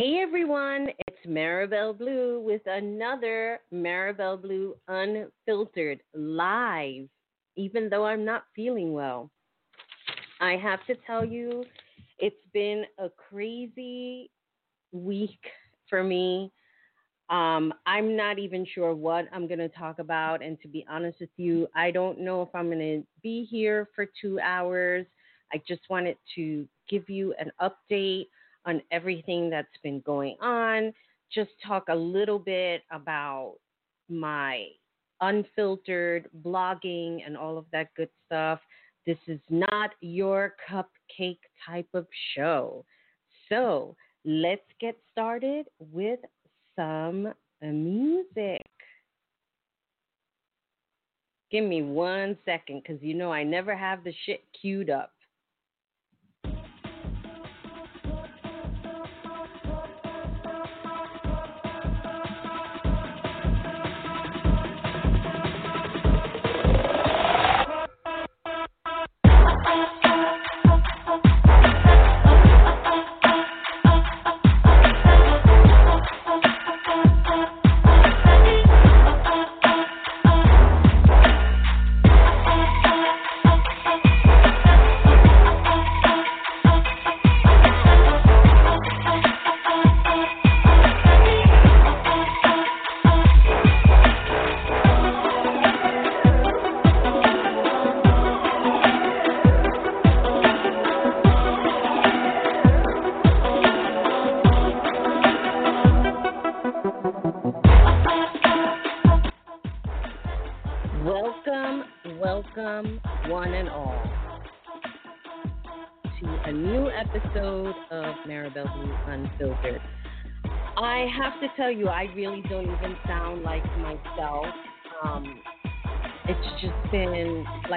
Hey 0.00 0.18
everyone, 0.22 0.88
it's 1.08 1.26
Marabelle 1.26 1.92
Blue 1.92 2.40
with 2.40 2.62
another 2.64 3.60
Marabelle 3.70 4.40
Blue 4.40 4.74
Unfiltered 4.88 6.00
live, 6.14 7.06
even 7.56 7.90
though 7.90 8.06
I'm 8.06 8.24
not 8.24 8.44
feeling 8.56 8.94
well. 8.94 9.30
I 10.40 10.56
have 10.56 10.78
to 10.86 10.94
tell 11.06 11.22
you, 11.22 11.66
it's 12.18 12.42
been 12.54 12.84
a 12.98 13.10
crazy 13.10 14.30
week 14.90 15.38
for 15.90 16.02
me. 16.02 16.50
Um, 17.28 17.74
I'm 17.84 18.16
not 18.16 18.38
even 18.38 18.64
sure 18.74 18.94
what 18.94 19.26
I'm 19.34 19.46
going 19.46 19.58
to 19.58 19.68
talk 19.68 19.98
about. 19.98 20.42
And 20.42 20.58
to 20.62 20.68
be 20.68 20.82
honest 20.88 21.20
with 21.20 21.28
you, 21.36 21.68
I 21.74 21.90
don't 21.90 22.18
know 22.18 22.40
if 22.40 22.48
I'm 22.54 22.68
going 22.68 22.78
to 22.78 23.06
be 23.22 23.44
here 23.44 23.86
for 23.94 24.06
two 24.18 24.40
hours. 24.40 25.04
I 25.52 25.60
just 25.68 25.82
wanted 25.90 26.16
to 26.36 26.66
give 26.88 27.10
you 27.10 27.34
an 27.38 27.52
update 27.60 28.28
on 28.66 28.82
everything 28.90 29.50
that's 29.50 29.68
been 29.82 30.00
going 30.00 30.36
on, 30.40 30.92
just 31.32 31.50
talk 31.66 31.84
a 31.88 31.94
little 31.94 32.38
bit 32.38 32.82
about 32.90 33.56
my 34.08 34.66
unfiltered 35.20 36.28
blogging 36.44 37.20
and 37.26 37.36
all 37.36 37.58
of 37.58 37.66
that 37.72 37.94
good 37.94 38.08
stuff. 38.26 38.60
This 39.06 39.18
is 39.26 39.40
not 39.48 39.90
your 40.00 40.54
cupcake 40.68 41.38
type 41.66 41.88
of 41.94 42.06
show. 42.34 42.84
So 43.48 43.96
let's 44.24 44.62
get 44.80 44.96
started 45.10 45.66
with 45.78 46.20
some 46.76 47.32
music. 47.62 48.64
Give 51.50 51.64
me 51.64 51.82
one 51.82 52.38
second 52.44 52.82
because 52.82 53.02
you 53.02 53.14
know 53.14 53.32
I 53.32 53.42
never 53.42 53.76
have 53.76 54.04
the 54.04 54.14
shit 54.24 54.44
queued 54.60 54.90
up. 54.90 55.12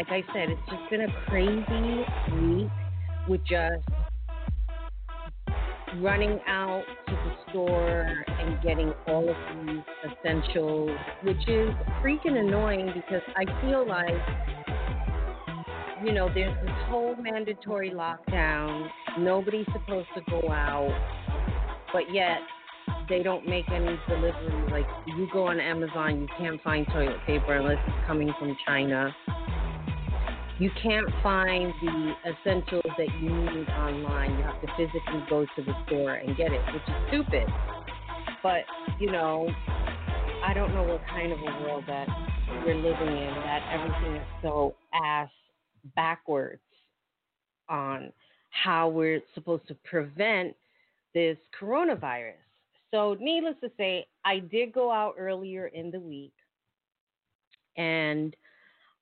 Like 0.10 0.24
I 0.26 0.34
said, 0.34 0.50
it's 0.50 0.62
just 0.70 0.90
been 0.90 1.02
a 1.02 1.08
crazy 1.28 2.04
week 2.42 2.72
with 3.28 3.42
just 3.48 3.88
running 6.02 6.40
out 6.48 6.84
to 7.08 7.14
the 7.14 7.32
store 7.50 8.26
and 8.28 8.62
getting 8.62 8.92
all 9.08 9.30
of 9.30 9.36
these 9.66 9.84
essentials, 10.04 10.92
which 11.24 11.48
is 11.48 11.70
freaking 12.02 12.38
annoying 12.38 12.92
because 12.94 13.22
I 13.38 13.46
feel 13.62 13.88
like, 13.88 14.14
you 16.04 16.12
know, 16.12 16.30
there's 16.34 16.58
this 16.62 16.76
whole 16.88 17.16
mandatory 17.16 17.92
lockdown. 17.92 18.88
Nobody's 19.20 19.68
supposed 19.72 20.08
to 20.16 20.22
go 20.30 20.52
out, 20.52 20.92
but 21.94 22.14
yet 22.14 22.40
they 23.08 23.24
don't 23.24 23.48
make 23.48 23.70
any 23.70 23.98
delivery. 24.10 24.72
Like, 24.72 24.88
you 25.06 25.30
go 25.32 25.48
on 25.48 25.60
Amazon, 25.62 26.22
you 26.22 26.28
can't 26.38 26.62
find 26.62 26.86
toilet 26.88 27.18
paper 27.26 27.54
unless 27.54 27.78
it's 27.88 28.08
coming 28.08 28.34
from 28.40 28.58
China 28.66 29.14
you 30.64 30.72
can't 30.82 31.10
find 31.22 31.74
the 31.82 32.14
essentials 32.26 32.86
that 32.98 33.08
you 33.20 33.30
need 33.30 33.68
online. 33.68 34.32
You 34.38 34.44
have 34.46 34.62
to 34.62 34.68
physically 34.78 35.22
go 35.30 35.46
to 35.58 35.62
the 35.62 35.74
store 35.86 36.14
and 36.14 36.38
get 36.38 36.54
it, 36.54 36.62
which 36.72 36.82
is 36.88 36.96
stupid. 37.10 37.50
But, 38.42 38.62
you 38.98 39.12
know, 39.12 39.50
I 40.42 40.54
don't 40.54 40.74
know 40.74 40.84
what 40.84 41.02
kind 41.10 41.34
of 41.34 41.40
a 41.40 41.64
world 41.64 41.84
that 41.88 42.08
we're 42.66 42.76
living 42.76 43.10
in, 43.10 43.34
that 43.44 43.70
everything 43.74 44.16
is 44.16 44.28
so 44.42 44.76
ass 44.94 45.30
backwards 45.98 46.62
on 47.68 48.14
how 48.52 48.88
we're 48.88 49.20
supposed 49.36 49.68
to 49.68 49.76
prevent 49.84 50.56
this 51.14 51.38
coronavirus. 51.60 52.36
So, 52.90 53.18
needless 53.20 53.56
to 53.60 53.70
say, 53.76 54.08
I 54.24 54.40
did 54.40 54.72
go 54.72 54.90
out 54.90 55.16
earlier 55.18 55.68
in 55.68 55.92
the 55.92 56.00
week 56.00 56.32
and 57.76 58.34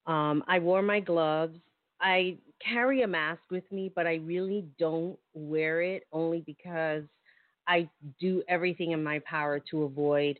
um, 0.07 0.43
I 0.47 0.59
wore 0.59 0.81
my 0.81 0.99
gloves. 0.99 1.57
I 1.99 2.37
carry 2.63 3.03
a 3.03 3.07
mask 3.07 3.41
with 3.49 3.69
me, 3.71 3.91
but 3.95 4.07
I 4.07 4.15
really 4.15 4.65
don't 4.79 5.17
wear 5.33 5.81
it 5.81 6.03
only 6.11 6.41
because 6.45 7.03
I 7.67 7.89
do 8.19 8.43
everything 8.47 8.91
in 8.91 9.03
my 9.03 9.19
power 9.19 9.59
to 9.71 9.83
avoid 9.83 10.39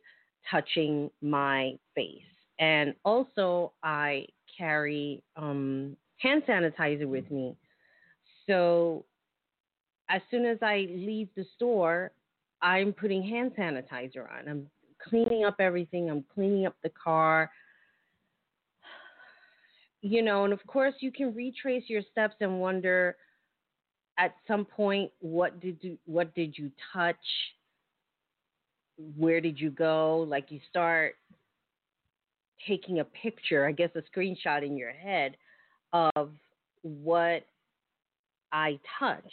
touching 0.50 1.10
my 1.22 1.78
face. 1.96 2.24
And 2.60 2.96
also, 3.06 3.74
I 3.84 4.28
carry 4.58 5.24
um, 5.36 5.96
hand 6.18 6.44
sanitizer 6.48 7.08
with 7.08 7.30
me. 7.32 7.56
So, 8.48 9.06
as 10.10 10.22
soon 10.30 10.46
as 10.46 10.58
I 10.62 10.88
leave 10.90 11.30
the 11.36 11.46
store, 11.56 12.12
I'm 12.62 12.94
putting 12.94 13.24
hand 13.24 13.54
sanitizer 13.58 14.30
on. 14.32 14.48
I'm 14.48 14.68
cleaning 15.08 15.46
up 15.46 15.56
everything. 15.60 16.10
I'm 16.10 16.24
cleaning 16.34 16.66
up 16.66 16.76
the 16.84 16.92
car 17.02 17.50
you 20.02 20.22
know, 20.22 20.44
and 20.44 20.54
of 20.54 20.66
course 20.68 20.96
you 21.00 21.12
can 21.12 21.34
retrace 21.34 21.84
your 21.88 22.02
steps 22.12 22.36
and 22.42 22.60
wonder 22.60 23.16
at 24.18 24.36
some 24.48 24.66
point 24.66 25.12
what 25.20 25.60
did 25.60 25.78
you 25.82 25.98
what 26.06 26.34
did 26.36 26.58
you 26.58 26.72
touch? 26.94 27.16
Where 29.18 29.42
did 29.42 29.60
you 29.60 29.72
go? 29.72 30.26
Like 30.28 30.52
you 30.52 30.60
start 30.70 31.16
taking 32.68 33.00
a 33.00 33.04
picture, 33.04 33.66
I 33.66 33.72
guess 33.72 33.90
a 33.96 34.04
screenshot 34.18 34.64
in 34.66 34.78
your 34.78 34.92
head 34.92 35.36
of 35.94 36.32
what 36.84 37.46
I 38.52 38.80
touched 39.00 39.28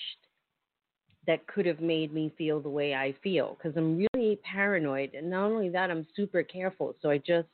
that 1.27 1.47
could 1.47 1.67
have 1.67 1.81
made 1.81 2.13
me 2.13 2.33
feel 2.39 2.61
the 2.61 2.71
way 2.71 2.95
I 2.95 3.15
feel 3.23 3.57
because 3.57 3.77
I'm 3.77 4.07
really 4.15 4.39
paranoid 4.51 5.15
and 5.15 5.31
not 5.31 5.51
only 5.51 5.69
that 5.71 5.91
I'm 5.91 6.07
super 6.17 6.43
careful 6.43 6.95
so 7.03 7.11
I 7.11 7.19
just 7.19 7.49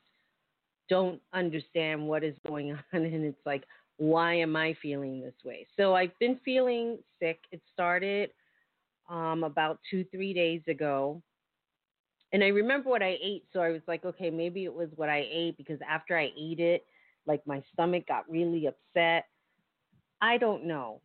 don't 0.89 1.21
understand 1.33 2.07
what 2.07 2.25
is 2.25 2.37
going 2.47 2.73
on 2.93 3.05
and 3.05 3.25
it's 3.25 3.47
like 3.47 3.65
why 3.97 4.35
am 4.35 4.57
i 4.57 4.75
feeling 4.83 5.21
this 5.21 5.35
way? 5.45 5.67
So 5.77 5.95
i've 5.95 6.17
been 6.19 6.39
feeling 6.45 6.99
sick. 7.21 7.39
It 7.53 7.61
started 7.73 8.31
um, 9.09 9.45
about 9.45 9.79
two 9.91 10.05
three 10.11 10.33
days 10.33 10.63
ago. 10.69 11.23
And 12.33 12.43
i 12.43 12.49
remember 12.49 12.91
what 12.91 13.03
i 13.03 13.17
ate 13.23 13.45
so 13.53 13.61
i 13.61 13.71
was 13.71 13.83
like 13.87 14.05
okay 14.05 14.31
maybe 14.31 14.65
it 14.65 14.75
was 14.75 14.89
what 14.97 15.09
i 15.09 15.25
ate 15.31 15.57
because 15.57 15.79
after 15.89 16.19
i 16.19 16.33
ate 16.37 16.59
it 16.59 16.85
like 17.27 17.47
my 17.47 17.63
stomach 17.73 18.07
got 18.07 18.29
really 18.29 18.67
upset. 18.67 19.25
I 20.21 20.37
don't 20.39 20.65
know. 20.67 21.01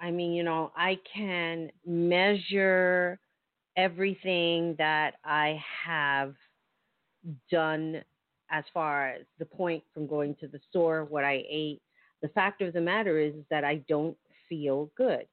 I 0.00 0.10
mean 0.10 0.32
you 0.32 0.42
know 0.42 0.72
i 0.76 0.98
can 1.14 1.70
measure 1.86 3.18
everything 3.76 4.74
that 4.78 5.14
i 5.24 5.60
have 5.86 6.34
done 7.50 8.02
as 8.50 8.64
far 8.72 9.08
as 9.08 9.22
the 9.38 9.44
point 9.44 9.82
from 9.92 10.06
going 10.06 10.34
to 10.40 10.48
the 10.48 10.60
store, 10.70 11.04
what 11.04 11.24
I 11.24 11.44
ate. 11.48 11.80
The 12.22 12.28
fact 12.28 12.62
of 12.62 12.72
the 12.72 12.80
matter 12.80 13.18
is, 13.18 13.34
is 13.34 13.44
that 13.50 13.64
I 13.64 13.76
don't 13.88 14.16
feel 14.48 14.90
good. 14.96 15.26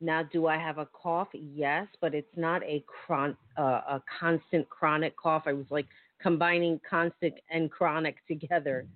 Now, 0.00 0.22
do 0.22 0.46
I 0.46 0.56
have 0.56 0.78
a 0.78 0.86
cough? 0.86 1.28
Yes, 1.32 1.86
but 2.00 2.14
it's 2.14 2.36
not 2.36 2.62
a 2.62 2.84
chron- 2.86 3.36
uh, 3.56 3.80
a 3.88 4.02
constant 4.20 4.68
chronic 4.68 5.16
cough. 5.16 5.44
I 5.46 5.52
was 5.52 5.66
like 5.70 5.86
combining 6.20 6.80
constant 6.88 7.34
and 7.50 7.70
chronic 7.70 8.16
together. 8.28 8.86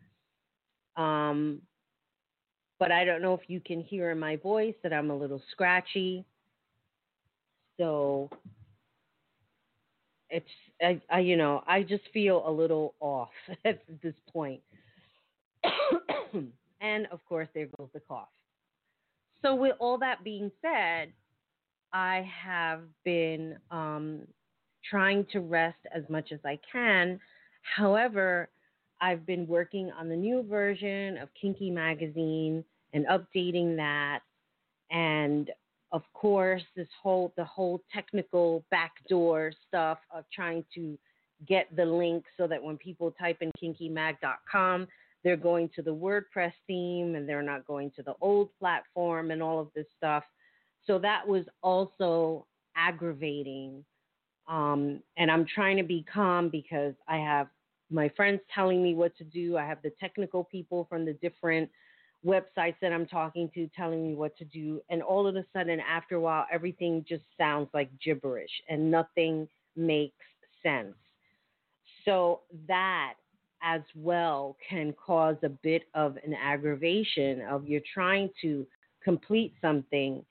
Um, 0.97 1.63
but 2.79 2.93
I 2.93 3.05
don't 3.05 3.23
know 3.23 3.35
if 3.35 3.49
you 3.49 3.61
can 3.61 3.81
hear 3.81 4.11
in 4.11 4.19
my 4.19 4.37
voice 4.37 4.75
that 4.83 4.93
I'm 4.93 5.11
a 5.11 5.17
little 5.17 5.43
scratchy. 5.53 6.25
So 7.79 8.29
it's 10.33 10.47
I, 10.81 11.01
I 11.11 11.21
you 11.21 11.37
know 11.37 11.63
I 11.67 11.83
just 11.83 12.03
feel 12.13 12.43
a 12.47 12.51
little 12.51 12.95
off 12.99 13.29
at 13.65 13.83
this 14.03 14.15
point. 14.33 14.61
and 16.81 17.07
of 17.13 17.25
course, 17.29 17.49
there 17.55 17.69
goes 17.79 17.89
the 17.95 18.01
cough. 18.01 18.29
So 19.43 19.55
with 19.55 19.77
all 19.79 19.99
that 19.99 20.25
being 20.25 20.51
said, 20.61 21.13
I 21.93 22.29
have 22.45 22.81
been 23.05 23.57
um, 23.71 24.23
trying 24.89 25.27
to 25.33 25.41
rest 25.41 25.79
as 25.95 26.03
much 26.09 26.33
as 26.33 26.41
I 26.45 26.59
can. 26.71 27.21
However, 27.77 28.49
I've 29.01 29.27
been 29.27 29.47
working 29.47 29.91
on 29.99 30.09
the 30.09 30.17
new 30.17 30.45
version 30.49 31.19
of 31.19 31.29
Kinky 31.41 31.71
Magazine 31.71 32.65
and 32.93 33.07
updating 33.07 33.77
that. 33.77 34.21
And 34.91 35.51
of 35.93 36.03
course, 36.15 36.63
this 36.75 36.89
whole 37.01 37.33
the 37.37 37.45
whole 37.45 37.83
technical 37.93 38.65
backdoor 38.71 39.53
stuff 39.69 39.99
of 40.15 40.25
trying 40.35 40.65
to 40.75 40.99
get 41.47 41.75
the 41.77 41.85
link 41.85 42.25
so 42.37 42.47
that 42.47 42.63
when 42.63 42.77
people 42.79 43.11
type 43.13 43.39
in 43.41 43.51
kinkymag.com, 43.63 44.89
they're 45.23 45.37
going 45.37 45.69
to 45.75 45.83
the 45.83 45.95
WordPress 45.95 46.53
theme 46.67 47.15
and 47.15 47.29
they're 47.29 47.43
not 47.43 47.67
going 47.67 47.91
to 47.97 48.03
the 48.03 48.15
old 48.21 48.49
platform 48.59 49.31
and 49.31 49.43
all 49.43 49.61
of 49.61 49.69
this 49.75 49.87
stuff. 49.97 50.25
So 50.87 50.99
that 50.99 51.27
was 51.27 51.45
also 51.63 52.47
aggravating. 52.77 53.85
Um, 54.49 55.01
and 55.17 55.31
I'm 55.31 55.47
trying 55.47 55.77
to 55.77 55.85
be 55.85 56.05
calm 56.13 56.49
because 56.49 56.95
I 57.07 57.19
have 57.19 57.49
my 57.91 58.09
friends 58.17 58.41
telling 58.55 58.83
me 58.83 58.95
what 58.95 59.17
to 59.19 59.25
do. 59.25 59.57
I 59.57 59.65
have 59.67 59.79
the 59.83 59.93
technical 60.01 60.45
people 60.45 60.87
from 60.89 61.05
the 61.05 61.13
different 61.15 61.71
websites 62.25 62.77
that 62.81 62.93
I'm 62.93 63.07
talking 63.07 63.51
to 63.55 63.69
telling 63.77 64.07
me 64.07 64.15
what 64.15 64.37
to 64.39 64.45
do. 64.45 64.81
And 64.91 65.03
all 65.03 65.27
of 65.27 65.37
a 65.37 65.45
sudden, 65.53 65.81
after 65.81 66.17
a 66.17 66.21
while, 66.21 66.47
everything 66.53 67.05
just 67.09 67.25
sounds 67.37 67.69
like 67.75 67.91
gibberish 68.03 68.51
and 68.69 68.91
nothing 68.91 69.49
makes 69.77 70.25
sense. 70.63 70.95
So 72.05 72.41
that 72.69 73.15
as 73.63 73.83
well 73.95 74.57
can 74.69 74.93
cause 74.95 75.37
a 75.43 75.49
bit 75.49 75.83
of 75.95 76.17
an 76.25 76.35
aggravation 76.35 77.43
of 77.43 77.67
you're 77.69 77.81
trying 77.95 78.31
to 78.43 78.67
complete 79.03 79.55
something 79.61 80.25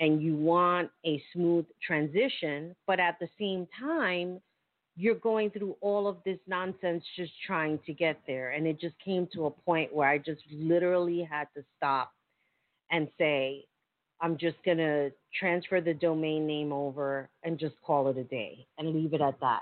and 0.00 0.22
you 0.22 0.36
want 0.36 0.90
a 1.04 1.22
smooth 1.32 1.66
transition, 1.84 2.74
but 2.86 3.00
at 3.00 3.18
the 3.18 3.28
same 3.38 3.66
time, 3.78 4.40
you're 4.98 5.14
going 5.14 5.48
through 5.50 5.76
all 5.80 6.08
of 6.08 6.16
this 6.24 6.38
nonsense 6.48 7.04
just 7.16 7.30
trying 7.46 7.78
to 7.86 7.92
get 7.92 8.18
there. 8.26 8.50
And 8.50 8.66
it 8.66 8.80
just 8.80 8.96
came 8.98 9.28
to 9.32 9.46
a 9.46 9.50
point 9.50 9.94
where 9.94 10.08
I 10.08 10.18
just 10.18 10.40
literally 10.50 11.22
had 11.22 11.46
to 11.56 11.62
stop 11.76 12.12
and 12.90 13.06
say, 13.16 13.64
I'm 14.20 14.36
just 14.36 14.56
going 14.64 14.78
to 14.78 15.12
transfer 15.38 15.80
the 15.80 15.94
domain 15.94 16.48
name 16.48 16.72
over 16.72 17.30
and 17.44 17.60
just 17.60 17.76
call 17.86 18.08
it 18.08 18.18
a 18.18 18.24
day 18.24 18.66
and 18.76 18.92
leave 18.92 19.14
it 19.14 19.20
at 19.20 19.38
that. 19.40 19.60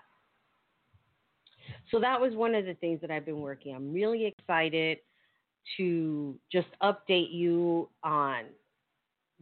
So 1.91 2.01
that 2.01 2.19
was 2.19 2.35
one 2.35 2.55
of 2.55 2.65
the 2.65 2.75
things 2.75 3.03
that 3.03 3.11
I've 3.11 3.27
been 3.27 3.41
working. 3.41 3.75
I'm 3.75 3.93
really 3.93 4.25
excited 4.25 4.99
to 5.77 6.35
just 6.51 6.69
update 6.83 7.33
you 7.33 7.91
on 8.03 8.45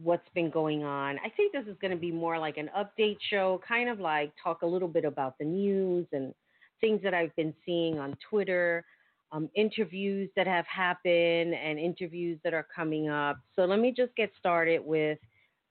what's 0.01 0.27
been 0.33 0.49
going 0.49 0.83
on. 0.83 1.17
I 1.25 1.29
think 1.29 1.53
this 1.53 1.65
is 1.67 1.77
going 1.79 1.91
to 1.91 1.97
be 1.97 2.11
more 2.11 2.37
like 2.37 2.57
an 2.57 2.69
update 2.77 3.17
show, 3.29 3.61
kind 3.67 3.89
of 3.89 3.99
like 3.99 4.31
talk 4.41 4.61
a 4.61 4.65
little 4.65 4.87
bit 4.87 5.05
about 5.05 5.37
the 5.37 5.45
news 5.45 6.05
and 6.11 6.33
things 6.81 7.01
that 7.03 7.13
I've 7.13 7.35
been 7.35 7.53
seeing 7.65 7.99
on 7.99 8.17
Twitter, 8.29 8.83
um, 9.31 9.49
interviews 9.55 10.29
that 10.35 10.47
have 10.47 10.65
happened, 10.67 11.53
and 11.53 11.79
interviews 11.79 12.39
that 12.43 12.53
are 12.53 12.67
coming 12.75 13.09
up. 13.09 13.37
So 13.55 13.65
let 13.65 13.79
me 13.79 13.93
just 13.95 14.15
get 14.15 14.31
started 14.37 14.85
with 14.85 15.17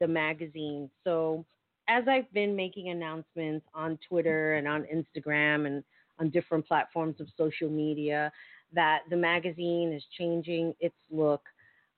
the 0.01 0.09
magazine. 0.09 0.91
So, 1.05 1.45
as 1.87 2.05
I've 2.09 2.33
been 2.33 2.57
making 2.57 2.89
announcements 2.89 3.67
on 3.75 3.99
Twitter 4.09 4.55
and 4.55 4.67
on 4.67 4.85
Instagram 4.85 5.67
and 5.67 5.85
on 6.19 6.31
different 6.31 6.67
platforms 6.67 7.21
of 7.21 7.27
social 7.37 7.69
media, 7.69 8.33
that 8.73 9.01
the 9.11 9.17
magazine 9.17 9.93
is 9.93 10.03
changing 10.17 10.75
its 10.81 10.95
look 11.11 11.43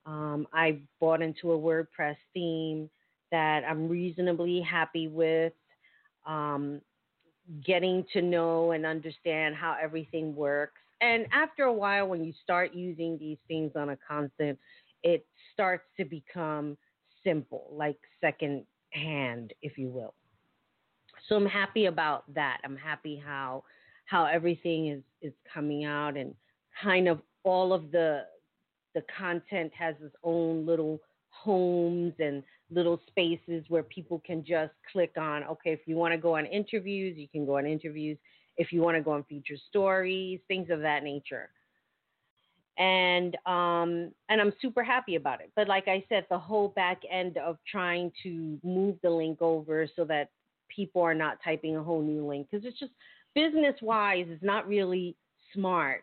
um, 0.06 0.46
I 0.52 0.78
bought 1.00 1.20
into 1.20 1.52
a 1.52 1.58
WordPress 1.58 2.16
theme 2.32 2.88
that 3.30 3.62
I'm 3.68 3.88
reasonably 3.88 4.60
happy 4.60 5.08
with. 5.08 5.52
Um, 6.26 6.80
getting 7.64 8.04
to 8.12 8.22
know 8.22 8.72
and 8.72 8.84
understand 8.84 9.54
how 9.54 9.76
everything 9.80 10.34
works. 10.34 10.80
And 11.00 11.26
after 11.32 11.64
a 11.64 11.72
while, 11.72 12.08
when 12.08 12.24
you 12.24 12.32
start 12.42 12.74
using 12.74 13.18
these 13.18 13.38
things 13.48 13.72
on 13.76 13.90
a 13.90 13.98
constant, 14.08 14.58
it 15.02 15.26
starts 15.52 15.84
to 15.98 16.04
become 16.04 16.76
simple, 17.22 17.68
like 17.72 17.98
second 18.20 18.64
hand, 18.90 19.52
if 19.62 19.76
you 19.76 19.88
will. 19.88 20.14
So 21.28 21.36
I'm 21.36 21.46
happy 21.46 21.86
about 21.86 22.24
that. 22.34 22.58
I'm 22.64 22.76
happy 22.76 23.22
how 23.24 23.64
how 24.06 24.24
everything 24.24 24.88
is 24.88 25.02
is 25.20 25.32
coming 25.52 25.84
out 25.84 26.16
and 26.16 26.34
kind 26.82 27.08
of 27.08 27.20
all 27.42 27.72
of 27.72 27.90
the 27.90 28.24
the 28.96 29.04
content 29.16 29.70
has 29.78 29.94
its 30.02 30.16
own 30.24 30.64
little 30.64 30.98
homes 31.28 32.14
and 32.18 32.42
little 32.70 32.98
spaces 33.06 33.62
where 33.68 33.82
people 33.82 34.20
can 34.26 34.42
just 34.42 34.72
click 34.90 35.12
on 35.18 35.44
okay 35.44 35.70
if 35.70 35.80
you 35.84 35.94
want 35.94 36.12
to 36.12 36.18
go 36.18 36.36
on 36.36 36.46
interviews 36.46 37.14
you 37.16 37.28
can 37.28 37.46
go 37.46 37.58
on 37.58 37.66
interviews. 37.66 38.18
If 38.56 38.72
you 38.72 38.80
want 38.80 38.96
to 38.96 39.02
go 39.02 39.12
on 39.12 39.22
feature 39.24 39.56
stories 39.68 40.40
things 40.48 40.70
of 40.70 40.80
that 40.80 41.04
nature. 41.04 41.50
And 42.78 43.36
um 43.46 44.12
and 44.30 44.40
i'm 44.40 44.52
super 44.62 44.82
happy 44.82 45.16
about 45.16 45.40
it. 45.42 45.52
But 45.54 45.68
like 45.68 45.88
i 45.88 46.02
said 46.08 46.24
the 46.30 46.38
whole 46.38 46.68
back 46.68 47.02
end 47.10 47.36
of 47.36 47.58
trying 47.70 48.10
to 48.22 48.58
move 48.64 48.96
the 49.02 49.10
link 49.10 49.42
over 49.42 49.86
so 49.94 50.04
that 50.06 50.30
people 50.74 51.02
are 51.02 51.14
not 51.14 51.38
typing 51.44 51.76
a 51.76 51.82
whole 51.82 52.02
new 52.02 52.26
link 52.26 52.48
because 52.50 52.66
it's 52.66 52.80
just 52.80 52.92
business 53.34 53.74
wise 53.82 54.26
it's 54.28 54.42
not 54.42 54.66
really 54.66 55.14
smart 55.54 56.02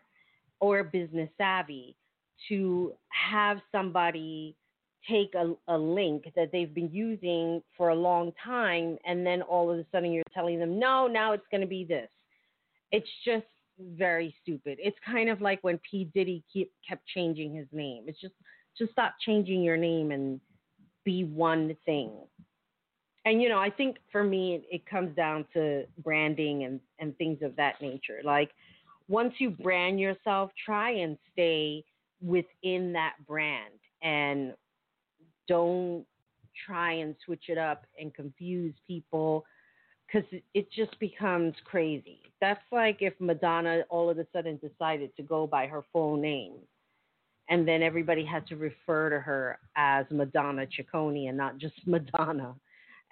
or 0.60 0.84
business 0.84 1.28
savvy 1.36 1.96
to 2.48 2.92
have 3.08 3.58
somebody 3.72 4.56
take 5.08 5.34
a, 5.34 5.54
a 5.68 5.76
link 5.76 6.24
that 6.34 6.50
they've 6.52 6.74
been 6.74 6.90
using 6.90 7.62
for 7.76 7.90
a 7.90 7.94
long 7.94 8.32
time 8.42 8.96
and 9.06 9.26
then 9.26 9.42
all 9.42 9.70
of 9.70 9.78
a 9.78 9.84
sudden 9.92 10.12
you're 10.12 10.22
telling 10.32 10.58
them 10.58 10.78
no 10.78 11.06
now 11.06 11.32
it's 11.32 11.46
going 11.50 11.60
to 11.60 11.66
be 11.66 11.84
this. 11.84 12.08
It's 12.90 13.08
just 13.24 13.46
very 13.78 14.34
stupid. 14.42 14.78
It's 14.80 14.96
kind 15.04 15.28
of 15.28 15.40
like 15.40 15.58
when 15.62 15.78
p. 15.90 16.08
Diddy 16.14 16.44
keep, 16.52 16.72
kept 16.88 17.06
changing 17.08 17.54
his 17.54 17.66
name. 17.72 18.04
It's 18.06 18.20
just 18.20 18.34
just 18.78 18.92
stop 18.92 19.14
changing 19.24 19.62
your 19.62 19.76
name 19.76 20.10
and 20.10 20.40
be 21.04 21.24
one 21.24 21.76
thing. 21.84 22.12
And 23.26 23.42
you 23.42 23.48
know 23.48 23.58
i 23.58 23.70
think 23.70 23.96
for 24.12 24.24
me 24.24 24.54
it, 24.54 24.64
it 24.70 24.86
comes 24.86 25.14
down 25.16 25.46
to 25.54 25.84
branding 26.02 26.64
and 26.64 26.80
and 26.98 27.16
things 27.18 27.38
of 27.42 27.56
that 27.56 27.80
nature. 27.82 28.20
Like 28.24 28.50
once 29.08 29.34
you 29.38 29.50
brand 29.50 30.00
yourself 30.00 30.50
try 30.64 30.90
and 30.90 31.18
stay 31.32 31.84
within 32.22 32.92
that 32.92 33.14
brand 33.26 33.74
and 34.02 34.54
don't 35.48 36.04
try 36.66 36.92
and 36.92 37.14
switch 37.24 37.44
it 37.48 37.58
up 37.58 37.86
and 37.98 38.14
confuse 38.14 38.74
people 38.86 39.44
because 40.06 40.28
it 40.54 40.70
just 40.70 40.98
becomes 41.00 41.54
crazy. 41.64 42.20
That's 42.40 42.60
like 42.70 42.98
if 43.00 43.14
Madonna 43.18 43.82
all 43.88 44.10
of 44.10 44.18
a 44.18 44.26
sudden 44.32 44.58
decided 44.58 45.14
to 45.16 45.22
go 45.22 45.46
by 45.46 45.66
her 45.66 45.82
full 45.92 46.16
name 46.16 46.54
and 47.48 47.66
then 47.66 47.82
everybody 47.82 48.24
had 48.24 48.46
to 48.46 48.56
refer 48.56 49.10
to 49.10 49.20
her 49.20 49.58
as 49.76 50.06
Madonna 50.10 50.66
Ciccone 50.66 51.28
and 51.28 51.36
not 51.36 51.58
just 51.58 51.74
Madonna. 51.86 52.54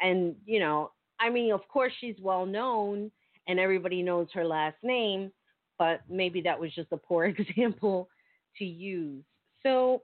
And, 0.00 0.35
you 0.47 0.61
know, 0.61 0.92
I 1.21 1.30
mean, 1.30 1.52
of 1.52 1.66
course 1.68 1.92
she's 2.00 2.16
well 2.21 2.47
known 2.47 3.11
and 3.47 3.59
everybody 3.59 4.02
knows 4.02 4.28
her 4.35 4.44
last 4.44 4.76
name, 4.82 5.32
but 5.78 6.00
maybe 6.09 6.40
that 6.42 6.59
was 6.59 6.75
just 6.75 6.92
a 6.92 6.97
poor 6.97 7.25
example 7.38 8.09
to 8.59 8.64
use. 8.64 9.25
So, 9.62 10.02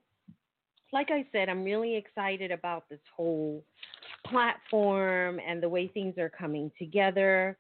like 0.93 1.09
I 1.11 1.27
said, 1.33 1.49
I'm 1.49 1.65
really 1.65 1.97
excited 1.97 2.51
about 2.51 2.89
this 2.89 3.01
whole 3.15 3.65
platform 4.27 5.41
and 5.47 5.63
the 5.63 5.69
way 5.69 5.89
things 5.89 6.17
are 6.19 6.31
coming 6.31 6.71
together. 6.79 7.59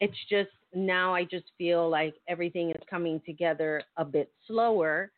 It's 0.00 0.16
just 0.28 0.50
now 0.74 1.14
I 1.14 1.24
just 1.24 1.46
feel 1.58 1.88
like 1.88 2.14
everything 2.28 2.70
is 2.70 2.82
coming 2.88 3.20
together 3.26 3.82
a 3.96 4.04
bit 4.04 4.32
slower 4.46 5.12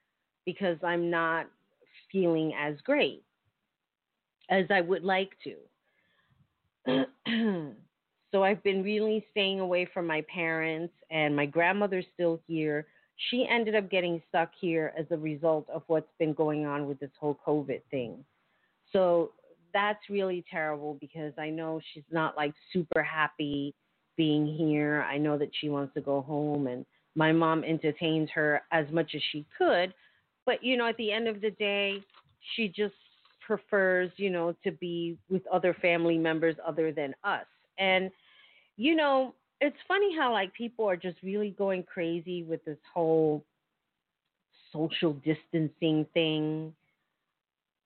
because 0.45 0.77
I'm 0.83 1.11
not 1.11 1.47
feeling 2.11 2.53
as 2.59 2.75
great 2.85 3.23
as 4.51 4.67
I 4.71 4.81
would 4.81 5.05
like 5.05 5.31
to. 5.45 7.05
so 8.33 8.43
I've 8.43 8.63
been 8.63 8.83
really 8.83 9.25
staying 9.31 9.61
away 9.61 9.89
from 9.93 10.07
my 10.07 10.25
parents, 10.33 10.93
and 11.11 11.35
my 11.35 11.47
grandmother's 11.47 12.07
still 12.15 12.41
here 12.47 12.87
she 13.17 13.47
ended 13.49 13.75
up 13.75 13.91
getting 13.91 14.23
stuck 14.29 14.51
here 14.61 14.93
as 14.99 15.07
a 15.11 15.17
result 15.17 15.69
of 15.71 15.83
what's 15.87 16.11
been 16.19 16.33
going 16.33 16.67
on 16.67 16.87
with 16.87 16.99
this 17.01 17.11
whole 17.19 17.39
COVID 17.47 17.81
thing. 17.91 18.25
So 18.93 19.33
that's 19.73 20.01
really 20.11 20.45
terrible 20.51 20.99
because 21.01 21.33
I 21.39 21.51
know 21.51 21.81
she's 21.93 22.05
not 22.11 22.37
like 22.37 22.53
super 22.73 23.03
happy 23.03 23.75
being 24.17 24.47
here. 24.47 25.07
I 25.09 25.19
know 25.19 25.39
that 25.39 25.51
she 25.61 25.69
wants 25.69 25.95
to 25.95 26.01
go 26.01 26.23
home 26.23 26.67
and 26.67 26.85
my 27.15 27.33
mom 27.33 27.65
entertains 27.65 28.29
her 28.35 28.63
as 28.73 28.87
much 28.91 29.13
as 29.15 29.23
she 29.33 29.47
could, 29.57 29.95
but 30.47 30.63
you 30.63 30.77
know 30.77 30.89
at 30.89 30.97
the 30.97 31.13
end 31.13 31.29
of 31.29 31.41
the 31.41 31.51
day 31.53 32.03
she 32.55 32.69
just 32.69 32.95
prefers, 33.47 34.11
you 34.17 34.31
know, 34.31 34.55
to 34.65 34.73
be 34.73 35.17
with 35.29 35.47
other 35.49 35.75
family 35.75 36.19
members 36.19 36.57
other 36.67 36.93
than 36.93 37.15
us. 37.25 37.47
And 37.79 38.11
you 38.77 38.95
know, 38.95 39.35
it's 39.63 39.77
funny 39.87 40.15
how 40.15 40.33
like 40.33 40.53
people 40.55 40.85
are 40.91 40.97
just 40.97 41.17
really 41.23 41.55
going 41.57 41.85
crazy 41.85 42.43
with 42.43 42.65
this 42.65 42.79
whole 42.93 43.45
social 44.73 45.13
distancing 45.13 46.05
thing. 46.13 46.75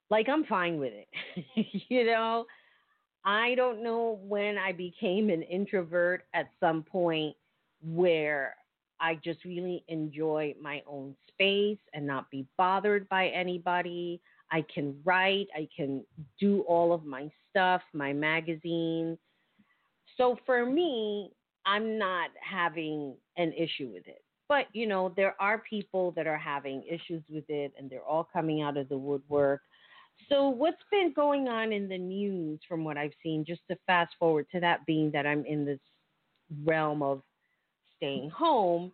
Like 0.09 0.27
I'm 0.29 0.45
fine 0.45 0.79
with 0.79 0.95
it. 0.95 1.67
you 1.91 2.07
know, 2.07 2.47
I 3.27 3.55
don't 3.57 3.83
know 3.83 4.19
when 4.23 4.57
I 4.57 4.73
became 4.73 5.29
an 5.29 5.43
introvert 5.43 6.23
at 6.33 6.49
some 6.61 6.83
point 6.83 7.37
where 7.83 8.55
I 8.99 9.17
just 9.23 9.45
really 9.45 9.85
enjoy 9.89 10.55
my 10.59 10.83
own 10.89 11.15
space 11.29 11.79
and 11.93 12.07
not 12.07 12.31
be 12.31 12.47
bothered 12.57 13.07
by 13.11 13.29
anybody. 13.29 14.23
I 14.51 14.65
can 14.73 14.97
write, 15.05 15.49
I 15.55 15.69
can 15.77 16.07
do 16.41 16.63
all 16.63 16.95
of 16.95 17.05
my 17.05 17.31
stuff, 17.51 17.83
my 17.93 18.15
magazine. 18.15 19.19
So 20.17 20.39
for 20.47 20.65
me, 20.65 21.33
I'm 21.67 21.99
not 21.99 22.31
having 22.41 23.15
an 23.37 23.53
issue 23.53 23.91
with 23.93 24.07
it. 24.07 24.23
But, 24.49 24.67
you 24.73 24.87
know, 24.87 25.13
there 25.17 25.35
are 25.41 25.59
people 25.69 26.13
that 26.13 26.29
are 26.29 26.39
having 26.39 26.85
issues 26.89 27.23
with 27.29 27.45
it 27.49 27.73
and 27.77 27.91
they're 27.91 28.05
all 28.05 28.29
coming 28.33 28.63
out 28.63 28.77
of 28.77 28.89
the 28.89 28.97
woodwork. 28.97 29.61
So, 30.29 30.49
what's 30.49 30.83
been 30.91 31.13
going 31.15 31.49
on 31.49 31.73
in 31.73 31.89
the 31.89 31.99
news 31.99 32.61
from 32.69 32.85
what 32.85 32.97
I've 32.97 33.13
seen, 33.23 33.45
just 33.47 33.61
to 33.69 33.77
fast 33.87 34.15
forward 34.19 34.47
to 34.53 34.61
that 34.61 34.87
being 34.87 35.11
that 35.11 35.27
I'm 35.27 35.45
in 35.45 35.65
this 35.65 35.81
realm 36.65 37.03
of 37.03 37.23
staying 37.97 38.31
home, 38.31 38.93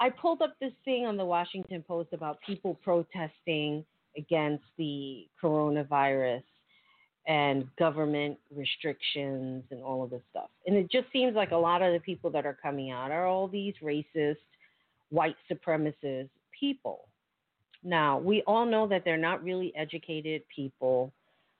I 0.00 0.10
pulled 0.10 0.42
up 0.42 0.54
this 0.60 0.72
thing 0.84 1.06
on 1.06 1.16
the 1.16 1.24
Washington 1.24 1.82
Post 1.86 2.10
about 2.12 2.38
people 2.46 2.78
protesting 2.84 3.84
against 4.16 4.64
the 4.76 5.26
coronavirus 5.42 6.42
and 7.28 7.68
government 7.78 8.38
restrictions 8.56 9.62
and 9.70 9.82
all 9.82 10.02
of 10.02 10.10
this 10.10 10.22
stuff. 10.30 10.48
And 10.66 10.74
it 10.74 10.90
just 10.90 11.06
seems 11.12 11.36
like 11.36 11.50
a 11.50 11.56
lot 11.56 11.82
of 11.82 11.92
the 11.92 12.00
people 12.00 12.30
that 12.30 12.46
are 12.46 12.56
coming 12.60 12.90
out 12.90 13.10
are 13.10 13.26
all 13.26 13.46
these 13.46 13.74
racist, 13.82 14.36
white 15.10 15.36
supremacist 15.52 16.30
people. 16.58 17.06
Now, 17.84 18.18
we 18.18 18.42
all 18.46 18.64
know 18.64 18.88
that 18.88 19.04
they're 19.04 19.18
not 19.18 19.44
really 19.44 19.72
educated 19.76 20.42
people. 20.54 21.12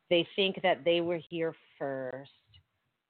They 0.08 0.26
think 0.34 0.60
that 0.62 0.84
they 0.84 1.02
were 1.02 1.20
here 1.28 1.54
first. 1.78 2.30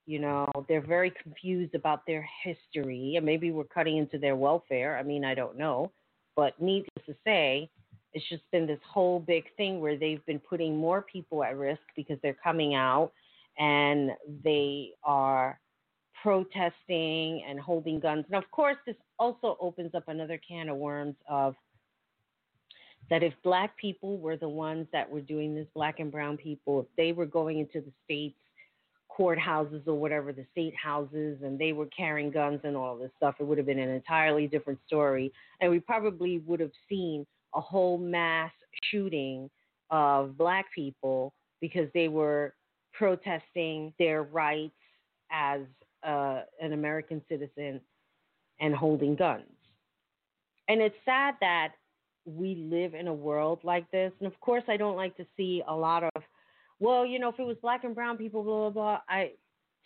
You 0.07 0.19
know, 0.19 0.49
they're 0.69 0.85
very 0.85 1.13
confused 1.23 1.75
about 1.75 2.07
their 2.07 2.29
history, 2.43 3.15
and 3.17 3.25
maybe 3.25 3.51
we're 3.53 3.65
cutting 3.65 3.99
into 3.99 4.19
their 4.19 4.37
welfare. 4.37 4.99
I 4.99 5.03
mean, 5.05 5.25
I 5.25 5.35
don't 5.35 5.57
know. 5.57 5.93
But 6.35 6.61
needless 6.61 7.05
to 7.07 7.15
say, 7.25 7.71
it's 8.13 8.29
just 8.29 8.43
been 8.51 8.67
this 8.67 8.81
whole 8.89 9.21
big 9.21 9.45
thing 9.57 9.81
where 9.81 9.97
they've 9.97 10.25
been 10.27 10.39
putting 10.39 10.77
more 10.77 11.03
people 11.03 11.45
at 11.45 11.57
risk 11.57 11.83
because 11.97 12.19
they're 12.23 12.37
coming 12.43 12.75
out 12.75 13.13
and 13.59 14.11
they 14.45 14.91
are 15.05 15.61
protesting 16.23 17.45
and 17.49 17.61
holding 17.61 18.01
guns. 18.01 18.25
And 18.31 18.43
of 18.43 18.51
course, 18.51 18.77
this 18.87 18.97
also 19.19 19.57
opens 19.61 19.95
up 19.95 20.05
another 20.09 20.41
can 20.47 20.69
of 20.69 20.77
worms 20.77 21.15
of 21.29 21.55
that 23.11 23.23
if 23.23 23.33
black 23.43 23.77
people 23.77 24.19
were 24.19 24.37
the 24.37 24.49
ones 24.49 24.87
that 24.93 25.09
were 25.09 25.21
doing 25.21 25.55
this, 25.55 25.67
black 25.75 25.99
and 25.99 26.11
brown 26.11 26.37
people, 26.37 26.81
if 26.81 26.87
they 26.97 27.13
were 27.13 27.27
going 27.27 27.59
into 27.59 27.81
the 27.81 27.93
states 28.05 28.37
courthouses 29.19 29.87
or 29.87 29.95
whatever, 29.95 30.33
the 30.33 30.47
state 30.53 30.75
houses, 30.77 31.39
and 31.43 31.59
they 31.59 31.73
were 31.73 31.87
carrying 31.87 32.31
guns 32.31 32.61
and 32.63 32.77
all 32.77 32.97
this 32.97 33.11
stuff, 33.17 33.35
it 33.41 33.45
would 33.45 33.59
have 33.59 33.67
been 33.67 33.79
an 33.79 33.89
entirely 33.89 34.47
different 34.47 34.79
story. 34.87 35.33
And 35.61 35.71
we 35.71 35.81
probably 35.81 36.39
would 36.47 36.61
have 36.61 36.71
seen 36.89 37.27
a 37.55 37.61
whole 37.61 37.99
mass 37.99 38.53
shooting 38.91 39.51
of 39.91 40.37
black 40.37 40.67
people 40.75 41.33
because 41.61 41.89
they 41.95 42.09
were 42.09 42.55
protesting 42.93 43.93
their 43.99 44.23
rights 44.25 44.75
as 45.31 45.61
uh, 46.07 46.43
an 46.61 46.73
American 46.73 47.23
citizen 47.29 47.81
and 48.61 48.75
holding 48.75 49.15
guns. 49.15 49.45
And 50.69 50.81
it's 50.81 50.97
sad 51.05 51.35
that 51.41 51.73
we 52.25 52.55
live 52.71 52.95
in 52.95 53.09
a 53.09 53.15
world 53.15 53.61
like 53.63 53.91
this. 53.91 54.13
And 54.21 54.27
of 54.27 54.39
course, 54.41 54.65
I 54.69 54.77
don't 54.77 54.97
like 54.97 55.17
to 55.17 55.27
see 55.37 55.63
a 55.67 55.75
lot 55.75 56.05
of 56.05 56.23
well, 56.81 57.05
you 57.05 57.19
know, 57.19 57.29
if 57.29 57.39
it 57.39 57.47
was 57.47 57.57
black 57.61 57.85
and 57.85 57.95
brown 57.95 58.17
people, 58.17 58.43
blah 58.43 58.71
blah 58.71 58.71
blah. 58.71 59.01
I, 59.09 59.33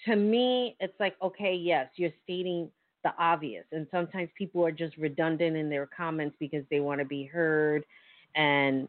to 0.07 0.17
me, 0.17 0.77
it's 0.81 0.99
like, 1.01 1.15
okay, 1.23 1.55
yes, 1.55 1.89
you're 1.97 2.11
stating 2.25 2.69
the 3.05 3.13
obvious, 3.19 3.65
and 3.73 3.87
sometimes 3.91 4.29
people 4.37 4.65
are 4.65 4.73
just 4.73 4.97
redundant 4.97 5.57
in 5.57 5.69
their 5.69 5.87
comments 5.87 6.37
because 6.39 6.65
they 6.71 6.81
want 6.81 7.01
to 7.01 7.05
be 7.05 7.25
heard, 7.25 7.85
and 8.35 8.89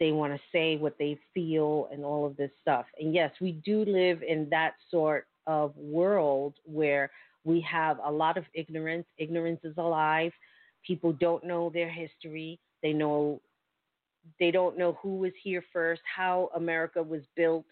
they 0.00 0.12
want 0.12 0.32
to 0.32 0.40
say 0.52 0.76
what 0.76 0.96
they 0.98 1.18
feel 1.34 1.88
and 1.92 2.04
all 2.04 2.26
of 2.26 2.36
this 2.36 2.50
stuff. 2.60 2.86
And 3.00 3.14
yes, 3.14 3.32
we 3.40 3.52
do 3.52 3.84
live 3.84 4.22
in 4.22 4.48
that 4.50 4.74
sort 4.90 5.26
of 5.46 5.76
world 5.76 6.54
where 6.64 7.10
we 7.44 7.60
have 7.62 7.98
a 8.04 8.10
lot 8.10 8.36
of 8.36 8.44
ignorance. 8.54 9.06
Ignorance 9.16 9.60
is 9.64 9.76
alive. 9.78 10.32
People 10.86 11.12
don't 11.12 11.44
know 11.44 11.70
their 11.70 11.88
history. 11.88 12.60
They 12.82 12.92
know 12.92 13.40
they 14.38 14.50
don't 14.50 14.76
know 14.76 14.98
who 15.02 15.16
was 15.16 15.32
here 15.42 15.64
first, 15.72 16.02
how 16.04 16.50
America 16.54 17.02
was 17.02 17.22
built. 17.34 17.64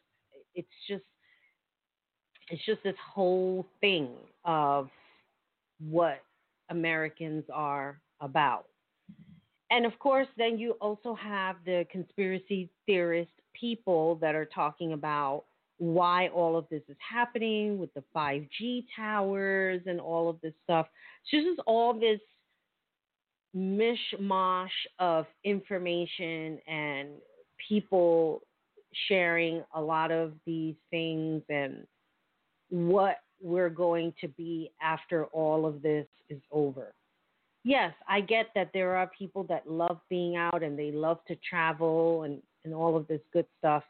It's 0.55 0.69
just 0.89 1.05
it's 2.49 2.65
just 2.65 2.83
this 2.83 2.97
whole 3.13 3.67
thing 3.81 4.11
of 4.45 4.89
what 5.81 6.23
Americans 6.71 7.45
are 7.53 8.01
about. 8.21 8.67
And 9.71 9.85
of 9.85 9.99
course, 9.99 10.29
then 10.37 10.59
you 10.59 10.73
also 10.73 11.15
have 11.15 11.57
the 11.65 11.87
conspiracy 11.91 12.71
theorist 12.87 13.33
people 13.53 14.17
that 14.17 14.35
are 14.35 14.45
talking 14.45 14.93
about 14.93 15.45
why 15.79 16.29
all 16.29 16.57
of 16.57 16.67
this 16.71 16.83
is 16.89 16.97
happening 16.99 17.79
with 17.79 17.93
the 17.95 18.03
5G 18.15 18.85
towers 18.95 19.83
and 19.87 20.01
all 20.01 20.31
of 20.31 20.41
this 20.41 20.55
stuff. 20.65 20.87
So 21.31 21.37
this 21.39 21.47
is 21.47 21.59
all 21.67 21.93
this 21.93 22.21
mishmash 23.55 24.69
of 24.99 25.27
information 25.45 26.59
and 26.67 27.09
people 27.69 28.43
sharing 29.09 29.63
a 29.75 29.81
lot 29.81 30.11
of 30.11 30.33
these 30.47 30.77
things 30.91 31.43
and 31.49 31.87
what 32.71 33.17
we're 33.41 33.71
going 33.71 34.13
to 34.21 34.29
be 34.29 34.71
after 34.83 35.27
all 35.27 35.67
of 35.67 35.83
this 35.83 36.07
is 36.29 36.41
over. 36.51 36.95
Yes, 37.65 37.93
I 38.09 38.21
get 38.21 38.47
that 38.55 38.71
there 38.73 38.95
are 38.97 39.11
people 39.19 39.43
that 39.45 39.69
love 39.69 39.99
being 40.09 40.37
out 40.37 40.63
and 40.63 40.79
they 40.79 40.93
love 40.93 41.19
to 41.27 41.37
travel 41.49 42.23
and, 42.23 42.41
and 42.65 42.73
all 42.73 42.97
of 42.97 43.09
this 43.09 43.21
good 43.33 43.47
stuff. 43.59 43.83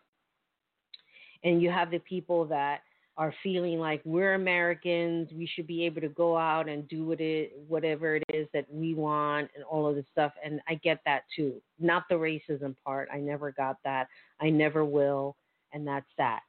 And 1.45 1.61
you 1.61 1.71
have 1.71 1.91
the 1.91 1.99
people 1.99 2.47
that 2.47 2.81
are 3.19 3.35
feeling 3.43 3.79
like 3.79 4.03
we're 4.05 4.35
Americans, 4.35 5.29
we 5.35 5.47
should 5.47 5.67
be 5.67 5.85
able 5.85 6.03
to 6.03 6.09
go 6.09 6.37
out 6.37 6.69
and 6.69 6.87
do 6.89 7.07
what 7.07 7.21
it, 7.21 7.53
whatever 7.67 8.17
it 8.17 8.25
is 8.33 8.47
that 8.53 8.67
we 8.71 8.95
want 8.95 9.51
and 9.55 9.65
all 9.65 9.87
of 9.87 9.95
this 9.95 10.05
stuff. 10.13 10.33
And 10.45 10.61
I 10.69 10.75
get 10.75 11.01
that 11.07 11.23
too. 11.35 11.55
Not 11.79 12.05
the 12.11 12.17
racism 12.17 12.75
part. 12.85 13.09
I 13.13 13.19
never 13.19 13.53
got 13.53 13.77
that. 13.85 14.09
I 14.41 14.51
never 14.51 14.85
will. 14.85 15.37
And 15.73 15.87
that's 15.87 16.07
that. 16.19 16.41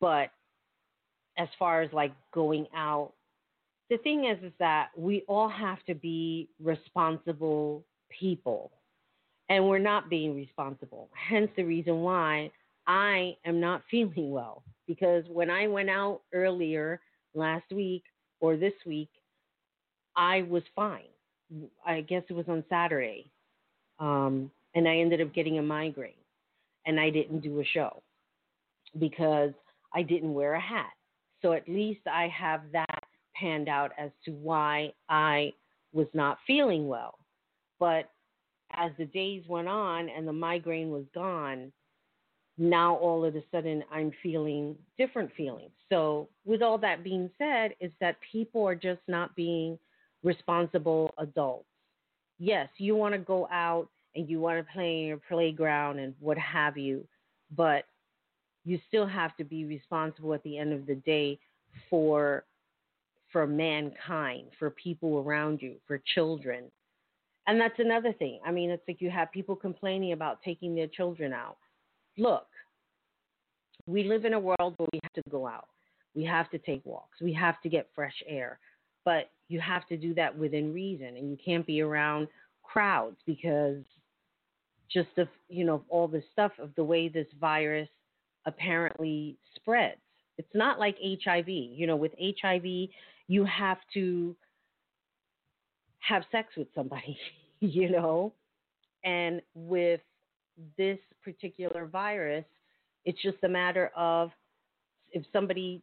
But 0.00 0.30
as 1.38 1.48
far 1.58 1.82
as 1.82 1.92
like 1.92 2.12
going 2.32 2.66
out, 2.74 3.12
the 3.90 3.98
thing 3.98 4.24
is, 4.24 4.42
is 4.42 4.52
that 4.58 4.88
we 4.96 5.22
all 5.28 5.48
have 5.48 5.82
to 5.86 5.94
be 5.94 6.48
responsible 6.62 7.84
people. 8.10 8.70
And 9.48 9.68
we're 9.68 9.78
not 9.78 10.10
being 10.10 10.34
responsible. 10.34 11.08
Hence 11.12 11.50
the 11.56 11.62
reason 11.62 12.00
why 12.00 12.50
I 12.86 13.36
am 13.44 13.60
not 13.60 13.82
feeling 13.90 14.30
well 14.30 14.62
because 14.86 15.24
when 15.28 15.50
I 15.50 15.66
went 15.66 15.90
out 15.90 16.20
earlier 16.32 17.00
last 17.34 17.70
week 17.72 18.04
or 18.40 18.56
this 18.56 18.72
week, 18.84 19.10
I 20.16 20.42
was 20.42 20.62
fine. 20.74 21.02
I 21.84 22.00
guess 22.00 22.22
it 22.28 22.32
was 22.32 22.46
on 22.48 22.64
Saturday. 22.68 23.30
Um, 23.98 24.50
and 24.74 24.88
I 24.88 24.98
ended 24.98 25.20
up 25.20 25.34
getting 25.34 25.58
a 25.58 25.62
migraine 25.62 26.12
and 26.86 27.00
I 27.00 27.10
didn't 27.10 27.40
do 27.40 27.60
a 27.60 27.64
show 27.64 28.02
because 28.98 29.52
I 29.94 30.02
didn't 30.02 30.34
wear 30.34 30.54
a 30.54 30.60
hat. 30.60 30.92
So 31.42 31.52
at 31.52 31.68
least 31.68 32.00
I 32.10 32.28
have 32.28 32.62
that 32.72 33.04
panned 33.34 33.68
out 33.68 33.92
as 33.98 34.10
to 34.24 34.32
why 34.32 34.92
I 35.08 35.52
was 35.92 36.06
not 36.14 36.38
feeling 36.46 36.88
well. 36.88 37.18
But 37.78 38.10
as 38.72 38.92
the 38.98 39.04
days 39.06 39.44
went 39.48 39.68
on 39.68 40.08
and 40.08 40.26
the 40.26 40.32
migraine 40.32 40.90
was 40.90 41.04
gone, 41.14 41.72
now 42.58 42.96
all 42.96 43.24
of 43.24 43.36
a 43.36 43.42
sudden 43.50 43.84
I'm 43.92 44.12
feeling 44.22 44.76
different 44.96 45.30
feelings. 45.36 45.72
So, 45.88 46.28
with 46.44 46.62
all 46.62 46.78
that 46.78 47.04
being 47.04 47.30
said, 47.38 47.74
is 47.80 47.92
that 48.00 48.16
people 48.32 48.66
are 48.66 48.74
just 48.74 49.02
not 49.06 49.36
being 49.36 49.78
responsible 50.22 51.14
adults. 51.18 51.68
Yes, 52.38 52.68
you 52.78 52.96
want 52.96 53.14
to 53.14 53.18
go 53.18 53.46
out 53.52 53.88
and 54.14 54.28
you 54.28 54.40
want 54.40 54.58
to 54.58 54.72
play 54.72 55.00
in 55.00 55.06
your 55.06 55.20
playground 55.28 55.98
and 55.98 56.14
what 56.18 56.38
have 56.38 56.76
you, 56.76 57.06
but 57.54 57.84
you 58.66 58.78
still 58.88 59.06
have 59.06 59.34
to 59.36 59.44
be 59.44 59.64
responsible 59.64 60.34
at 60.34 60.42
the 60.42 60.58
end 60.58 60.74
of 60.74 60.86
the 60.86 60.96
day 60.96 61.38
for 61.88 62.44
for 63.32 63.46
mankind, 63.46 64.48
for 64.58 64.70
people 64.70 65.18
around 65.18 65.62
you, 65.62 65.76
for 65.86 66.00
children. 66.14 66.64
And 67.46 67.60
that's 67.60 67.78
another 67.78 68.12
thing. 68.12 68.40
I 68.44 68.50
mean, 68.50 68.70
it's 68.70 68.82
like 68.88 69.00
you 69.00 69.10
have 69.10 69.32
people 69.32 69.56
complaining 69.56 70.12
about 70.12 70.42
taking 70.42 70.74
their 70.74 70.86
children 70.86 71.32
out 71.32 71.56
look, 72.18 72.46
we 73.86 74.04
live 74.04 74.24
in 74.24 74.34
a 74.34 74.40
world 74.40 74.74
where 74.76 74.88
we 74.92 75.00
have 75.02 75.12
to 75.12 75.30
go 75.30 75.46
out. 75.46 75.68
We 76.14 76.24
have 76.24 76.50
to 76.50 76.58
take 76.58 76.84
walks. 76.84 77.20
We 77.20 77.32
have 77.34 77.60
to 77.62 77.68
get 77.68 77.88
fresh 77.94 78.22
air. 78.26 78.58
but 79.04 79.30
you 79.48 79.60
have 79.60 79.86
to 79.86 79.96
do 79.96 80.12
that 80.14 80.36
within 80.36 80.74
reason, 80.74 81.16
and 81.16 81.30
you 81.30 81.38
can't 81.44 81.64
be 81.64 81.80
around 81.80 82.26
crowds 82.64 83.16
because 83.26 83.84
just 84.90 85.16
of 85.18 85.28
you 85.48 85.64
know 85.64 85.84
all 85.88 86.08
the 86.08 86.22
stuff 86.32 86.50
of 86.58 86.74
the 86.74 86.82
way 86.82 87.08
this 87.08 87.28
virus 87.40 87.88
apparently 88.46 89.36
spreads. 89.54 90.00
It's 90.38 90.54
not 90.54 90.78
like 90.78 90.96
HIV. 91.02 91.48
You 91.48 91.86
know, 91.86 91.96
with 91.96 92.12
HIV, 92.18 92.88
you 93.28 93.44
have 93.44 93.78
to 93.94 94.36
have 96.00 96.22
sex 96.30 96.48
with 96.56 96.68
somebody, 96.74 97.18
you 97.60 97.90
know, 97.90 98.32
and 99.04 99.42
with 99.54 100.00
this 100.78 100.98
particular 101.22 101.86
virus, 101.86 102.44
it's 103.04 103.20
just 103.22 103.38
a 103.44 103.48
matter 103.48 103.90
of 103.96 104.30
if 105.12 105.24
somebody 105.32 105.82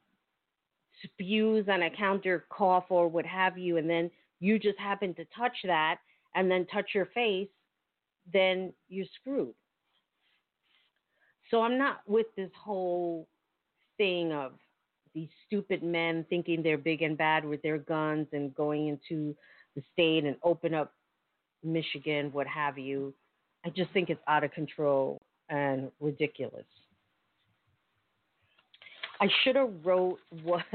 spews 1.03 1.67
on 1.69 1.83
a 1.83 1.89
counter 1.89 2.45
cough 2.49 2.85
or 2.89 3.07
what 3.07 3.25
have 3.25 3.57
you, 3.57 3.77
and 3.77 3.89
then 3.89 4.09
you 4.39 4.59
just 4.59 4.77
happen 4.77 5.13
to 5.15 5.25
touch 5.35 5.55
that 5.63 5.99
and 6.35 6.49
then 6.49 6.65
touch 6.67 6.91
your 6.93 7.07
face, 7.07 7.47
then 8.31 8.73
you're 8.89 9.05
screwed. 9.19 9.53
So 11.53 11.61
I'm 11.61 11.77
not 11.77 12.01
with 12.07 12.25
this 12.35 12.49
whole 12.59 13.27
thing 13.97 14.33
of 14.33 14.53
these 15.13 15.27
stupid 15.45 15.83
men 15.83 16.25
thinking 16.27 16.63
they're 16.63 16.79
big 16.79 17.03
and 17.03 17.15
bad 17.15 17.45
with 17.45 17.61
their 17.61 17.77
guns 17.77 18.25
and 18.33 18.55
going 18.55 18.87
into 18.87 19.35
the 19.75 19.83
state 19.93 20.23
and 20.23 20.35
open 20.41 20.73
up 20.73 20.93
Michigan, 21.63 22.31
what 22.33 22.47
have 22.47 22.79
you. 22.79 23.13
I 23.63 23.69
just 23.69 23.91
think 23.91 24.09
it's 24.09 24.19
out 24.27 24.43
of 24.43 24.51
control 24.51 25.21
and 25.47 25.91
ridiculous. 25.99 26.65
I 29.21 29.27
should 29.43 29.55
have 29.55 29.73
wrote 29.83 30.17
what 30.41 30.65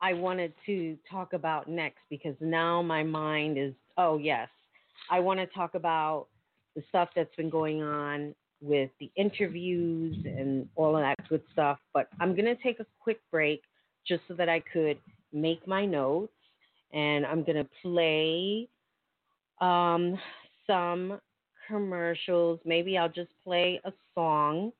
I 0.00 0.14
wanted 0.14 0.52
to 0.66 0.98
talk 1.08 1.32
about 1.32 1.68
next 1.68 2.00
because 2.10 2.34
now 2.40 2.82
my 2.82 3.04
mind 3.04 3.56
is 3.56 3.72
oh 3.96 4.18
yes, 4.18 4.48
I 5.12 5.20
want 5.20 5.38
to 5.38 5.46
talk 5.46 5.76
about 5.76 6.26
the 6.74 6.82
stuff 6.88 7.10
that's 7.14 7.34
been 7.36 7.50
going 7.50 7.84
on 7.84 8.34
with 8.62 8.90
the 9.00 9.10
interviews 9.16 10.16
and 10.24 10.68
all 10.76 10.96
of 10.96 11.02
that 11.02 11.28
good 11.28 11.42
stuff. 11.52 11.78
But 11.92 12.08
I'm 12.20 12.34
going 12.34 12.46
to 12.46 12.62
take 12.62 12.80
a 12.80 12.86
quick 13.00 13.20
break 13.30 13.62
just 14.06 14.22
so 14.28 14.34
that 14.34 14.48
I 14.48 14.60
could 14.60 14.98
make 15.32 15.66
my 15.66 15.84
notes. 15.84 16.32
And 16.92 17.26
I'm 17.26 17.42
going 17.42 17.56
to 17.56 17.68
play 17.82 18.68
um, 19.60 20.18
some 20.66 21.20
commercials. 21.68 22.60
Maybe 22.64 22.96
I'll 22.96 23.08
just 23.08 23.32
play 23.42 23.80
a 23.84 23.92
song. 24.14 24.72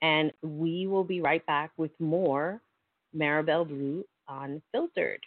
And 0.00 0.32
we 0.42 0.86
will 0.86 1.04
be 1.04 1.20
right 1.20 1.44
back 1.46 1.72
with 1.76 1.90
more 1.98 2.60
Marabelle 3.12 3.64
Blue 3.64 4.04
Unfiltered. 4.28 5.20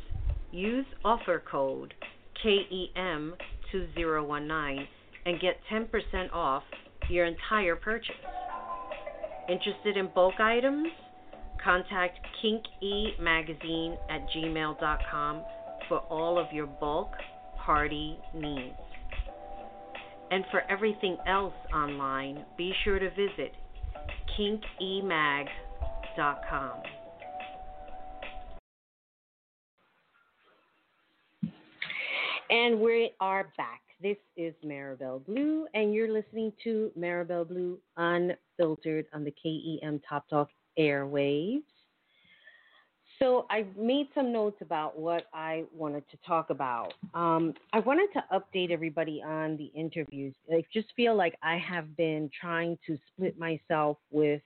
Use 0.51 0.85
offer 1.05 1.41
code 1.49 1.93
KEM2019 2.43 4.85
and 5.27 5.39
get 5.39 5.55
10% 5.71 6.33
off 6.33 6.63
your 7.09 7.25
entire 7.25 7.77
purchase. 7.77 8.11
Interested 9.47 9.95
in 9.95 10.09
bulk 10.13 10.41
items? 10.41 10.89
Contact 11.63 12.19
kinkemagazine 12.43 13.95
at 14.09 14.27
gmail.com 14.35 15.41
for 15.87 15.99
all 15.99 16.37
of 16.37 16.51
your 16.51 16.67
bulk 16.67 17.13
party 17.65 18.17
needs. 18.33 18.75
And 20.31 20.43
for 20.51 20.61
everything 20.69 21.17
else 21.27 21.53
online, 21.73 22.43
be 22.57 22.73
sure 22.83 22.99
to 22.99 23.09
visit 23.11 23.53
kinkemag.com. 24.37 25.47
And 32.49 32.79
we 32.79 33.11
are 33.19 33.49
back. 33.57 33.81
This 34.01 34.17
is 34.35 34.53
Marabelle 34.65 35.25
Blue, 35.25 35.65
and 35.73 35.93
you're 35.93 36.11
listening 36.11 36.51
to 36.63 36.91
Marabelle 36.97 37.45
Blue 37.47 37.79
Unfiltered 37.97 39.05
on 39.13 39.23
the 39.23 39.31
KEM 39.31 40.01
Top 40.07 40.27
Talk 40.29 40.49
airwaves. 40.77 41.63
So 43.19 43.45
I 43.49 43.65
made 43.77 44.07
some 44.15 44.31
notes 44.31 44.57
about 44.61 44.97
what 44.97 45.25
I 45.33 45.63
wanted 45.73 46.03
to 46.11 46.17
talk 46.25 46.49
about. 46.49 46.93
Um, 47.13 47.53
I 47.71 47.79
wanted 47.79 48.09
to 48.13 48.23
update 48.33 48.71
everybody 48.71 49.21
on 49.25 49.55
the 49.57 49.71
interviews. 49.75 50.35
I 50.51 50.63
just 50.73 50.87
feel 50.95 51.15
like 51.15 51.37
I 51.41 51.57
have 51.57 51.95
been 51.95 52.29
trying 52.39 52.77
to 52.87 52.97
split 53.07 53.37
myself 53.37 53.97
with 54.11 54.41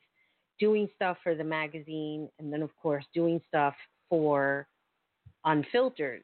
doing 0.59 0.89
stuff 0.95 1.17
for 1.23 1.35
the 1.35 1.43
magazine 1.43 2.29
and 2.39 2.51
then, 2.51 2.61
of 2.61 2.75
course, 2.81 3.05
doing 3.13 3.41
stuff 3.47 3.73
for 4.09 4.67
Unfiltered, 5.45 6.23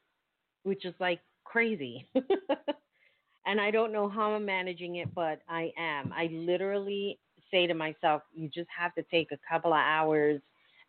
which 0.64 0.86
is 0.86 0.94
like 1.00 1.22
crazy. 1.46 2.06
and 3.46 3.62
I 3.62 3.72
don't 3.72 3.94
know 3.94 4.10
how 4.10 4.34
I'm 4.34 4.46
managing 4.46 4.98
it, 4.98 5.14
but 5.16 5.42
I 5.48 5.72
am. 5.78 6.12
I 6.14 6.28
literally 6.32 7.20
say 7.50 7.68
to 7.68 7.74
myself, 7.74 8.24
you 8.34 8.50
just 8.50 8.68
have 8.78 8.94
to 8.96 9.04
take 9.04 9.32
a 9.32 9.40
couple 9.50 9.72
of 9.72 9.80
hours 9.80 10.42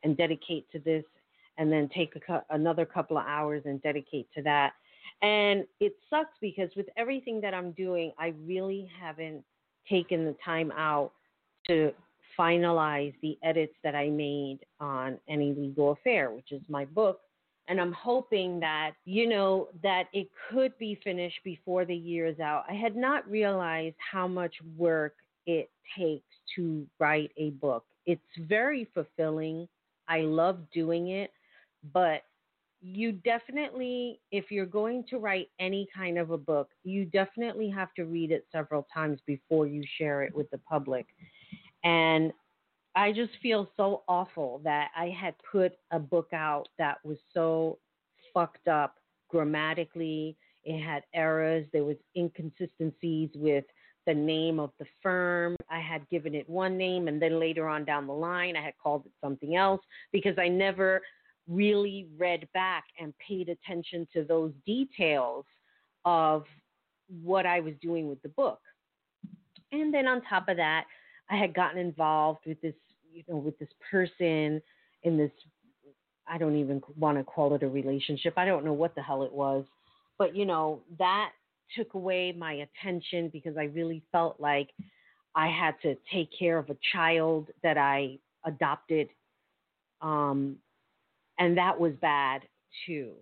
and 0.03 0.17
dedicate 0.17 0.67
to 0.73 0.81
this 0.81 1.05
and 1.59 1.71
then 1.71 1.89
take 1.95 2.15
a, 2.29 2.43
another 2.51 2.85
couple 2.85 3.17
of 3.17 3.25
hours 3.27 3.63
and 3.65 3.83
dedicate 3.83 4.29
to 4.35 4.43
that. 4.43 4.73
And 5.23 5.65
it 5.81 5.95
sucks 6.11 6.35
because 6.41 6.71
with 6.77 6.87
everything 6.97 7.41
that 7.41 7.55
I'm 7.55 7.73
doing, 7.73 8.13
I 8.19 8.35
really 8.45 8.91
haven't 9.01 9.45
taken 9.89 10.25
the 10.25 10.37
time 10.45 10.73
out 10.77 11.13
to 11.69 11.93
finalize 12.39 13.15
the 13.23 13.39
edits 13.43 13.75
that 13.85 13.95
I 13.95 14.11
made 14.11 14.59
on 14.81 15.19
Any 15.29 15.55
Legal 15.55 15.93
Affair, 15.93 16.31
which 16.31 16.53
is 16.53 16.63
my 16.69 16.85
book. 16.85 17.21
And 17.69 17.81
I'm 17.81 17.93
hoping 17.93 18.61
that, 18.61 18.93
you 19.05 19.29
know, 19.29 19.69
that 19.83 20.09
it 20.13 20.29
could 20.51 20.77
be 20.79 21.01
finished 21.03 21.39
before 21.45 21.85
the 21.85 21.95
year 21.95 22.27
is 22.27 22.41
out. 22.41 22.65
I 22.69 22.75
had 22.75 22.95
not 22.95 23.29
realized 23.31 23.97
how 24.13 24.29
much 24.29 24.55
work 24.77 25.15
it 25.47 25.71
takes 25.97 26.27
to 26.57 26.87
write 26.99 27.31
a 27.39 27.51
book. 27.51 27.85
It's 28.05 28.21
very 28.39 28.87
fulfilling. 28.93 29.67
I 30.09 30.21
love 30.21 30.59
doing 30.75 31.09
it 31.09 31.31
but 31.93 32.23
you 32.81 33.13
definitely, 33.13 34.21
if 34.31 34.51
you're 34.51 34.67
going 34.67 35.05
to 35.09 35.19
write 35.19 35.49
any 35.59 35.89
kind 35.95 36.19
of 36.19 36.31
a 36.31 36.39
book, 36.39 36.69
you 36.83 37.07
definitely 37.07 37.71
have 37.71 37.95
to 37.95 38.05
read 38.05 38.31
it 38.31 38.47
several 38.53 38.87
times 38.93 39.21
before 39.27 39.67
you 39.67 39.83
share 39.97 40.23
it 40.23 40.35
with 40.35 40.51
the 40.51 40.59
public. 40.59 41.07
And 41.83 42.33
I 42.95 43.13
just 43.13 43.33
feel 43.43 43.71
so 43.77 44.03
awful 44.07 44.61
that 44.65 44.89
I 44.97 45.09
had 45.09 45.35
put 45.51 45.73
a 45.91 45.99
book 45.99 46.29
out 46.33 46.69
that 46.79 46.99
was 47.05 47.17
so 47.33 47.79
fucked 48.33 48.69
up 48.69 48.97
grammatically. 49.31 50.37
It 50.65 50.83
had 50.83 51.05
errors. 51.15 51.67
There 51.73 51.85
was 51.85 51.97
inconsistencies 52.17 53.31
with 53.35 53.65
the 54.07 54.15
name 54.15 54.61
of 54.61 54.71
the 54.79 54.87
firm. 55.03 55.57
I 55.71 55.81
had 55.81 56.09
given 56.11 56.35
it 56.35 56.49
one 56.49 56.77
name 56.77 57.09
and 57.09 57.21
then 57.21 57.41
later 57.41 57.67
on 57.69 57.85
down 57.85 58.07
the 58.07 58.13
line 58.13 58.57
I 58.57 58.63
had 58.63 58.75
called 58.81 59.07
it 59.07 59.13
something 59.23 59.57
else 59.57 59.81
because 60.13 60.39
I 60.39 60.49
never 60.49 61.01
really 61.49 62.07
read 62.17 62.49
back 62.55 62.85
and 62.99 63.13
paid 63.19 63.49
attention 63.49 64.07
to 64.13 64.25
those 64.25 64.53
details 64.65 65.45
of 66.05 66.45
what 67.23 67.47
I 67.47 67.61
was 67.61 67.75
doing 67.83 68.09
with 68.09 68.21
the 68.23 68.29
book. 68.31 68.61
And 69.73 69.93
then 69.93 70.07
on 70.07 70.23
top 70.23 70.49
of 70.49 70.57
that, 70.57 70.85
I 71.31 71.37
had 71.37 71.55
gotten 71.55 71.79
involved 71.79 72.41
with 72.47 72.61
this, 72.61 72.75
you 73.13 73.23
know, 73.29 73.37
with 73.37 73.59
this 73.59 73.69
person 73.91 74.61
in 75.03 75.17
this 75.17 75.31
I 76.27 76.39
don't 76.39 76.57
even 76.57 76.83
want 76.97 77.19
to 77.19 77.25
call 77.25 77.55
it 77.55 77.63
a 77.63 77.69
relationship. 77.69 78.35
I 78.37 78.47
don't 78.47 78.65
know 78.65 78.73
what 78.73 78.95
the 78.95 79.03
hell 79.03 79.25
it 79.25 79.33
was. 79.33 79.67
But 80.19 80.35
you 80.35 80.47
know, 80.47 80.81
that 80.99 81.33
took 81.77 81.95
away 81.95 82.33
my 82.33 82.65
attention 82.83 83.29
because 83.33 83.57
I 83.57 83.65
really 83.65 84.03
felt 84.13 84.41
like 84.41 84.71
I 85.35 85.49
had 85.49 85.75
to 85.83 85.97
take 86.13 86.31
care 86.37 86.59
of 86.59 86.71
a 86.71 86.77
child 86.93 87.49
that 87.63 87.77
I 87.77 88.19
adopted. 88.45 89.09
Um, 90.01 90.57
and 91.39 91.57
that 91.57 91.79
was 91.79 91.93
bad 92.01 92.43
too. 92.87 93.13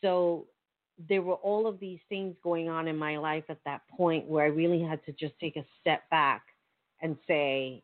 So 0.00 0.46
there 1.08 1.22
were 1.22 1.34
all 1.34 1.66
of 1.66 1.80
these 1.80 1.98
things 2.08 2.36
going 2.42 2.68
on 2.68 2.86
in 2.86 2.96
my 2.96 3.16
life 3.16 3.44
at 3.48 3.58
that 3.64 3.82
point 3.96 4.26
where 4.26 4.44
I 4.44 4.48
really 4.48 4.80
had 4.80 5.04
to 5.06 5.12
just 5.12 5.34
take 5.40 5.56
a 5.56 5.64
step 5.80 6.08
back 6.10 6.42
and 7.02 7.16
say, 7.26 7.82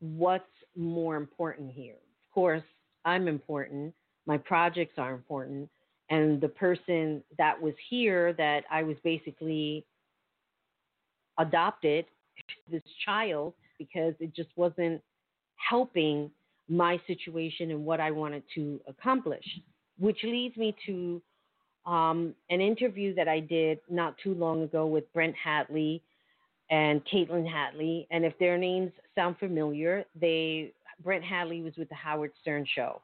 what's 0.00 0.44
more 0.76 1.16
important 1.16 1.72
here? 1.72 1.94
Of 1.94 2.34
course, 2.34 2.62
I'm 3.04 3.28
important, 3.28 3.94
my 4.26 4.38
projects 4.38 4.94
are 4.98 5.14
important, 5.14 5.68
and 6.10 6.40
the 6.40 6.48
person 6.48 7.22
that 7.38 7.60
was 7.60 7.74
here 7.88 8.32
that 8.34 8.64
I 8.70 8.82
was 8.82 8.96
basically 9.04 9.86
adopted 11.38 12.06
this 12.70 12.82
child 13.04 13.54
because 13.78 14.14
it 14.20 14.34
just 14.34 14.50
wasn't 14.56 15.00
helping 15.56 16.30
my 16.68 17.00
situation 17.06 17.70
and 17.70 17.84
what 17.84 18.00
I 18.00 18.10
wanted 18.10 18.42
to 18.54 18.80
accomplish. 18.88 19.44
Which 19.98 20.18
leads 20.24 20.56
me 20.56 20.74
to 20.86 21.22
um, 21.86 22.34
an 22.50 22.60
interview 22.60 23.14
that 23.14 23.28
I 23.28 23.40
did 23.40 23.78
not 23.88 24.16
too 24.22 24.34
long 24.34 24.62
ago 24.62 24.86
with 24.86 25.12
Brent 25.12 25.34
Hatley 25.36 26.00
and 26.70 27.02
Caitlin 27.04 27.46
Hatley. 27.46 28.06
And 28.10 28.24
if 28.24 28.36
their 28.38 28.58
names 28.58 28.90
sound 29.14 29.38
familiar, 29.38 30.04
they 30.20 30.72
Brent 31.02 31.24
Hatley 31.24 31.62
was 31.62 31.74
with 31.76 31.88
the 31.88 31.94
Howard 31.94 32.32
Stern 32.40 32.66
show. 32.74 33.02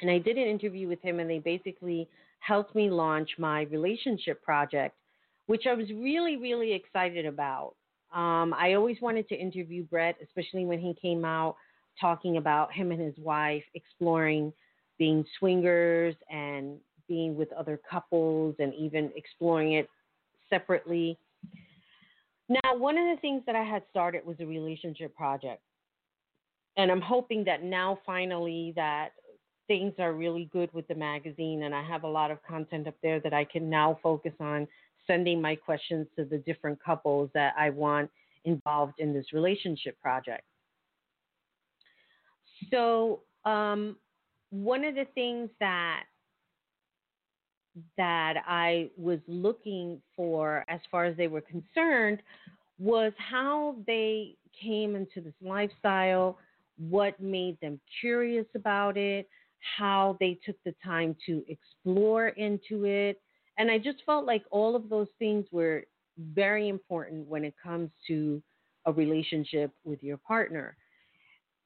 And 0.00 0.10
I 0.10 0.18
did 0.18 0.36
an 0.36 0.48
interview 0.48 0.88
with 0.88 1.00
him, 1.02 1.20
and 1.20 1.28
they 1.30 1.38
basically 1.38 2.08
helped 2.40 2.74
me 2.74 2.90
launch 2.90 3.30
my 3.38 3.62
relationship 3.62 4.42
project, 4.42 4.96
which 5.46 5.66
I 5.68 5.74
was 5.74 5.88
really, 5.90 6.36
really 6.36 6.72
excited 6.72 7.26
about. 7.26 7.74
Um, 8.12 8.54
I 8.54 8.74
always 8.74 8.96
wanted 9.00 9.28
to 9.28 9.34
interview 9.34 9.84
Brent, 9.84 10.16
especially 10.22 10.64
when 10.64 10.78
he 10.78 10.94
came 11.00 11.24
out 11.24 11.56
talking 12.00 12.36
about 12.36 12.72
him 12.72 12.90
and 12.92 13.00
his 13.00 13.16
wife 13.18 13.64
exploring 13.74 14.52
being 14.98 15.24
swingers 15.38 16.14
and 16.30 16.78
being 17.08 17.36
with 17.36 17.52
other 17.52 17.80
couples 17.90 18.54
and 18.58 18.72
even 18.74 19.10
exploring 19.16 19.72
it 19.72 19.88
separately. 20.48 21.18
Now, 22.48 22.76
one 22.76 22.96
of 22.98 23.04
the 23.14 23.20
things 23.20 23.42
that 23.46 23.56
I 23.56 23.64
had 23.64 23.82
started 23.90 24.24
was 24.24 24.36
a 24.40 24.46
relationship 24.46 25.14
project. 25.16 25.62
And 26.76 26.90
I'm 26.90 27.00
hoping 27.00 27.44
that 27.44 27.62
now 27.62 27.98
finally 28.04 28.72
that 28.76 29.10
things 29.66 29.94
are 29.98 30.12
really 30.12 30.48
good 30.52 30.72
with 30.72 30.86
the 30.88 30.94
magazine 30.94 31.62
and 31.62 31.74
I 31.74 31.82
have 31.82 32.04
a 32.04 32.08
lot 32.08 32.30
of 32.30 32.42
content 32.42 32.86
up 32.86 32.96
there 33.02 33.20
that 33.20 33.32
I 33.32 33.44
can 33.44 33.70
now 33.70 33.98
focus 34.02 34.34
on 34.40 34.68
sending 35.06 35.40
my 35.40 35.54
questions 35.54 36.06
to 36.16 36.24
the 36.24 36.38
different 36.38 36.82
couples 36.82 37.30
that 37.34 37.54
I 37.58 37.70
want 37.70 38.10
involved 38.44 38.94
in 38.98 39.14
this 39.14 39.32
relationship 39.32 39.98
project. 40.00 40.42
So, 42.70 43.20
um, 43.44 43.96
one 44.50 44.84
of 44.84 44.94
the 44.94 45.06
things 45.14 45.50
that 45.60 46.04
that 47.96 48.36
I 48.46 48.90
was 48.96 49.18
looking 49.26 50.00
for, 50.14 50.64
as 50.68 50.80
far 50.90 51.06
as 51.06 51.16
they 51.16 51.26
were 51.26 51.40
concerned, 51.40 52.22
was 52.78 53.12
how 53.18 53.76
they 53.86 54.36
came 54.60 54.94
into 54.94 55.20
this 55.20 55.34
lifestyle, 55.42 56.38
what 56.78 57.18
made 57.20 57.58
them 57.60 57.80
curious 58.00 58.46
about 58.54 58.96
it, 58.96 59.28
how 59.76 60.16
they 60.20 60.38
took 60.44 60.56
the 60.64 60.74
time 60.84 61.16
to 61.26 61.44
explore 61.48 62.28
into 62.28 62.84
it. 62.84 63.20
And 63.58 63.70
I 63.70 63.78
just 63.78 63.98
felt 64.04 64.24
like 64.24 64.44
all 64.50 64.76
of 64.76 64.88
those 64.88 65.08
things 65.18 65.46
were 65.50 65.84
very 66.18 66.68
important 66.68 67.26
when 67.26 67.44
it 67.44 67.54
comes 67.60 67.90
to 68.08 68.42
a 68.86 68.92
relationship 68.92 69.72
with 69.84 70.02
your 70.02 70.18
partner. 70.18 70.76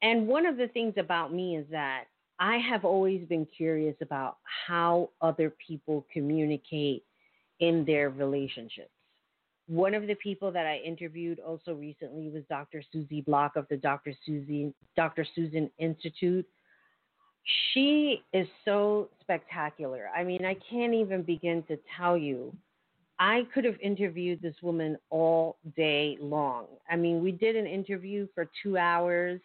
And 0.02 0.26
one 0.26 0.46
of 0.46 0.56
the 0.56 0.68
things 0.68 0.94
about 0.96 1.32
me 1.32 1.56
is 1.56 1.66
that 1.70 2.04
I 2.38 2.58
have 2.58 2.84
always 2.84 3.26
been 3.26 3.46
curious 3.46 3.96
about 4.00 4.36
how 4.66 5.10
other 5.20 5.52
people 5.66 6.06
communicate 6.12 7.04
in 7.60 7.84
their 7.84 8.10
relationships. 8.10 8.90
One 9.66 9.92
of 9.94 10.06
the 10.06 10.14
people 10.14 10.50
that 10.52 10.66
I 10.66 10.76
interviewed 10.78 11.40
also 11.40 11.74
recently 11.74 12.30
was 12.30 12.42
Dr. 12.48 12.82
Susie 12.92 13.20
Block 13.22 13.56
of 13.56 13.66
the 13.68 13.76
Dr. 13.76 14.14
Susie 14.24 14.72
Dr. 14.96 15.26
Susan 15.34 15.70
Institute. 15.78 16.46
She 17.72 18.22
is 18.32 18.46
so 18.64 19.08
spectacular. 19.20 20.08
I 20.16 20.22
mean, 20.22 20.44
I 20.44 20.56
can't 20.70 20.94
even 20.94 21.22
begin 21.22 21.64
to 21.64 21.78
tell 21.96 22.16
you. 22.16 22.54
I 23.18 23.42
could 23.52 23.64
have 23.64 23.78
interviewed 23.82 24.40
this 24.40 24.54
woman 24.62 24.96
all 25.10 25.56
day 25.76 26.16
long. 26.20 26.66
I 26.88 26.96
mean, 26.96 27.22
we 27.22 27.32
did 27.32 27.56
an 27.56 27.66
interview 27.66 28.28
for 28.34 28.48
two 28.62 28.78
hours. 28.78 29.40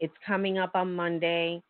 It's 0.00 0.14
coming 0.26 0.58
up 0.58 0.72
on 0.74 0.94
Monday. 0.94 1.62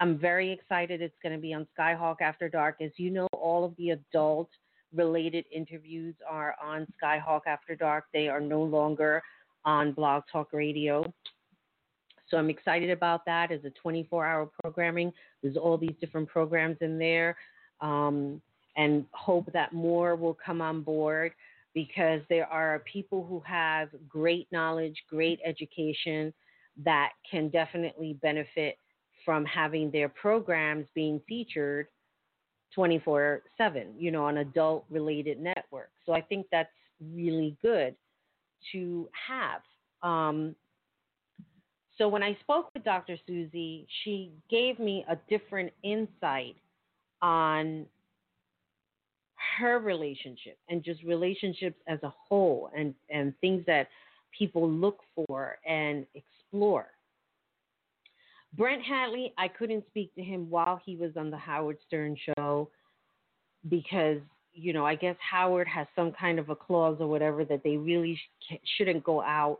I'm 0.00 0.18
very 0.18 0.50
excited. 0.50 1.00
It's 1.00 1.14
going 1.22 1.34
to 1.34 1.40
be 1.40 1.54
on 1.54 1.66
Skyhawk 1.78 2.20
After 2.20 2.48
Dark. 2.48 2.76
As 2.80 2.90
you 2.96 3.10
know, 3.10 3.28
all 3.32 3.64
of 3.64 3.76
the 3.76 3.90
adult 3.90 4.48
related 4.92 5.44
interviews 5.52 6.14
are 6.28 6.56
on 6.62 6.86
Skyhawk 7.02 7.42
After 7.46 7.76
Dark. 7.76 8.06
They 8.12 8.28
are 8.28 8.40
no 8.40 8.62
longer 8.62 9.22
on 9.64 9.92
Blog 9.92 10.24
Talk 10.30 10.52
Radio. 10.52 11.12
So 12.28 12.36
I'm 12.36 12.50
excited 12.50 12.90
about 12.90 13.24
that. 13.26 13.50
It's 13.50 13.64
a 13.64 13.70
24 13.70 14.26
hour 14.26 14.50
programming. 14.62 15.12
There's 15.42 15.56
all 15.56 15.78
these 15.78 15.94
different 16.00 16.28
programs 16.28 16.78
in 16.80 16.98
there. 16.98 17.36
Um, 17.80 18.40
and 18.76 19.04
hope 19.12 19.52
that 19.52 19.72
more 19.72 20.16
will 20.16 20.36
come 20.44 20.60
on 20.60 20.82
board 20.82 21.32
because 21.74 22.20
there 22.28 22.46
are 22.46 22.82
people 22.90 23.24
who 23.24 23.40
have 23.40 23.88
great 24.08 24.48
knowledge, 24.50 24.96
great 25.08 25.38
education 25.44 26.32
that 26.82 27.10
can 27.30 27.48
definitely 27.48 28.18
benefit 28.22 28.78
from 29.24 29.44
having 29.44 29.90
their 29.90 30.08
programs 30.08 30.86
being 30.94 31.20
featured 31.28 31.86
24 32.74 33.42
7, 33.56 33.94
you 33.98 34.10
know, 34.10 34.24
on 34.24 34.38
adult 34.38 34.84
related 34.90 35.40
networks. 35.40 35.92
So 36.04 36.12
I 36.12 36.20
think 36.20 36.46
that's 36.50 36.68
really 37.00 37.56
good 37.62 37.94
to 38.72 39.08
have. 39.28 39.60
Um, 40.02 40.54
so 41.96 42.08
when 42.08 42.22
I 42.22 42.36
spoke 42.40 42.70
with 42.74 42.84
Dr. 42.84 43.16
Susie, 43.26 43.86
she 44.02 44.32
gave 44.50 44.78
me 44.78 45.04
a 45.08 45.16
different 45.28 45.72
insight 45.82 46.56
on 47.22 47.86
her 49.58 49.78
relationship 49.78 50.58
and 50.68 50.82
just 50.82 51.02
relationships 51.04 51.76
as 51.86 52.02
a 52.02 52.12
whole 52.28 52.70
and, 52.76 52.94
and 53.10 53.32
things 53.40 53.62
that 53.66 53.88
people 54.36 54.68
look 54.68 54.98
for 55.14 55.58
and 55.66 56.06
explore. 56.54 56.86
Brent 58.56 58.82
Hatley, 58.82 59.32
I 59.36 59.48
couldn't 59.48 59.84
speak 59.88 60.14
to 60.14 60.22
him 60.22 60.48
while 60.48 60.80
he 60.84 60.96
was 60.96 61.10
on 61.16 61.30
the 61.30 61.36
Howard 61.36 61.78
Stern 61.86 62.16
show 62.38 62.70
because, 63.68 64.18
you 64.52 64.72
know, 64.72 64.86
I 64.86 64.94
guess 64.94 65.16
Howard 65.18 65.66
has 65.66 65.88
some 65.96 66.12
kind 66.12 66.38
of 66.38 66.50
a 66.50 66.56
clause 66.56 66.98
or 67.00 67.08
whatever 67.08 67.44
that 67.46 67.62
they 67.64 67.76
really 67.76 68.18
sh- 68.48 68.54
shouldn't 68.76 69.02
go 69.02 69.20
out 69.20 69.58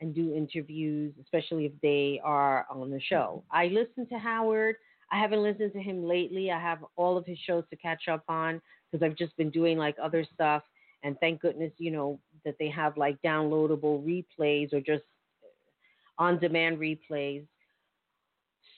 and 0.00 0.14
do 0.14 0.34
interviews, 0.34 1.12
especially 1.20 1.66
if 1.66 1.72
they 1.82 2.20
are 2.22 2.66
on 2.70 2.90
the 2.90 3.00
show. 3.00 3.42
I 3.50 3.66
listen 3.66 4.06
to 4.10 4.18
Howard. 4.18 4.76
I 5.10 5.18
haven't 5.18 5.42
listened 5.42 5.72
to 5.72 5.80
him 5.80 6.04
lately. 6.04 6.52
I 6.52 6.60
have 6.60 6.84
all 6.94 7.16
of 7.16 7.26
his 7.26 7.38
shows 7.38 7.64
to 7.70 7.76
catch 7.76 8.06
up 8.08 8.22
on 8.28 8.60
because 8.92 9.04
I've 9.04 9.16
just 9.16 9.36
been 9.36 9.50
doing 9.50 9.78
like 9.78 9.96
other 10.00 10.24
stuff. 10.34 10.62
And 11.02 11.18
thank 11.18 11.40
goodness, 11.40 11.72
you 11.78 11.90
know, 11.90 12.20
that 12.44 12.56
they 12.60 12.68
have 12.68 12.96
like 12.96 13.20
downloadable 13.22 14.04
replays 14.04 14.72
or 14.72 14.80
just 14.80 15.02
on 16.18 16.38
demand 16.38 16.78
replays 16.78 17.46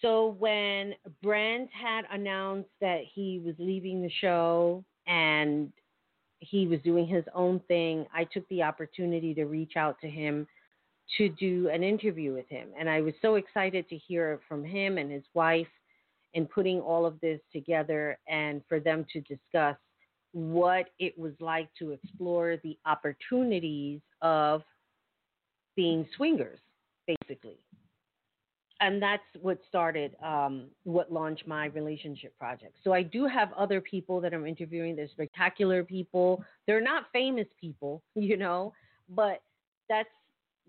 so 0.01 0.37
when 0.39 0.95
Brent 1.23 1.71
had 1.73 2.05
announced 2.11 2.71
that 2.81 3.01
he 3.13 3.41
was 3.45 3.55
leaving 3.59 4.01
the 4.01 4.11
show 4.21 4.85
and 5.07 5.73
he 6.41 6.67
was 6.67 6.81
doing 6.83 7.07
his 7.07 7.25
own 7.35 7.61
thing, 7.67 8.07
I 8.15 8.25
took 8.25 8.49
the 8.49 8.63
opportunity 8.63 9.35
to 9.35 9.47
reach 9.47 9.77
out 9.77 10.01
to 10.03 10.09
him 10.09 10.47
to 11.17 11.29
do 11.31 11.69
an 11.71 11.83
interview 11.83 12.33
with 12.33 12.49
him. 12.49 12.69
And 12.79 12.89
I 12.89 13.01
was 13.01 13.15
so 13.23 13.37
excited 13.37 13.89
to 13.89 13.97
hear 13.97 14.41
from 14.49 14.63
him 14.63 14.99
and 14.99 15.11
his 15.11 15.25
wife 15.35 15.67
in 16.35 16.47
putting 16.47 16.81
all 16.81 17.07
of 17.07 17.19
this 17.21 17.41
together 17.53 18.19
and 18.29 18.63
for 18.69 18.79
them 18.79 19.05
to 19.13 19.21
discuss 19.23 19.77
what 20.33 20.91
it 20.99 21.19
was 21.19 21.33
like 21.41 21.71
to 21.79 21.91
explore 21.93 22.59
the 22.63 22.79
opportunities 22.85 24.01
of 24.21 24.63
being 25.75 26.07
swingers, 26.15 26.61
basically. 27.09 27.59
and 28.81 29.03
that's 29.03 29.25
what 29.41 29.59
started 29.69 30.15
um, 30.23 30.67
what 30.85 31.13
launched 31.13 31.47
my 31.47 31.67
relationship 31.67 32.33
project. 32.39 32.75
So 32.85 32.93
i 32.93 33.03
do 33.03 33.27
have 33.27 33.53
other 33.55 33.81
people 33.81 34.21
that 34.21 34.33
i'm 34.35 34.47
interviewing. 34.47 34.95
They're 34.95 35.09
spectacular 35.09 35.83
people. 35.83 36.45
They're 36.67 36.87
not 36.93 37.05
famous 37.13 37.49
people 37.61 38.03
you 38.15 38.37
know 38.37 38.73
but 39.09 39.43
that's 39.89 40.09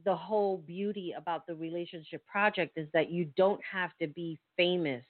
the 0.06 0.16
whole 0.16 0.58
beauty 0.66 1.14
about 1.18 1.46
the 1.46 1.56
relationship 1.56 2.26
project 2.26 2.78
is 2.78 2.88
that 2.94 3.10
you 3.12 3.28
don't 3.36 3.60
have 3.70 3.92
to 4.02 4.08
be 4.08 4.40
famous 4.56 5.04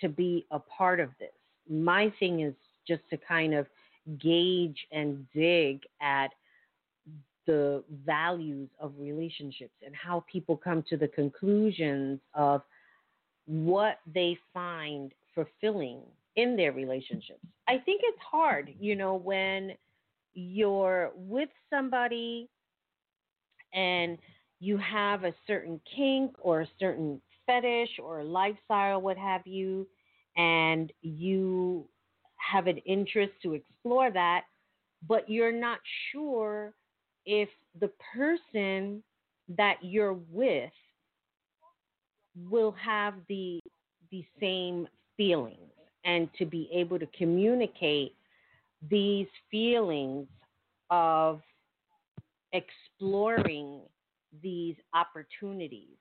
to 0.00 0.08
be 0.08 0.44
a 0.50 0.58
part 0.58 0.98
of 0.98 1.10
this. 1.20 1.30
My 1.70 2.12
thing 2.18 2.40
is 2.40 2.54
just 2.86 3.02
to 3.10 3.16
kind 3.16 3.54
of 3.54 3.66
gauge 4.18 4.76
and 4.92 5.24
dig 5.32 5.80
at 6.02 6.30
the 7.46 7.82
values 8.04 8.68
of 8.80 8.92
relationships 8.98 9.74
and 9.84 9.94
how 9.94 10.24
people 10.30 10.56
come 10.56 10.82
to 10.88 10.96
the 10.96 11.08
conclusions 11.08 12.20
of 12.34 12.62
what 13.46 13.98
they 14.12 14.36
find 14.52 15.12
fulfilling 15.34 16.00
in 16.36 16.56
their 16.56 16.72
relationships. 16.72 17.40
I 17.68 17.78
think 17.78 18.00
it's 18.04 18.18
hard, 18.20 18.72
you 18.78 18.96
know, 18.96 19.14
when 19.14 19.72
you're 20.34 21.12
with 21.14 21.48
somebody 21.70 22.48
and 23.72 24.18
you 24.60 24.76
have 24.78 25.24
a 25.24 25.34
certain 25.46 25.80
kink 25.96 26.32
or 26.40 26.62
a 26.62 26.68
certain 26.80 27.20
fetish 27.46 27.90
or 28.02 28.24
lifestyle, 28.24 29.00
what 29.00 29.16
have 29.16 29.46
you, 29.46 29.86
and 30.36 30.92
you 31.02 31.86
have 32.36 32.66
an 32.66 32.78
interest 32.78 33.32
to 33.42 33.54
explore 33.54 34.10
that, 34.10 34.44
but 35.06 35.28
you're 35.28 35.52
not 35.52 35.78
sure 36.10 36.72
if 37.26 37.48
the 37.80 37.90
person 38.14 39.02
that 39.56 39.76
you're 39.82 40.18
with 40.30 40.72
will 42.50 42.72
have 42.72 43.14
the 43.28 43.60
the 44.10 44.24
same 44.40 44.86
feelings 45.16 45.58
and 46.04 46.28
to 46.38 46.44
be 46.44 46.68
able 46.72 46.98
to 46.98 47.06
communicate 47.16 48.14
these 48.90 49.26
feelings 49.50 50.26
of 50.90 51.40
exploring 52.52 53.80
these 54.42 54.76
opportunities 54.94 55.96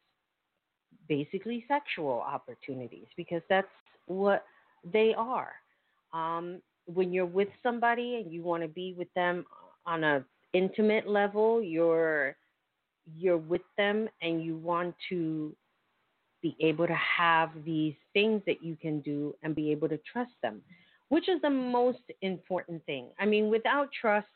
basically 1.07 1.65
sexual 1.67 2.21
opportunities 2.21 3.07
because 3.17 3.41
that's 3.49 3.67
what 4.07 4.45
they 4.91 5.13
are. 5.17 5.51
Um, 6.13 6.61
when 6.85 7.13
you're 7.13 7.25
with 7.25 7.47
somebody 7.61 8.15
and 8.15 8.31
you 8.31 8.43
want 8.43 8.63
to 8.63 8.67
be 8.67 8.93
with 8.97 9.07
them 9.15 9.45
on 9.85 10.03
a 10.03 10.23
intimate 10.53 11.07
level, 11.07 11.61
you're 11.61 12.35
you're 13.17 13.37
with 13.37 13.61
them 13.77 14.07
and 14.21 14.43
you 14.43 14.55
want 14.55 14.95
to 15.09 15.53
be 16.41 16.55
able 16.59 16.87
to 16.87 16.95
have 16.95 17.49
these 17.65 17.95
things 18.13 18.41
that 18.45 18.63
you 18.63 18.77
can 18.81 19.01
do 19.01 19.35
and 19.43 19.55
be 19.55 19.71
able 19.71 19.89
to 19.89 19.99
trust 20.11 20.31
them, 20.41 20.61
which 21.09 21.27
is 21.27 21.41
the 21.41 21.49
most 21.49 21.99
important 22.21 22.85
thing. 22.85 23.07
I 23.19 23.25
mean, 23.25 23.49
without 23.49 23.89
trust, 23.99 24.27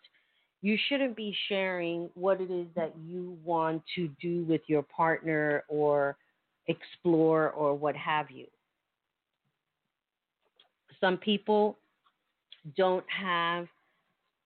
you 0.62 0.77
shouldn't 0.89 1.15
be 1.15 1.36
sharing 1.47 2.10
what 2.15 2.41
it 2.41 2.49
is 2.49 2.67
that 2.75 2.93
you 3.06 3.38
want 3.43 3.84
to 3.95 4.10
do 4.21 4.43
with 4.45 4.62
your 4.67 4.84
partner 4.84 5.63
or 5.67 6.17
explore 6.67 7.51
or 7.51 7.75
what 7.75 7.95
have 7.95 8.32
you. 8.32 8.47
Some 10.99 11.17
people 11.17 11.77
don't 12.75 13.06
have 13.08 13.67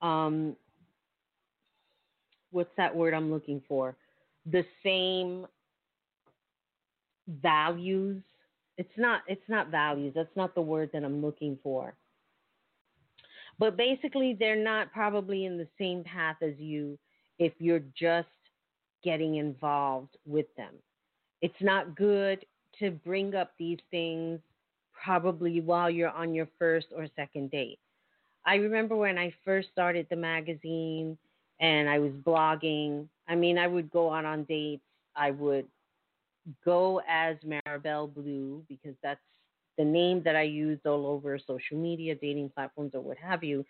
um, 0.01 0.55
what's 2.51 2.75
that 2.77 2.95
word 2.95 3.13
I'm 3.13 3.31
looking 3.31 3.61
for? 3.67 3.95
The 4.45 4.65
same 4.83 5.47
values. 7.27 8.21
It's 8.77 8.97
not 8.97 9.21
it's 9.27 9.47
not 9.47 9.69
values. 9.69 10.13
That's 10.15 10.35
not 10.35 10.55
the 10.55 10.61
word 10.61 10.89
that 10.93 11.03
I'm 11.03 11.21
looking 11.21 11.57
for. 11.63 11.93
But 13.59 13.77
basically 13.77 14.35
they're 14.39 14.61
not 14.61 14.91
probably 14.91 15.45
in 15.45 15.57
the 15.57 15.67
same 15.77 16.03
path 16.03 16.37
as 16.41 16.53
you 16.57 16.97
if 17.37 17.53
you're 17.59 17.83
just 17.97 18.27
getting 19.03 19.35
involved 19.35 20.17
with 20.25 20.47
them. 20.55 20.73
It's 21.41 21.53
not 21.61 21.95
good 21.95 22.45
to 22.79 22.91
bring 22.91 23.35
up 23.35 23.51
these 23.57 23.79
things 23.89 24.39
probably 25.03 25.59
while 25.61 25.89
you're 25.89 26.09
on 26.09 26.33
your 26.33 26.47
first 26.59 26.87
or 26.95 27.07
second 27.15 27.51
date. 27.51 27.79
I 28.45 28.55
remember 28.55 28.95
when 28.95 29.17
I 29.17 29.33
first 29.45 29.69
started 29.71 30.07
the 30.09 30.15
magazine 30.15 31.17
and 31.61 31.87
I 31.87 31.99
was 31.99 32.11
blogging. 32.11 33.07
I 33.29 33.35
mean, 33.35 33.57
I 33.57 33.67
would 33.67 33.89
go 33.91 34.13
out 34.13 34.25
on 34.25 34.43
dates. 34.43 34.83
I 35.15 35.31
would 35.31 35.67
go 36.65 37.01
as 37.07 37.37
Marabelle 37.45 38.07
Blue 38.07 38.63
because 38.67 38.95
that's 39.03 39.19
the 39.77 39.85
name 39.85 40.23
that 40.23 40.35
I 40.35 40.41
used 40.41 40.85
all 40.85 41.05
over 41.05 41.39
social 41.39 41.77
media, 41.77 42.15
dating 42.15 42.51
platforms, 42.53 42.91
or 42.95 43.01
what 43.01 43.17
have 43.17 43.43
you. 43.43 43.63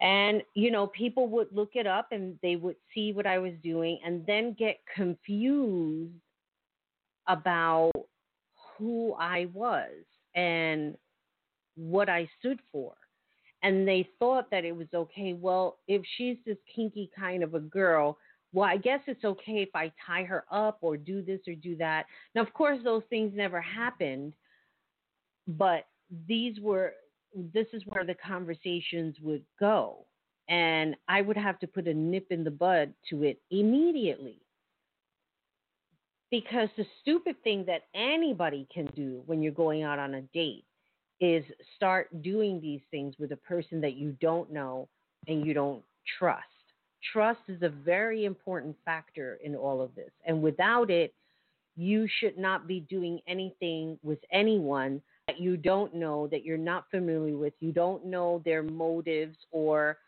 And, 0.00 0.42
you 0.54 0.72
know, 0.72 0.88
people 0.88 1.28
would 1.28 1.48
look 1.52 1.70
it 1.74 1.86
up 1.86 2.08
and 2.10 2.36
they 2.42 2.56
would 2.56 2.76
see 2.92 3.12
what 3.12 3.26
I 3.26 3.38
was 3.38 3.52
doing 3.62 4.00
and 4.04 4.26
then 4.26 4.56
get 4.58 4.78
confused 4.92 6.12
about 7.28 7.92
who 8.76 9.14
I 9.14 9.46
was 9.52 9.90
and 10.34 10.96
what 11.76 12.08
I 12.08 12.28
stood 12.40 12.58
for 12.72 12.94
and 13.62 13.86
they 13.86 14.08
thought 14.18 14.50
that 14.50 14.64
it 14.64 14.74
was 14.74 14.88
okay. 14.94 15.34
Well, 15.34 15.78
if 15.86 16.02
she's 16.16 16.36
this 16.44 16.58
kinky 16.74 17.10
kind 17.16 17.42
of 17.42 17.54
a 17.54 17.60
girl, 17.60 18.18
well, 18.52 18.68
I 18.68 18.76
guess 18.76 19.00
it's 19.06 19.24
okay 19.24 19.62
if 19.62 19.70
I 19.74 19.92
tie 20.04 20.24
her 20.24 20.44
up 20.50 20.78
or 20.80 20.96
do 20.96 21.22
this 21.22 21.40
or 21.46 21.54
do 21.54 21.76
that. 21.76 22.06
Now, 22.34 22.42
of 22.42 22.52
course, 22.52 22.78
those 22.84 23.02
things 23.08 23.32
never 23.34 23.60
happened, 23.60 24.34
but 25.46 25.86
these 26.28 26.60
were, 26.60 26.92
this 27.54 27.66
is 27.72 27.82
where 27.86 28.04
the 28.04 28.14
conversations 28.14 29.16
would 29.22 29.42
go. 29.58 30.04
And 30.48 30.96
I 31.08 31.22
would 31.22 31.36
have 31.36 31.58
to 31.60 31.66
put 31.66 31.88
a 31.88 31.94
nip 31.94 32.26
in 32.30 32.44
the 32.44 32.50
bud 32.50 32.92
to 33.10 33.22
it 33.22 33.40
immediately. 33.50 34.38
Because 36.30 36.68
the 36.76 36.86
stupid 37.00 37.36
thing 37.44 37.64
that 37.66 37.82
anybody 37.94 38.66
can 38.72 38.86
do 38.96 39.22
when 39.26 39.42
you're 39.42 39.52
going 39.52 39.82
out 39.82 39.98
on 39.98 40.14
a 40.14 40.22
date 40.22 40.64
is 41.22 41.44
start 41.76 42.08
doing 42.20 42.60
these 42.60 42.80
things 42.90 43.14
with 43.16 43.30
a 43.30 43.36
person 43.36 43.80
that 43.80 43.94
you 43.94 44.16
don't 44.20 44.52
know 44.52 44.88
and 45.28 45.46
you 45.46 45.54
don't 45.54 45.82
trust. 46.18 46.42
Trust 47.12 47.38
is 47.46 47.62
a 47.62 47.68
very 47.68 48.24
important 48.24 48.76
factor 48.84 49.38
in 49.44 49.54
all 49.54 49.80
of 49.80 49.94
this. 49.94 50.10
And 50.26 50.42
without 50.42 50.90
it, 50.90 51.14
you 51.76 52.08
should 52.18 52.36
not 52.36 52.66
be 52.66 52.80
doing 52.80 53.20
anything 53.28 53.98
with 54.02 54.18
anyone 54.32 55.00
that 55.28 55.40
you 55.40 55.56
don't 55.56 55.94
know, 55.94 56.26
that 56.26 56.44
you're 56.44 56.58
not 56.58 56.90
familiar 56.90 57.36
with. 57.36 57.54
You 57.60 57.70
don't 57.70 58.04
know 58.04 58.42
their 58.44 58.64
motives 58.64 59.36
or 59.52 59.98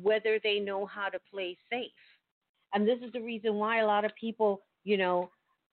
whether 0.00 0.38
they 0.40 0.60
know 0.60 0.86
how 0.86 1.08
to 1.08 1.18
play 1.32 1.58
safe. 1.68 1.90
And 2.72 2.86
this 2.86 3.00
is 3.04 3.12
the 3.12 3.20
reason 3.20 3.56
why 3.56 3.80
a 3.80 3.86
lot 3.86 4.04
of 4.04 4.12
people, 4.14 4.62
you 4.84 4.96
know, 4.96 5.30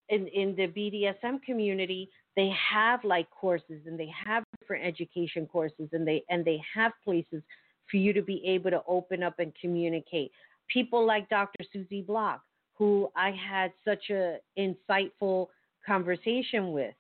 in, 0.09 0.25
in 0.29 0.55
the 0.55 0.67
BDSM 0.67 1.43
community, 1.43 2.09
they 2.37 2.51
have 2.71 3.03
like 3.03 3.29
courses 3.31 3.81
and 3.87 3.99
they 3.99 4.09
have 4.25 4.43
different 4.59 4.85
education 4.85 5.47
courses 5.47 5.89
and 5.91 6.07
they 6.07 6.23
and 6.29 6.45
they 6.45 6.61
have 6.73 6.93
places 7.03 7.41
for 7.89 7.97
you 7.97 8.13
to 8.13 8.21
be 8.21 8.41
able 8.45 8.69
to 8.69 8.81
open 8.87 9.23
up 9.23 9.39
and 9.39 9.51
communicate. 9.59 10.31
People 10.71 11.05
like 11.05 11.27
Dr. 11.29 11.65
Susie 11.73 12.03
Block, 12.03 12.41
who 12.75 13.09
I 13.15 13.31
had 13.31 13.71
such 13.83 14.11
a 14.11 14.37
insightful 14.57 15.47
conversation 15.85 16.71
with 16.73 16.93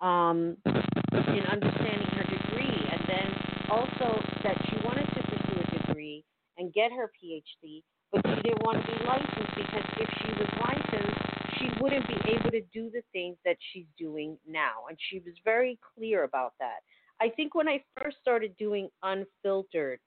um, 0.00 0.56
in 0.66 1.44
understanding 1.50 2.08
her 2.08 2.24
degree, 2.24 2.88
and 2.90 3.00
then 3.06 3.34
also 3.70 4.20
that 4.42 4.56
she 4.68 4.76
wanted 4.84 5.06
to 5.06 5.22
pursue 5.22 5.60
a 5.60 5.86
degree 5.86 6.24
and 6.58 6.72
get 6.72 6.90
her 6.90 7.12
PhD, 7.22 7.82
but 8.12 8.22
she 8.26 8.42
didn't 8.42 8.62
want 8.62 8.84
to 8.84 8.92
be 8.92 9.04
licensed 9.04 9.54
because 9.56 9.84
if 9.98 10.08
she 10.22 10.32
was 10.32 10.48
licensed, 10.60 11.20
she 11.58 11.70
wouldn't 11.80 12.06
be 12.08 12.16
able 12.32 12.50
to 12.50 12.62
do 12.72 12.90
the 12.90 13.02
things 13.12 13.36
that 13.44 13.56
she's 13.72 13.86
doing 13.98 14.36
now. 14.48 14.86
And 14.88 14.98
she 15.10 15.18
was 15.20 15.34
very 15.44 15.78
clear 15.94 16.24
about 16.24 16.54
that. 16.58 16.80
I 17.20 17.28
think 17.28 17.54
when 17.54 17.68
I 17.68 17.84
first 18.00 18.16
started 18.20 18.56
doing 18.56 18.88
Unfiltered, 19.02 20.00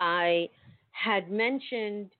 I 0.00 0.48
had 0.90 1.30
mentioned 1.30 2.10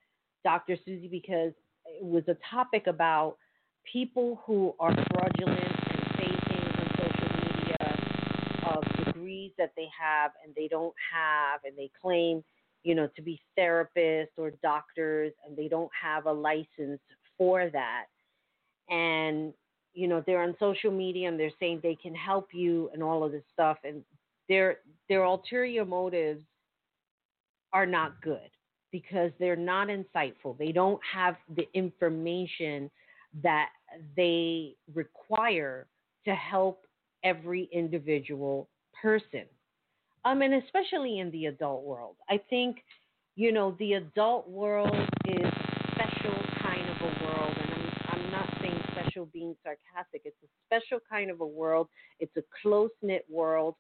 Dr. 0.45 0.77
Susie 0.85 1.09
because 1.09 1.53
it 1.87 2.05
was 2.05 2.23
a 2.29 2.37
topic 2.49 2.87
about 2.87 3.37
people 3.91 4.43
who 4.47 4.75
are 4.79 4.95
fraudulent 5.13 5.61
and 5.61 6.07
faking 6.17 6.65
on 6.79 6.91
social 6.97 7.31
media 7.45 7.97
of 8.67 9.05
degrees 9.05 9.53
that 9.59 9.73
they 9.77 9.89
have 9.99 10.31
and 10.45 10.55
they 10.55 10.69
don't 10.69 10.95
have, 11.13 11.61
and 11.65 11.77
they 11.77 11.91
claim, 12.01 12.43
you 12.87 12.95
know, 12.95 13.09
to 13.17 13.21
be 13.21 13.41
therapists 13.59 14.39
or 14.39 14.53
doctors, 14.63 15.33
and 15.45 15.57
they 15.57 15.67
don't 15.67 15.91
have 16.01 16.27
a 16.27 16.33
license 16.33 17.01
for 17.37 17.69
that. 17.71 18.05
And, 18.89 19.53
you 19.93 20.07
know, 20.07 20.23
they're 20.25 20.45
on 20.45 20.55
social 20.61 20.93
media 20.93 21.29
and 21.29 21.39
they're 21.39 21.51
saying 21.59 21.81
they 21.83 21.97
can 22.01 22.15
help 22.15 22.51
you 22.53 22.89
and 22.95 23.03
all 23.03 23.25
of 23.25 23.33
this 23.33 23.43
stuff. 23.53 23.79
And 23.83 24.05
their 24.49 24.77
their 25.09 25.25
ulterior 25.25 25.85
motives 25.85 26.45
are 27.73 27.87
not 27.87 28.23
good 28.23 28.51
because 28.93 29.33
they're 29.41 29.57
not 29.57 29.89
insightful. 29.89 30.57
They 30.57 30.71
don't 30.71 31.01
have 31.13 31.35
the 31.57 31.67
information 31.75 32.89
that 33.43 33.71
they 34.17 34.77
require 34.95 35.89
to 36.25 36.35
help 36.37 36.87
every 37.25 37.69
individual 37.73 38.69
person. 39.03 39.47
And 40.27 40.55
especially 40.55 41.21
in 41.21 41.31
the 41.31 41.47
adult 41.47 41.85
world. 41.85 42.17
I 42.29 42.41
think, 42.51 42.83
you 43.37 43.53
know, 43.53 43.77
the 43.79 43.95
adult 43.95 44.49
world 44.49 44.95
is 45.25 45.47
special 45.93 46.35
kind 46.61 46.89
of 46.91 46.97
a 47.01 47.25
world. 47.25 47.55
And 47.63 47.75
I'm, 47.75 47.93
I'm 48.09 48.31
not 48.33 48.49
saying 48.61 48.83
special 48.91 49.27
being 49.27 49.55
sarcastic. 49.63 50.23
It's 50.25 50.37
a 50.43 50.49
special 50.67 50.99
kind 51.09 51.31
of 51.31 51.41
a 51.41 51.47
world. 51.47 51.89
It's 52.19 52.37
a 52.37 52.43
close 52.61 52.91
knit 53.03 53.25
world. 53.31 53.77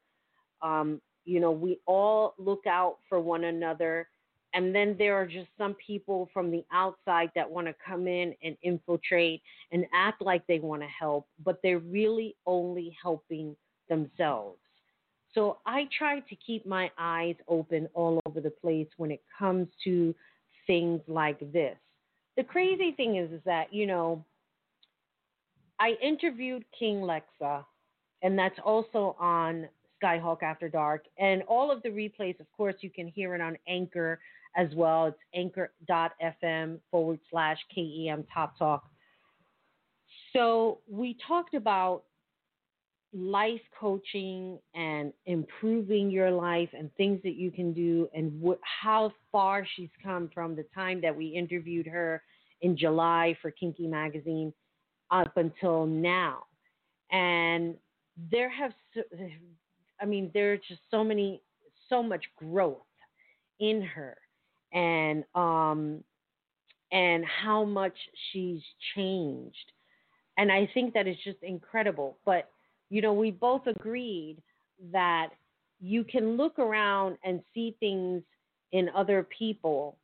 Um, 0.62 1.00
you 1.24 1.40
know, 1.40 1.50
we 1.50 1.80
all 1.86 2.34
look 2.38 2.66
out 2.68 2.98
for 3.08 3.20
one 3.20 3.44
another. 3.44 4.08
And 4.54 4.72
then 4.72 4.94
there 4.98 5.16
are 5.16 5.26
just 5.26 5.48
some 5.58 5.74
people 5.84 6.30
from 6.32 6.52
the 6.52 6.64
outside 6.72 7.30
that 7.34 7.50
want 7.50 7.66
to 7.66 7.74
come 7.84 8.06
in 8.06 8.34
and 8.44 8.56
infiltrate 8.62 9.42
and 9.72 9.84
act 9.92 10.22
like 10.22 10.46
they 10.46 10.60
want 10.60 10.82
to 10.82 10.88
help, 10.88 11.26
but 11.44 11.58
they're 11.62 11.80
really 11.80 12.36
only 12.46 12.96
helping 13.02 13.56
themselves. 13.88 14.58
So 15.36 15.58
I 15.66 15.86
try 15.96 16.20
to 16.20 16.36
keep 16.36 16.64
my 16.64 16.90
eyes 16.98 17.36
open 17.46 17.88
all 17.92 18.18
over 18.26 18.40
the 18.40 18.50
place 18.50 18.88
when 18.96 19.10
it 19.10 19.20
comes 19.38 19.68
to 19.84 20.14
things 20.66 21.02
like 21.06 21.52
this. 21.52 21.76
The 22.38 22.42
crazy 22.42 22.92
thing 22.92 23.16
is, 23.16 23.30
is 23.30 23.42
that, 23.44 23.72
you 23.72 23.86
know, 23.86 24.24
I 25.78 25.90
interviewed 26.02 26.64
King 26.76 27.02
Lexa, 27.02 27.64
and 28.22 28.38
that's 28.38 28.58
also 28.64 29.14
on 29.20 29.68
Skyhawk 30.02 30.42
After 30.42 30.70
Dark. 30.70 31.04
And 31.18 31.42
all 31.42 31.70
of 31.70 31.82
the 31.82 31.90
replays, 31.90 32.40
of 32.40 32.46
course, 32.56 32.76
you 32.80 32.88
can 32.88 33.06
hear 33.06 33.34
it 33.34 33.42
on 33.42 33.58
Anchor 33.68 34.18
as 34.56 34.68
well. 34.74 35.06
It's 35.06 35.18
anchor.fm 35.34 36.78
forward 36.90 37.20
slash 37.30 37.58
KEM 37.74 38.24
Top 38.32 38.58
Talk. 38.58 38.84
So 40.32 40.78
we 40.88 41.18
talked 41.28 41.52
about 41.52 42.04
life 43.16 43.60
coaching 43.78 44.58
and 44.74 45.12
improving 45.24 46.10
your 46.10 46.30
life 46.30 46.68
and 46.76 46.94
things 46.96 47.18
that 47.22 47.34
you 47.34 47.50
can 47.50 47.72
do 47.72 48.06
and 48.14 48.42
wh- 48.44 48.60
how 48.62 49.10
far 49.32 49.66
she's 49.74 49.88
come 50.04 50.30
from 50.34 50.54
the 50.54 50.64
time 50.74 51.00
that 51.00 51.16
we 51.16 51.28
interviewed 51.28 51.86
her 51.86 52.22
in 52.60 52.76
July 52.76 53.36
for 53.40 53.50
Kinky 53.50 53.86
Magazine 53.86 54.52
up 55.10 55.36
until 55.36 55.86
now. 55.86 56.44
And 57.10 57.76
there 58.30 58.50
have, 58.50 58.72
I 60.00 60.04
mean, 60.04 60.30
there's 60.34 60.60
just 60.68 60.82
so 60.90 61.02
many, 61.02 61.40
so 61.88 62.02
much 62.02 62.24
growth 62.36 62.78
in 63.60 63.80
her 63.80 64.16
and, 64.72 65.24
um, 65.34 66.04
and 66.92 67.24
how 67.24 67.64
much 67.64 67.96
she's 68.30 68.60
changed. 68.94 69.72
And 70.36 70.52
I 70.52 70.68
think 70.74 70.92
that 70.92 71.06
is 71.06 71.16
just 71.24 71.38
incredible. 71.42 72.18
But 72.26 72.50
you 72.90 73.02
know, 73.02 73.12
we 73.12 73.30
both 73.30 73.66
agreed 73.66 74.36
that 74.92 75.30
you 75.80 76.04
can 76.04 76.36
look 76.36 76.58
around 76.58 77.16
and 77.24 77.42
see 77.52 77.76
things 77.80 78.22
in 78.72 78.88
other 78.94 79.26
people 79.36 79.96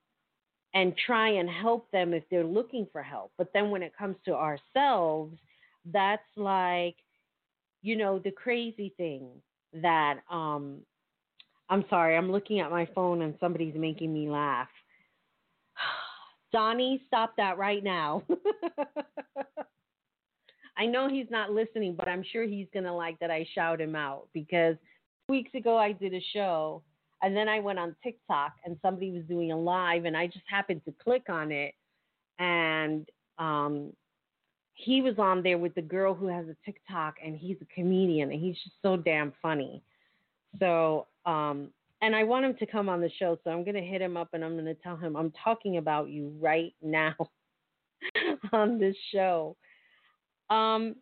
and 0.74 0.94
try 1.06 1.28
and 1.28 1.48
help 1.48 1.90
them 1.90 2.14
if 2.14 2.24
they're 2.30 2.44
looking 2.44 2.86
for 2.92 3.02
help. 3.02 3.32
But 3.36 3.50
then 3.52 3.70
when 3.70 3.82
it 3.82 3.96
comes 3.96 4.16
to 4.24 4.34
ourselves, 4.34 5.36
that's 5.92 6.22
like, 6.36 6.96
you 7.82 7.96
know, 7.96 8.18
the 8.18 8.30
crazy 8.30 8.94
thing 8.96 9.28
that 9.74 10.20
um 10.30 10.80
I'm 11.68 11.84
sorry, 11.88 12.16
I'm 12.16 12.30
looking 12.30 12.60
at 12.60 12.70
my 12.70 12.86
phone 12.94 13.22
and 13.22 13.34
somebody's 13.40 13.74
making 13.74 14.12
me 14.12 14.28
laugh. 14.28 14.68
Donnie, 16.52 17.02
stop 17.06 17.34
that 17.38 17.56
right 17.56 17.82
now. 17.82 18.22
I 20.76 20.86
know 20.86 21.08
he's 21.08 21.30
not 21.30 21.50
listening, 21.50 21.94
but 21.94 22.08
I'm 22.08 22.24
sure 22.32 22.44
he's 22.44 22.66
going 22.72 22.84
to 22.84 22.92
like 22.92 23.18
that 23.20 23.30
I 23.30 23.46
shout 23.54 23.80
him 23.80 23.94
out 23.94 24.28
because 24.32 24.76
weeks 25.28 25.54
ago 25.54 25.76
I 25.76 25.92
did 25.92 26.14
a 26.14 26.22
show 26.32 26.82
and 27.22 27.36
then 27.36 27.48
I 27.48 27.60
went 27.60 27.78
on 27.78 27.94
TikTok 28.02 28.54
and 28.64 28.76
somebody 28.82 29.10
was 29.10 29.22
doing 29.24 29.52
a 29.52 29.58
live 29.58 30.04
and 30.04 30.16
I 30.16 30.26
just 30.26 30.44
happened 30.48 30.82
to 30.84 30.92
click 31.02 31.28
on 31.28 31.52
it 31.52 31.74
and 32.38 33.08
um 33.38 33.92
he 34.74 35.02
was 35.02 35.14
on 35.18 35.42
there 35.42 35.58
with 35.58 35.74
the 35.74 35.82
girl 35.82 36.14
who 36.14 36.26
has 36.26 36.46
a 36.48 36.56
TikTok 36.64 37.16
and 37.24 37.36
he's 37.36 37.56
a 37.60 37.74
comedian 37.74 38.32
and 38.32 38.40
he's 38.40 38.56
just 38.56 38.74
so 38.82 38.96
damn 38.96 39.32
funny. 39.40 39.82
So, 40.58 41.06
um 41.26 41.68
and 42.00 42.16
I 42.16 42.24
want 42.24 42.44
him 42.44 42.56
to 42.56 42.66
come 42.66 42.88
on 42.88 43.00
the 43.00 43.10
show, 43.16 43.38
so 43.44 43.50
I'm 43.50 43.62
going 43.62 43.76
to 43.76 43.80
hit 43.80 44.02
him 44.02 44.16
up 44.16 44.30
and 44.32 44.44
I'm 44.44 44.54
going 44.54 44.64
to 44.64 44.74
tell 44.74 44.96
him 44.96 45.14
I'm 45.14 45.32
talking 45.44 45.76
about 45.76 46.08
you 46.08 46.34
right 46.40 46.74
now 46.82 47.14
on 48.52 48.80
this 48.80 48.96
show. 49.12 49.56
Um, 50.50 50.96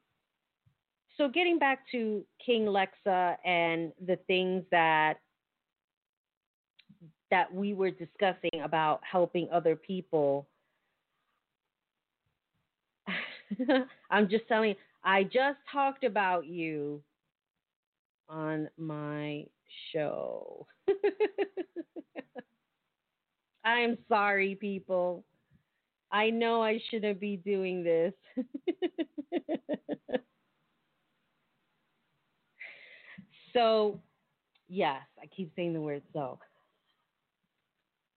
so 1.16 1.29
getting 1.29 1.59
back 1.59 1.81
to 1.92 2.24
King 2.44 2.66
Lexa 2.66 3.37
and 3.44 3.92
the 4.07 4.16
things 4.26 4.64
that 4.70 5.18
that 7.31 7.53
we 7.55 7.74
were 7.74 7.90
discussing 7.90 8.62
about 8.64 9.00
helping 9.11 9.48
other 9.53 9.76
people. 9.76 10.48
I'm 14.11 14.29
just 14.29 14.48
telling 14.48 14.70
you, 14.70 14.76
I 15.05 15.24
just 15.24 15.59
talked 15.70 16.05
about 16.05 16.46
you 16.46 17.03
on 18.29 18.68
my 18.76 19.44
show. 19.92 20.66
I 23.64 23.81
am 23.81 23.98
sorry, 24.09 24.55
people. 24.55 25.24
I 26.12 26.31
know 26.31 26.62
I 26.62 26.81
shouldn't 26.90 27.20
be 27.20 27.37
doing 27.37 27.85
this. 27.85 28.12
so, 33.53 34.01
yes, 34.68 35.03
I 35.23 35.27
keep 35.27 35.53
saying 35.55 35.75
the 35.75 35.81
word 35.81 36.03
so. 36.12 36.38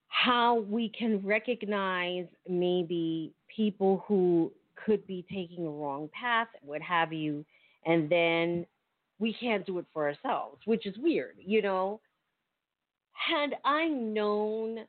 How 0.07 0.59
we 0.59 0.89
can 0.89 1.25
recognize 1.25 2.25
maybe 2.47 3.33
people 3.55 4.03
who 4.07 4.51
could 4.85 5.05
be 5.05 5.25
taking 5.31 5.65
a 5.65 5.69
wrong 5.69 6.09
path, 6.19 6.47
what 6.61 6.81
have 6.81 7.13
you, 7.13 7.45
and 7.85 8.09
then 8.09 8.65
we 9.19 9.33
can't 9.33 9.65
do 9.65 9.79
it 9.79 9.85
for 9.93 10.07
ourselves, 10.07 10.61
which 10.65 10.85
is 10.85 10.95
weird, 10.97 11.35
you 11.37 11.61
know. 11.61 11.99
Had 13.11 13.55
I 13.63 13.87
known 13.87 14.79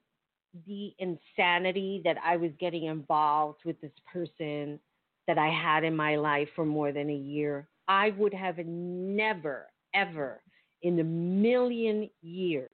the 0.67 0.95
insanity 0.99 2.01
that 2.05 2.17
I 2.25 2.37
was 2.37 2.51
getting 2.61 2.85
involved 2.85 3.61
with 3.65 3.81
this 3.81 3.93
person 4.13 4.79
that 5.27 5.39
I 5.39 5.49
had 5.49 5.85
in 5.85 5.97
my 5.97 6.17
life 6.17 6.49
for 6.55 6.65
more 6.65 6.93
than 6.93 7.11
a 7.11 7.15
year, 7.15 7.69
I 7.89 8.11
would 8.11 8.35
have 8.35 8.59
never, 8.59 9.67
ever 9.95 10.41
in 10.83 11.01
a 11.01 11.05
million 11.05 12.11
years 12.23 12.71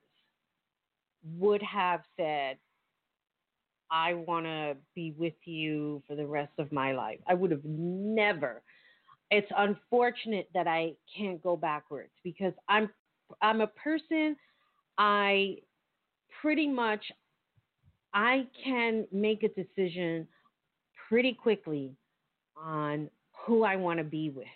would 1.38 1.62
have 1.62 2.00
said, 2.16 2.58
I 3.90 4.14
want 4.14 4.46
to 4.46 4.76
be 4.94 5.14
with 5.18 5.34
you 5.44 6.02
for 6.06 6.14
the 6.14 6.26
rest 6.26 6.52
of 6.58 6.70
my 6.72 6.92
life. 6.92 7.18
I 7.26 7.34
would 7.34 7.50
have 7.50 7.64
never. 7.64 8.62
It's 9.30 9.50
unfortunate 9.56 10.48
that 10.54 10.66
I 10.66 10.92
can't 11.16 11.42
go 11.42 11.56
backwards 11.56 12.12
because 12.24 12.52
I'm 12.68 12.90
I'm 13.42 13.60
a 13.60 13.68
person 13.68 14.36
I 14.98 15.58
pretty 16.40 16.66
much 16.66 17.04
I 18.12 18.46
can 18.64 19.06
make 19.12 19.42
a 19.42 19.48
decision 19.48 20.26
pretty 21.08 21.32
quickly 21.32 21.94
on 22.56 23.08
who 23.46 23.64
I 23.64 23.76
want 23.76 23.98
to 23.98 24.04
be 24.04 24.30
with 24.30 24.46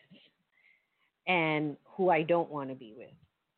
and 1.26 1.76
who 1.84 2.10
I 2.10 2.22
don't 2.22 2.50
want 2.50 2.68
to 2.70 2.74
be 2.74 2.94
with. 2.96 3.08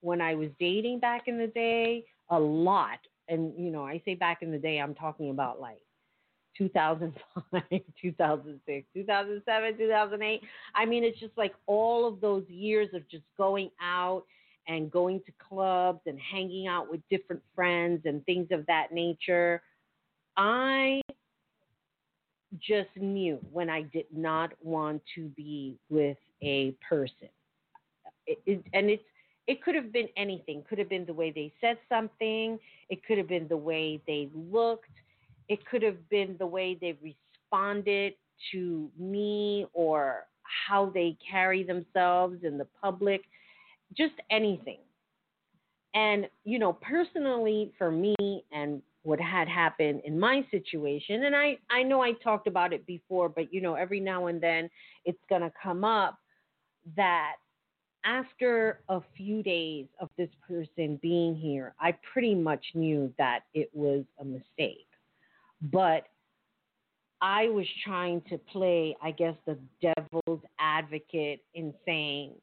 When 0.01 0.21
I 0.21 0.35
was 0.35 0.51
dating 0.61 1.01
back 1.01 1.27
in 1.27 1.39
the 1.39 1.49
day, 1.49 2.05
a 2.31 2.39
lot, 2.39 2.99
and 3.29 3.53
you 3.59 3.71
know, 3.71 3.85
I 3.85 4.01
say 4.05 4.15
back 4.15 4.43
in 4.43 4.51
the 4.51 4.59
day, 4.59 4.79
I'm 4.79 4.95
talking 4.95 5.31
about 5.31 5.61
like 5.61 5.81
2005, 6.57 7.62
2006, 8.03 8.87
2007, 8.95 9.79
2008. 9.79 10.41
I 10.75 10.85
mean, 10.85 11.05
it's 11.05 11.18
just 11.18 11.37
like 11.37 11.55
all 11.66 12.07
of 12.07 12.20
those 12.20 12.45
years 12.49 12.89
of 12.95 13.09
just 13.09 13.25
going 13.37 13.70
out 13.81 14.25
and 14.68 14.91
going 14.91 15.20
to 15.27 15.33
clubs 15.49 16.01
and 16.07 16.18
hanging 16.18 16.66
out 16.66 16.91
with 16.91 17.01
different 17.11 17.43
friends 17.55 18.03
and 18.05 18.25
things 18.27 18.49
of 18.51 18.66
that 18.66 18.93
nature. 18.93 19.62
I 20.37 21.01
just 22.59 22.91
knew 22.97 23.39
when 23.53 23.68
I 23.70 23.82
did 23.82 24.07
not 24.12 24.53
want 24.62 25.03
to 25.14 25.28
be 25.28 25.78
with 25.89 26.18
a 26.43 26.74
person. 26.89 27.28
It, 28.26 28.39
it, 28.47 28.64
and 28.72 28.91
it's 28.91 29.03
it 29.47 29.62
could 29.62 29.74
have 29.76 29.93
been 29.93 30.09
anything. 30.16 30.64
Could 30.68 30.78
have 30.78 30.89
been 30.89 31.07
the 31.07 31.14
way 31.14 31.30
they 31.30 31.53
said 31.61 31.78
something. 31.89 32.59
It 32.89 33.05
could 33.07 33.18
have 33.18 33.28
been 33.28 33.47
the 33.49 33.57
way 33.57 34.01
they 34.07 34.28
looked. 34.34 34.91
It 35.49 35.64
could 35.66 35.82
have 35.82 36.09
been 36.09 36.37
the 36.39 36.47
way 36.47 36.76
they 36.80 36.97
responded 37.01 38.14
to 38.53 38.91
me 38.99 39.66
or 39.72 40.26
how 40.43 40.91
they 40.93 41.16
carry 41.30 41.62
themselves 41.62 42.43
in 42.43 42.59
the 42.59 42.66
public. 42.82 43.22
Just 43.97 44.14
anything. 44.30 44.78
And, 45.95 46.28
you 46.45 46.59
know, 46.59 46.72
personally 46.72 47.72
for 47.78 47.91
me 47.91 48.14
and 48.53 48.82
what 49.07 49.21
had 49.21 49.47
happened 49.49 50.03
in 50.05 50.19
my 50.19 50.45
situation 50.51 51.25
and 51.25 51.37
I 51.37 51.59
I 51.71 51.83
know 51.85 52.03
I 52.03 52.13
talked 52.13 52.49
about 52.49 52.73
it 52.73 52.85
before 52.87 53.29
but 53.29 53.53
you 53.53 53.61
know 53.61 53.75
every 53.75 54.01
now 54.01 54.27
and 54.27 54.41
then 54.41 54.69
it's 55.05 55.23
going 55.29 55.43
to 55.43 55.53
come 55.63 55.85
up 55.85 56.19
that 56.97 57.35
after 58.05 58.81
a 58.89 59.01
few 59.17 59.43
days 59.43 59.87
of 60.01 60.09
this 60.17 60.29
person 60.49 60.99
being 61.03 61.35
here, 61.35 61.75
I 61.81 61.93
pretty 62.13 62.37
much 62.37 62.65
knew 62.75 63.13
that 63.19 63.41
it 63.53 63.69
was 63.75 64.05
a 64.21 64.25
mistake. 64.25 64.87
But 65.61 66.05
I 67.21 67.49
was 67.49 67.67
trying 67.85 68.23
to 68.29 68.39
play, 68.39 68.97
I 69.03 69.11
guess, 69.11 69.35
the 69.45 69.59
devil's 69.83 70.43
advocate 70.61 71.41
in 71.55 71.75
saying, 71.85 72.35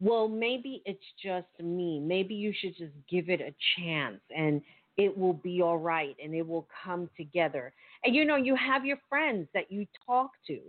well, 0.00 0.28
maybe 0.28 0.82
it's 0.84 1.00
just 1.22 1.46
me. 1.62 1.98
Maybe 1.98 2.34
you 2.34 2.52
should 2.60 2.76
just 2.76 2.92
give 3.08 3.30
it 3.30 3.40
a 3.40 3.54
chance 3.78 4.20
and 4.36 4.60
it 4.96 5.16
will 5.16 5.32
be 5.32 5.62
all 5.62 5.78
right 5.78 6.16
and 6.22 6.34
it 6.34 6.46
will 6.46 6.66
come 6.84 7.08
together. 7.16 7.72
And 8.04 8.14
you 8.14 8.24
know, 8.24 8.36
you 8.36 8.54
have 8.56 8.84
your 8.84 8.98
friends 9.08 9.48
that 9.54 9.70
you 9.70 9.86
talk 10.06 10.30
to. 10.48 10.60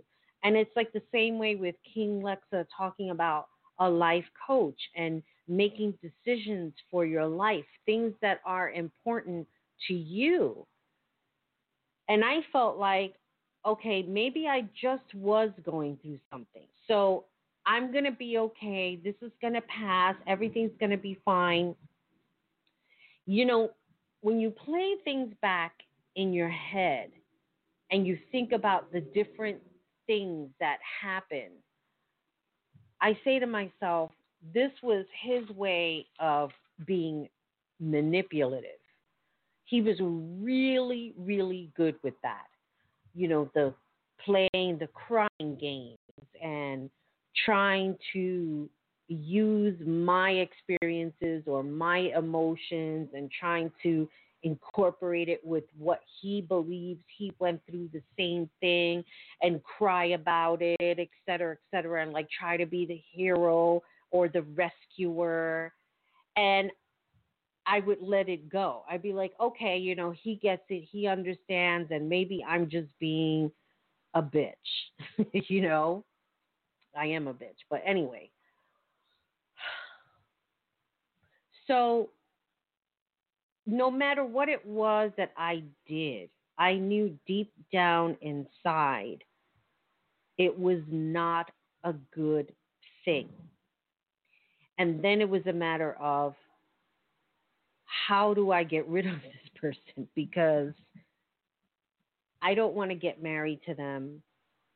And 0.42 0.56
it's 0.56 0.70
like 0.76 0.92
the 0.92 1.02
same 1.12 1.38
way 1.38 1.56
with 1.56 1.74
King 1.92 2.22
Lexa 2.22 2.66
talking 2.76 3.10
about 3.10 3.46
a 3.78 3.88
life 3.88 4.26
coach 4.46 4.78
and 4.94 5.22
making 5.48 5.94
decisions 6.02 6.72
for 6.90 7.04
your 7.04 7.26
life, 7.26 7.64
things 7.86 8.12
that 8.22 8.40
are 8.44 8.70
important 8.70 9.46
to 9.88 9.94
you. 9.94 10.66
And 12.08 12.24
I 12.24 12.40
felt 12.52 12.78
like, 12.78 13.14
okay, 13.66 14.02
maybe 14.02 14.46
I 14.46 14.68
just 14.80 15.14
was 15.14 15.50
going 15.64 15.98
through 16.02 16.18
something. 16.30 16.66
So 16.86 17.24
I'm 17.66 17.92
going 17.92 18.04
to 18.04 18.12
be 18.12 18.38
okay. 18.38 18.98
This 19.02 19.14
is 19.22 19.32
going 19.40 19.54
to 19.54 19.62
pass. 19.62 20.14
Everything's 20.26 20.72
going 20.78 20.90
to 20.90 20.98
be 20.98 21.18
fine. 21.24 21.74
You 23.26 23.46
know, 23.46 23.70
when 24.24 24.40
you 24.40 24.50
play 24.50 24.94
things 25.04 25.32
back 25.42 25.72
in 26.16 26.32
your 26.32 26.48
head 26.48 27.10
and 27.90 28.06
you 28.06 28.18
think 28.32 28.52
about 28.52 28.90
the 28.92 29.00
different 29.00 29.58
things 30.06 30.48
that 30.58 30.78
happen 31.02 31.50
I 33.04 33.18
say 33.22 33.38
to 33.38 33.46
myself, 33.46 34.12
this 34.54 34.70
was 34.82 35.04
his 35.22 35.46
way 35.50 36.06
of 36.20 36.50
being 36.86 37.28
manipulative. 37.78 38.70
He 39.66 39.82
was 39.82 39.96
really, 40.00 41.12
really 41.18 41.70
good 41.76 41.96
with 42.02 42.14
that. 42.22 42.46
You 43.14 43.28
know, 43.28 43.50
the 43.54 43.74
playing 44.24 44.78
the 44.78 44.88
crying 44.94 45.58
games 45.60 45.98
and 46.42 46.88
trying 47.44 47.98
to 48.14 48.70
use 49.08 49.78
my 49.86 50.30
experiences 50.30 51.44
or 51.46 51.62
my 51.62 52.10
emotions 52.16 53.08
and 53.14 53.30
trying 53.30 53.70
to 53.82 54.08
incorporate 54.44 55.28
it 55.28 55.40
with 55.44 55.64
what 55.78 56.00
he 56.20 56.42
believes 56.42 57.00
he 57.16 57.32
went 57.38 57.60
through 57.68 57.88
the 57.92 58.02
same 58.16 58.48
thing 58.60 59.02
and 59.42 59.62
cry 59.62 60.06
about 60.06 60.58
it, 60.60 60.76
et 60.80 61.08
cetera, 61.26 61.52
et 61.52 61.58
cetera, 61.70 62.02
and 62.02 62.12
like 62.12 62.28
try 62.30 62.56
to 62.56 62.66
be 62.66 62.86
the 62.86 63.02
hero 63.12 63.82
or 64.10 64.28
the 64.28 64.42
rescuer. 64.54 65.72
And 66.36 66.70
I 67.66 67.80
would 67.80 68.02
let 68.02 68.28
it 68.28 68.50
go. 68.50 68.84
I'd 68.90 69.02
be 69.02 69.14
like, 69.14 69.32
okay, 69.40 69.78
you 69.78 69.94
know, 69.94 70.10
he 70.22 70.36
gets 70.36 70.62
it, 70.68 70.86
he 70.90 71.06
understands, 71.06 71.90
and 71.90 72.08
maybe 72.08 72.44
I'm 72.46 72.68
just 72.68 72.88
being 73.00 73.50
a 74.12 74.22
bitch, 74.22 74.52
you 75.32 75.62
know? 75.62 76.04
I 76.96 77.06
am 77.06 77.26
a 77.26 77.34
bitch. 77.34 77.56
But 77.70 77.82
anyway. 77.84 78.30
So 81.66 82.10
no 83.66 83.90
matter 83.90 84.24
what 84.24 84.48
it 84.48 84.64
was 84.66 85.10
that 85.16 85.32
I 85.36 85.62
did, 85.86 86.28
I 86.58 86.74
knew 86.74 87.18
deep 87.26 87.52
down 87.72 88.16
inside 88.20 89.24
it 90.38 90.58
was 90.58 90.80
not 90.88 91.50
a 91.84 91.92
good 92.14 92.52
thing. 93.04 93.28
And 94.78 95.02
then 95.02 95.20
it 95.20 95.28
was 95.28 95.46
a 95.46 95.52
matter 95.52 95.92
of 96.00 96.34
how 97.84 98.34
do 98.34 98.50
I 98.50 98.64
get 98.64 98.88
rid 98.88 99.06
of 99.06 99.14
this 99.22 99.50
person? 99.60 100.08
Because 100.14 100.72
I 102.42 102.54
don't 102.54 102.74
want 102.74 102.90
to 102.90 102.96
get 102.96 103.22
married 103.22 103.60
to 103.66 103.74
them. 103.74 104.22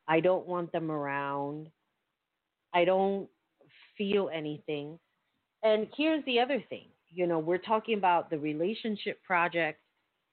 I 0.06 0.20
don't 0.20 0.46
want 0.46 0.72
them 0.72 0.90
around. 0.90 1.68
I 2.72 2.84
don't 2.84 3.28
feel 3.96 4.30
anything. 4.32 4.98
And 5.62 5.88
here's 5.96 6.24
the 6.24 6.40
other 6.40 6.62
thing 6.68 6.86
you 7.10 7.26
know, 7.26 7.38
we're 7.38 7.58
talking 7.58 7.96
about 7.96 8.30
the 8.30 8.38
relationship 8.38 9.22
project 9.22 9.80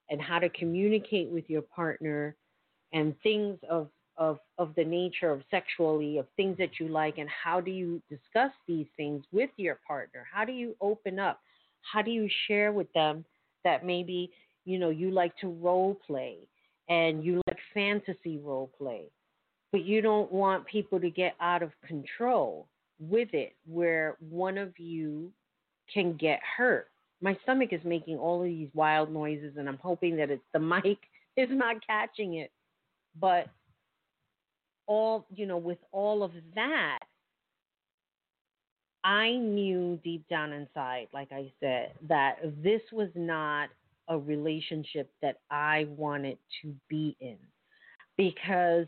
and 0.09 0.21
how 0.21 0.39
to 0.39 0.49
communicate 0.49 1.29
with 1.29 1.49
your 1.49 1.61
partner 1.61 2.35
and 2.93 3.15
things 3.23 3.57
of 3.69 3.89
of 4.17 4.39
of 4.57 4.73
the 4.75 4.83
nature 4.83 5.31
of 5.31 5.41
sexually 5.51 6.17
of 6.17 6.27
things 6.37 6.57
that 6.57 6.79
you 6.79 6.87
like 6.87 7.17
and 7.17 7.29
how 7.29 7.59
do 7.59 7.71
you 7.71 8.01
discuss 8.09 8.51
these 8.67 8.87
things 8.95 9.23
with 9.31 9.49
your 9.57 9.79
partner? 9.87 10.25
How 10.31 10.45
do 10.45 10.53
you 10.53 10.75
open 10.79 11.19
up? 11.19 11.39
How 11.81 12.01
do 12.01 12.11
you 12.11 12.29
share 12.47 12.71
with 12.71 12.91
them 12.93 13.25
that 13.63 13.85
maybe 13.85 14.31
you 14.63 14.79
know 14.79 14.89
you 14.89 15.11
like 15.11 15.35
to 15.37 15.47
role 15.47 15.97
play 16.07 16.37
and 16.87 17.23
you 17.23 17.41
like 17.47 17.57
fantasy 17.73 18.37
role 18.37 18.69
play 18.77 19.05
but 19.71 19.83
you 19.83 20.01
don't 20.01 20.31
want 20.31 20.65
people 20.65 20.99
to 20.99 21.09
get 21.09 21.33
out 21.41 21.63
of 21.63 21.71
control 21.85 22.67
with 22.99 23.33
it 23.33 23.55
where 23.65 24.17
one 24.19 24.57
of 24.57 24.77
you 24.77 25.31
can 25.93 26.13
get 26.13 26.39
hurt. 26.57 26.87
My 27.21 27.37
stomach 27.43 27.69
is 27.71 27.81
making 27.83 28.17
all 28.17 28.41
of 28.41 28.47
these 28.47 28.69
wild 28.73 29.11
noises, 29.11 29.55
and 29.57 29.67
I'm 29.67 29.79
hoping 29.81 30.15
that 30.17 30.29
it's 30.29 30.43
the 30.53 30.59
mic 30.59 30.97
is 31.37 31.49
not 31.51 31.85
catching 31.85 32.35
it. 32.35 32.51
But 33.19 33.47
all, 34.87 35.25
you 35.33 35.45
know, 35.45 35.57
with 35.57 35.77
all 35.91 36.23
of 36.23 36.31
that, 36.55 36.99
I 39.03 39.33
knew 39.33 39.99
deep 40.03 40.27
down 40.27 40.51
inside, 40.51 41.07
like 41.13 41.31
I 41.31 41.51
said, 41.59 41.93
that 42.07 42.37
this 42.63 42.81
was 42.91 43.09
not 43.15 43.69
a 44.07 44.17
relationship 44.17 45.11
that 45.21 45.37
I 45.49 45.87
wanted 45.95 46.37
to 46.61 46.73
be 46.89 47.15
in 47.19 47.37
because 48.17 48.87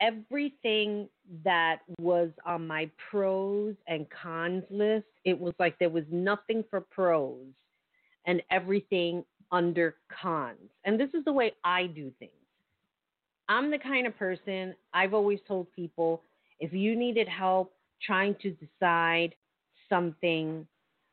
everything 0.00 1.08
that 1.44 1.80
was 1.98 2.30
on 2.44 2.66
my 2.66 2.90
pros 3.10 3.74
and 3.88 4.06
cons 4.10 4.64
list, 4.70 5.06
it 5.24 5.38
was 5.38 5.54
like 5.58 5.78
there 5.78 5.90
was 5.90 6.04
nothing 6.10 6.64
for 6.70 6.80
pros 6.80 7.44
and 8.26 8.42
everything 8.50 9.24
under 9.52 9.96
cons. 10.20 10.70
And 10.84 10.98
this 10.98 11.10
is 11.14 11.24
the 11.24 11.32
way 11.32 11.52
I 11.64 11.86
do 11.86 12.10
things. 12.18 12.32
I'm 13.48 13.70
the 13.70 13.78
kind 13.78 14.06
of 14.06 14.18
person 14.18 14.74
I've 14.92 15.14
always 15.14 15.38
told 15.46 15.70
people 15.72 16.22
if 16.58 16.72
you 16.72 16.96
needed 16.96 17.28
help 17.28 17.72
trying 18.02 18.34
to 18.42 18.50
decide 18.50 19.34
something, 19.88 20.66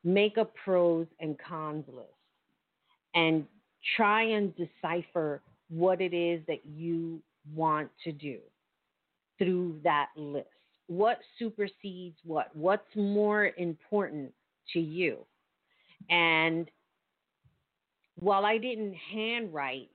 make 0.04 0.38
a 0.38 0.46
pros 0.46 1.06
and 1.20 1.38
cons 1.38 1.86
list 1.88 2.08
and 3.16 3.46
try 3.96 4.24
and 4.24 4.54
decipher 4.56 5.42
what 5.70 6.02
it 6.02 6.14
is 6.14 6.42
that 6.48 6.66
you 6.66 7.22
want 7.54 7.90
to 8.04 8.12
do 8.12 8.40
through 9.38 9.80
that 9.84 10.10
list. 10.16 10.48
What 10.88 11.20
supersedes 11.40 12.18
what? 12.24 12.50
What's 12.54 12.96
more 12.96 13.52
important 13.58 14.32
to 14.74 14.80
you? 14.80 15.26
And 16.10 16.70
while 18.20 18.46
I 18.46 18.58
didn't 18.58 18.94
handwrite, 18.94 19.90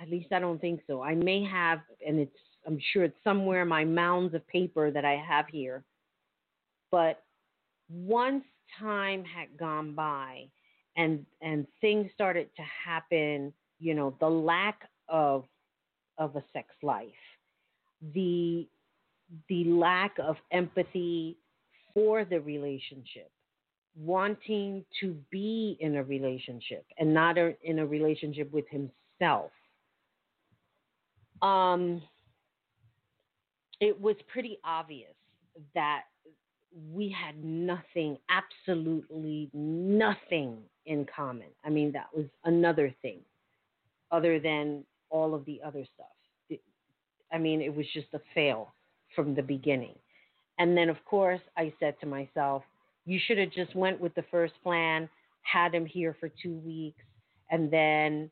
at 0.00 0.10
least 0.10 0.32
I 0.32 0.40
don't 0.40 0.60
think 0.60 0.80
so. 0.86 1.02
I 1.02 1.14
may 1.14 1.44
have, 1.44 1.80
and 2.06 2.18
it's 2.18 2.36
I'm 2.66 2.78
sure 2.92 3.04
it's 3.04 3.16
somewhere 3.22 3.62
in 3.62 3.68
my 3.68 3.84
mounds 3.84 4.34
of 4.34 4.46
paper 4.48 4.90
that 4.90 5.04
I 5.04 5.22
have 5.26 5.46
here. 5.48 5.84
But 6.90 7.22
once 7.90 8.44
time 8.78 9.24
had 9.24 9.56
gone 9.58 9.94
by 9.94 10.48
and 10.96 11.24
and 11.40 11.66
things 11.80 12.10
started 12.14 12.48
to 12.56 12.62
happen, 12.62 13.52
you 13.78 13.94
know, 13.94 14.14
the 14.20 14.28
lack 14.28 14.88
of 15.08 15.44
of 16.18 16.36
a 16.36 16.44
sex 16.52 16.68
life 16.82 17.08
the 18.12 18.66
the 19.48 19.64
lack 19.64 20.16
of 20.18 20.36
empathy 20.52 21.36
for 21.94 22.24
the 22.24 22.40
relationship, 22.40 23.30
wanting 23.96 24.84
to 25.00 25.16
be 25.30 25.76
in 25.80 25.96
a 25.96 26.02
relationship 26.02 26.84
and 26.98 27.12
not 27.14 27.36
in 27.62 27.78
a 27.78 27.86
relationship 27.86 28.52
with 28.52 28.64
himself. 28.68 29.50
Um, 31.42 32.02
it 33.80 34.00
was 34.00 34.16
pretty 34.32 34.58
obvious 34.64 35.14
that 35.74 36.02
we 36.92 37.08
had 37.08 37.42
nothing, 37.42 38.18
absolutely 38.28 39.50
nothing 39.52 40.58
in 40.86 41.06
common. 41.14 41.48
I 41.64 41.70
mean, 41.70 41.92
that 41.92 42.06
was 42.14 42.26
another 42.44 42.94
thing, 43.02 43.20
other 44.10 44.40
than 44.40 44.84
all 45.10 45.34
of 45.34 45.44
the 45.44 45.60
other 45.64 45.84
stuff. 45.94 46.13
I 47.34 47.38
mean, 47.38 47.60
it 47.60 47.74
was 47.74 47.86
just 47.92 48.06
a 48.14 48.20
fail 48.32 48.72
from 49.16 49.34
the 49.34 49.42
beginning. 49.42 49.96
And 50.58 50.76
then, 50.76 50.88
of 50.88 51.04
course, 51.04 51.40
I 51.56 51.72
said 51.80 51.96
to 52.00 52.06
myself, 52.06 52.62
you 53.06 53.18
should 53.26 53.38
have 53.38 53.50
just 53.50 53.74
went 53.74 54.00
with 54.00 54.14
the 54.14 54.24
first 54.30 54.54
plan, 54.62 55.08
had 55.42 55.74
him 55.74 55.84
here 55.84 56.16
for 56.20 56.30
two 56.42 56.54
weeks, 56.58 57.02
and 57.50 57.70
then 57.70 58.30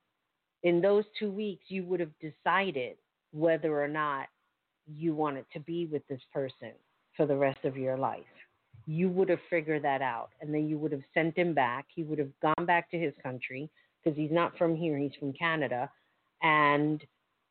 in 0.62 0.80
those 0.80 1.04
two 1.18 1.30
weeks, 1.30 1.64
you 1.68 1.84
would 1.84 2.00
have 2.00 2.12
decided 2.20 2.96
whether 3.32 3.82
or 3.82 3.88
not 3.88 4.28
you 4.86 5.14
wanted 5.14 5.44
to 5.52 5.60
be 5.60 5.86
with 5.86 6.06
this 6.08 6.20
person 6.32 6.72
for 7.16 7.26
the 7.26 7.36
rest 7.36 7.64
of 7.64 7.76
your 7.76 7.96
life. 7.96 8.22
You 8.86 9.08
would 9.10 9.28
have 9.28 9.40
figured 9.50 9.82
that 9.82 10.02
out. 10.02 10.30
And 10.40 10.54
then 10.54 10.68
you 10.68 10.78
would 10.78 10.92
have 10.92 11.02
sent 11.14 11.36
him 11.36 11.54
back. 11.54 11.86
He 11.94 12.02
would 12.04 12.18
have 12.18 12.30
gone 12.40 12.66
back 12.66 12.90
to 12.90 12.98
his 12.98 13.12
country 13.22 13.70
because 14.02 14.16
he's 14.16 14.32
not 14.32 14.56
from 14.56 14.74
here, 14.74 14.98
he's 14.98 15.14
from 15.18 15.32
Canada. 15.32 15.90
And 16.42 17.02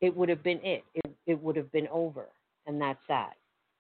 it 0.02 0.16
would 0.16 0.30
have 0.30 0.44
been 0.44 0.60
it. 0.64 0.84
it. 0.96 1.16
It 1.28 1.42
would 1.42 1.56
have 1.56 1.72
been 1.72 1.88
over. 1.90 2.28
And 2.68 2.82
that's 2.82 3.02
that. 3.08 3.34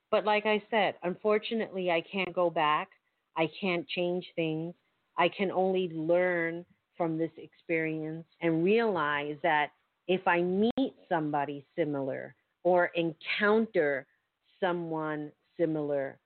But 0.09 0.26
like 0.26 0.45
I 0.45 0.61
said, 0.69 0.95
unfortunately, 1.03 1.89
I 1.91 2.01
can't 2.01 2.34
go 2.34 2.49
back. 2.49 2.89
I 3.38 3.49
can't 3.59 3.88
change 3.88 4.26
things. 4.36 4.74
I 5.17 5.30
can 5.30 5.51
only 5.51 5.89
learn 5.89 6.65
from 6.97 7.17
this 7.17 7.32
experience 7.38 8.26
and 8.41 8.63
realize 8.63 9.38
that 9.43 9.72
if 10.07 10.28
I 10.28 10.41
meet 10.41 10.93
somebody 11.07 11.65
similar 11.76 12.36
or 12.63 12.91
encounter 12.95 14.05
someone 14.59 15.32
similar, 15.57 16.19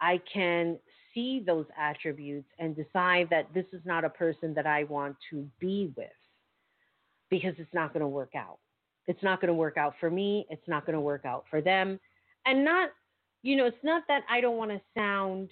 I 0.00 0.20
can 0.32 0.78
see 1.14 1.42
those 1.44 1.66
attributes 1.78 2.48
and 2.58 2.76
decide 2.76 3.28
that 3.30 3.46
this 3.54 3.64
is 3.72 3.80
not 3.84 4.04
a 4.04 4.10
person 4.10 4.54
that 4.54 4.66
I 4.66 4.84
want 4.84 5.16
to 5.30 5.46
be 5.60 5.92
with 5.96 6.08
because 7.30 7.54
it's 7.58 7.72
not 7.72 7.92
going 7.92 8.00
to 8.00 8.08
work 8.08 8.32
out. 8.36 8.58
It's 9.08 9.22
not 9.22 9.40
going 9.40 9.48
to 9.48 9.54
work 9.54 9.76
out 9.76 9.94
for 9.98 10.10
me. 10.10 10.46
It's 10.50 10.68
not 10.68 10.86
going 10.86 10.94
to 10.94 11.00
work 11.00 11.24
out 11.24 11.44
for 11.50 11.60
them. 11.60 11.98
And 12.46 12.64
not, 12.64 12.90
you 13.42 13.56
know, 13.56 13.66
it's 13.66 13.76
not 13.82 14.04
that 14.06 14.22
I 14.30 14.40
don't 14.40 14.56
want 14.56 14.70
to 14.70 14.80
sound 14.96 15.50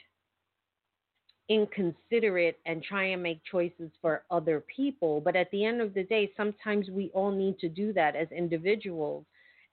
inconsiderate 1.48 2.59
and 2.66 2.82
try 2.82 3.04
and 3.07 3.22
make 3.22 3.40
choices 3.50 3.90
for 4.02 4.24
other 4.30 4.62
people. 4.74 5.20
But 5.20 5.36
at 5.36 5.50
the 5.52 5.64
end 5.64 5.80
of 5.80 5.94
the 5.94 6.04
day, 6.04 6.32
sometimes 6.36 6.88
we 6.90 7.11
all 7.14 7.30
need 7.30 7.59
to 7.61 7.68
do 7.68 7.92
that 7.94 8.14
as 8.14 8.28
individuals 8.30 9.24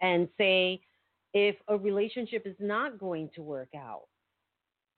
and 0.01 0.27
say, 0.37 0.81
if 1.33 1.55
a 1.67 1.77
relationship 1.77 2.45
is 2.45 2.55
not 2.59 2.99
going 2.99 3.29
to 3.35 3.41
work 3.41 3.69
out, 3.75 4.03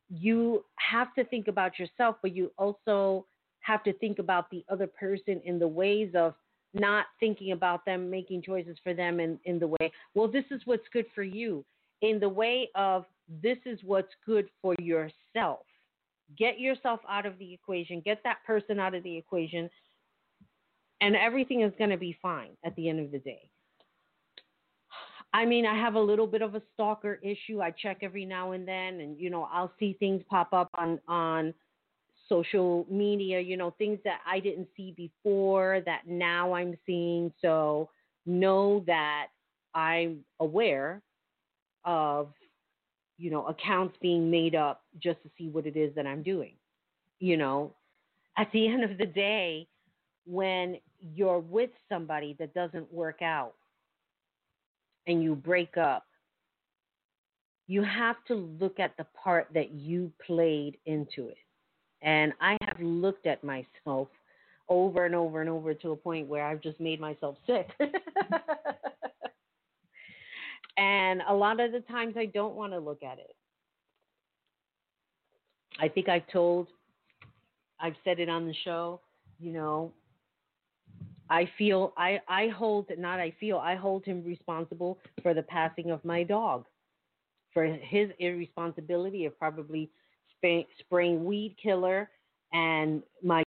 you 0.09 0.63
have 0.77 1.13
to 1.15 1.23
think 1.23 1.47
about 1.47 1.79
yourself, 1.79 2.17
but 2.21 2.36
you 2.36 2.51
also 2.57 3.25
have 3.61 3.83
to 3.83 3.93
think 3.93 4.19
about 4.19 4.51
the 4.51 4.63
other 4.69 4.86
person 4.86 5.41
in 5.45 5.57
the 5.57 5.67
ways 5.67 6.11
of 6.13 6.36
not 6.76 7.05
thinking 7.19 7.51
about 7.51 7.86
them, 7.86 8.09
making 8.09 8.43
choices 8.43 8.78
for 8.84 8.93
them 8.93 9.19
in, 9.19 9.39
in 9.45 9.59
the 9.59 9.67
way, 9.67 9.91
well, 10.13 10.28
this 10.28 10.45
is 10.51 10.61
what's 10.65 10.88
good 10.93 11.05
for 11.15 11.23
you, 11.23 11.65
in 12.01 12.19
the 12.19 12.30
way 12.30 12.69
of 12.76 13.05
this 13.41 13.57
is 13.65 13.80
what's 13.84 14.13
good 14.26 14.49
for 14.61 14.76
yourself. 14.80 15.65
Get 16.38 16.59
yourself 16.59 16.99
out 17.09 17.26
of 17.26 17.38
the 17.39 17.53
equation, 17.53 18.01
get 18.03 18.21
that 18.23 18.38
person 18.45 18.80
out 18.80 18.93
of 18.93 19.03
the 19.03 19.15
equation, 19.15 19.69
and 21.01 21.15
everything 21.15 21.61
is 21.61 21.71
going 21.78 21.89
to 21.89 21.97
be 21.97 22.17
fine 22.21 22.51
at 22.63 22.76
the 22.76 22.89
end 22.89 22.99
of 22.99 23.11
the 23.11 23.19
day. 23.19 23.49
I 25.34 25.45
mean, 25.45 25.65
I 25.65 25.76
have 25.76 25.95
a 25.95 25.99
little 25.99 26.28
bit 26.28 26.41
of 26.41 26.55
a 26.55 26.61
stalker 26.73 27.19
issue. 27.21 27.61
I 27.61 27.71
check 27.71 27.97
every 28.01 28.23
now 28.23 28.53
and 28.53 28.65
then, 28.65 29.01
and 29.01 29.19
you 29.19 29.30
know, 29.30 29.49
I'll 29.51 29.73
see 29.78 29.97
things 29.99 30.23
pop 30.30 30.53
up 30.53 30.69
on 30.76 30.99
on 31.09 31.53
social 32.28 32.86
media. 32.89 33.39
You 33.39 33.57
know, 33.57 33.71
things 33.78 33.99
that 34.03 34.19
I 34.26 34.39
didn't 34.39 34.67
see 34.76 34.93
before 34.95 35.82
that 35.86 36.01
now 36.07 36.53
I'm 36.53 36.78
seeing. 36.86 37.32
So 37.41 37.89
know 38.26 38.84
that 38.88 39.28
I'm 39.73 40.26
aware 40.39 41.01
of 41.84 42.30
you 43.17 43.30
know 43.30 43.45
accounts 43.47 43.95
being 44.01 44.30
made 44.30 44.55
up 44.55 44.84
just 45.01 45.21
to 45.23 45.30
see 45.38 45.49
what 45.49 45.65
it 45.65 45.76
is 45.78 45.93
that 45.95 46.05
I'm 46.05 46.23
doing. 46.23 46.55
You 47.19 47.38
know, 47.38 47.73
at 48.38 48.51
the 48.51 48.67
end 48.73 48.84
of 48.84 48.97
the 48.97 49.05
day, 49.05 49.67
when 50.26 50.78
you're 50.99 51.39
with 51.39 51.69
somebody 51.89 52.36
that 52.39 52.53
doesn't 52.53 52.91
work 52.91 53.21
out 53.21 53.53
and 55.07 55.21
you 55.21 55.36
break 55.36 55.78
up, 55.78 56.05
you 57.67 57.84
have 57.84 58.17
to 58.28 58.36
look 58.36 58.80
at 58.80 58.95
the 58.97 59.05
part 59.23 59.47
that 59.53 59.71
you 59.71 60.11
played 60.26 60.78
into 60.86 61.28
it. 61.30 61.38
And 62.06 62.32
I 62.39 62.56
have 62.62 62.80
looked 62.80 63.26
at 63.26 63.43
myself 63.43 64.08
over 64.70 65.06
and 65.06 65.16
over 65.16 65.41
and 65.41 65.49
over 65.49 65.74
to 65.74 65.91
a 65.91 65.95
point 65.95 66.28
where 66.28 66.45
I've 66.45 66.62
just 66.62 66.80
made 66.80 67.01
myself 67.01 67.36
sick. 67.47 67.68
and 70.78 71.22
a 71.28 71.34
lot 71.34 71.60
of 71.60 71.72
the 71.72 71.82
times 71.82 72.14
I 72.16 72.26
don't 72.26 72.56
want 72.56 72.74
to 72.74 72.80
look 72.80 73.01
at 73.03 73.18
it. 73.18 73.36
I 75.80 75.88
think 75.89 76.08
I've 76.08 76.28
told, 76.32 76.68
I've 77.80 77.95
said 78.03 78.20
it 78.20 78.30
on 78.30 78.47
the 78.47 78.56
show, 78.64 79.01
you 79.39 79.51
know, 79.51 79.91
I 81.28 81.49
feel 81.58 81.91
I 81.97 82.20
I 82.28 82.49
hold 82.49 82.88
not 82.99 83.20
I 83.20 83.34
feel 83.39 83.58
I 83.58 83.74
hold 83.74 84.06
him 84.06 84.24
responsible 84.24 84.99
for 85.24 85.34
the 85.34 85.41
passing 85.41 85.89
of 85.89 86.06
my 86.06 86.22
dog, 86.22 86.66
for 87.51 87.66
his 87.66 88.12
irresponsibility 88.20 89.26
of 89.26 89.38
probably 89.39 89.89
spraying 90.79 91.25
weed 91.25 91.55
killer 91.61 92.09
and 92.53 93.01
my 93.23 93.43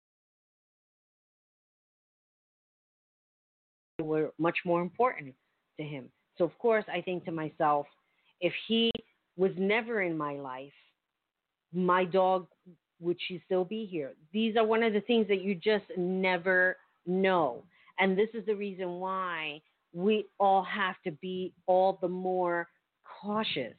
were 4.01 4.31
much 4.37 4.57
more 4.65 4.81
important 4.81 5.33
to 5.77 5.83
him. 5.83 6.09
So 6.37 6.45
of 6.45 6.57
course 6.59 6.85
I 6.91 7.01
think 7.01 7.25
to 7.25 7.31
myself, 7.31 7.87
if 8.41 8.53
he 8.67 8.91
was 9.35 9.51
never 9.57 10.01
in 10.01 10.17
my 10.17 10.33
life, 10.33 10.71
my 11.73 12.05
dog 12.05 12.47
would 12.99 13.17
she 13.27 13.41
still 13.45 13.65
be 13.65 13.85
here? 13.85 14.13
These 14.33 14.55
are 14.55 14.65
one 14.65 14.83
of 14.83 14.93
the 14.93 15.01
things 15.01 15.27
that 15.27 15.41
you 15.41 15.55
just 15.55 15.85
never 15.97 16.77
know. 17.05 17.63
And 17.99 18.17
this 18.17 18.29
is 18.33 18.45
the 18.45 18.55
reason 18.55 18.99
why 18.99 19.61
we 19.93 20.25
all 20.39 20.63
have 20.63 20.95
to 21.03 21.11
be 21.11 21.53
all 21.65 21.97
the 22.01 22.07
more 22.07 22.67
cautious 23.21 23.73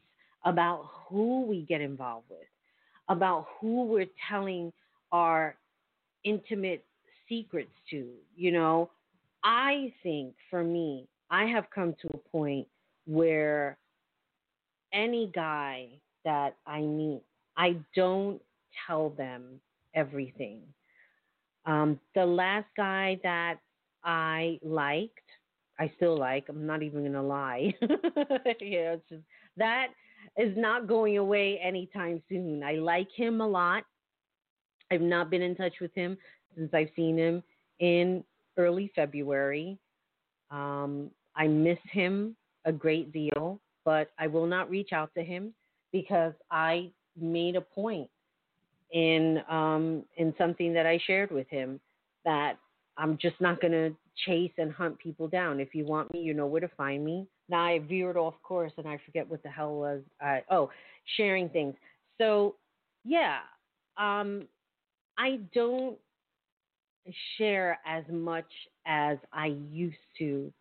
about 0.44 0.88
who 1.08 1.44
we 1.46 1.62
get 1.62 1.80
involved 1.80 2.26
with, 2.30 2.38
about 3.08 3.46
who 3.60 3.84
we're 3.84 4.06
telling 4.28 4.72
our 5.12 5.56
intimate 6.24 6.84
secrets 7.28 7.72
to. 7.90 8.08
You 8.36 8.52
know, 8.52 8.90
I 9.44 9.92
think 10.02 10.34
for 10.50 10.64
me, 10.64 11.06
I 11.30 11.44
have 11.46 11.64
come 11.74 11.94
to 12.02 12.08
a 12.14 12.28
point 12.30 12.66
where 13.06 13.78
any 14.92 15.30
guy 15.34 15.88
that 16.24 16.56
I 16.66 16.80
meet, 16.80 17.22
I 17.56 17.76
don't 17.94 18.40
tell 18.86 19.10
them 19.10 19.60
everything. 19.94 20.60
Um, 21.66 21.98
the 22.14 22.24
last 22.24 22.66
guy 22.76 23.18
that 23.22 23.58
I 24.04 24.58
liked, 24.62 25.18
I 25.78 25.92
still 25.96 26.18
like. 26.18 26.46
I'm 26.48 26.66
not 26.66 26.82
even 26.82 27.04
gonna 27.04 27.22
lie. 27.22 27.74
yeah, 27.82 28.94
it's 28.94 29.08
just 29.08 29.22
that 29.56 29.88
is 30.38 30.56
not 30.56 30.86
going 30.86 31.18
away 31.18 31.58
anytime 31.62 32.22
soon. 32.28 32.62
I 32.62 32.74
like 32.74 33.08
him 33.14 33.40
a 33.40 33.46
lot. 33.46 33.84
I've 34.90 35.02
not 35.02 35.30
been 35.30 35.42
in 35.42 35.56
touch 35.56 35.74
with 35.80 35.94
him 35.94 36.16
since 36.56 36.72
I've 36.72 36.90
seen 36.96 37.18
him 37.18 37.42
in 37.80 38.24
early 38.56 38.90
February. 38.94 39.78
Um, 40.50 41.10
I 41.36 41.48
miss 41.48 41.78
him 41.90 42.36
a 42.64 42.72
great 42.72 43.12
deal, 43.12 43.60
but 43.84 44.10
I 44.18 44.28
will 44.28 44.46
not 44.46 44.70
reach 44.70 44.92
out 44.92 45.10
to 45.16 45.24
him 45.24 45.52
because 45.92 46.32
I 46.50 46.90
made 47.20 47.56
a 47.56 47.60
point 47.60 48.08
in 48.92 49.42
um, 49.50 50.04
in 50.16 50.34
something 50.38 50.72
that 50.72 50.86
I 50.86 50.98
shared 51.06 51.30
with 51.30 51.48
him 51.50 51.80
that 52.24 52.58
I'm 52.96 53.18
just 53.18 53.40
not 53.40 53.60
going 53.60 53.72
to 53.72 53.94
chase 54.26 54.52
and 54.58 54.72
hunt 54.72 54.98
people 54.98 55.28
down. 55.28 55.60
If 55.60 55.74
you 55.74 55.84
want 55.84 56.12
me, 56.12 56.20
you 56.20 56.34
know 56.34 56.46
where 56.46 56.60
to 56.60 56.68
find 56.68 57.04
me. 57.04 57.26
Now 57.48 57.64
I 57.64 57.78
veered 57.78 58.16
off 58.16 58.34
course 58.42 58.72
and 58.76 58.86
I 58.86 58.98
forget 59.04 59.28
what 59.28 59.42
the 59.42 59.48
hell 59.48 59.74
was. 59.74 60.02
I, 60.20 60.42
oh, 60.50 60.70
sharing 61.16 61.48
things. 61.48 61.74
So 62.18 62.56
yeah, 63.04 63.38
um, 63.96 64.46
I 65.18 65.40
don't 65.54 65.96
share 67.36 67.78
as 67.86 68.04
much 68.10 68.50
as 68.86 69.18
I 69.32 69.56
used 69.70 69.96
to. 70.18 70.52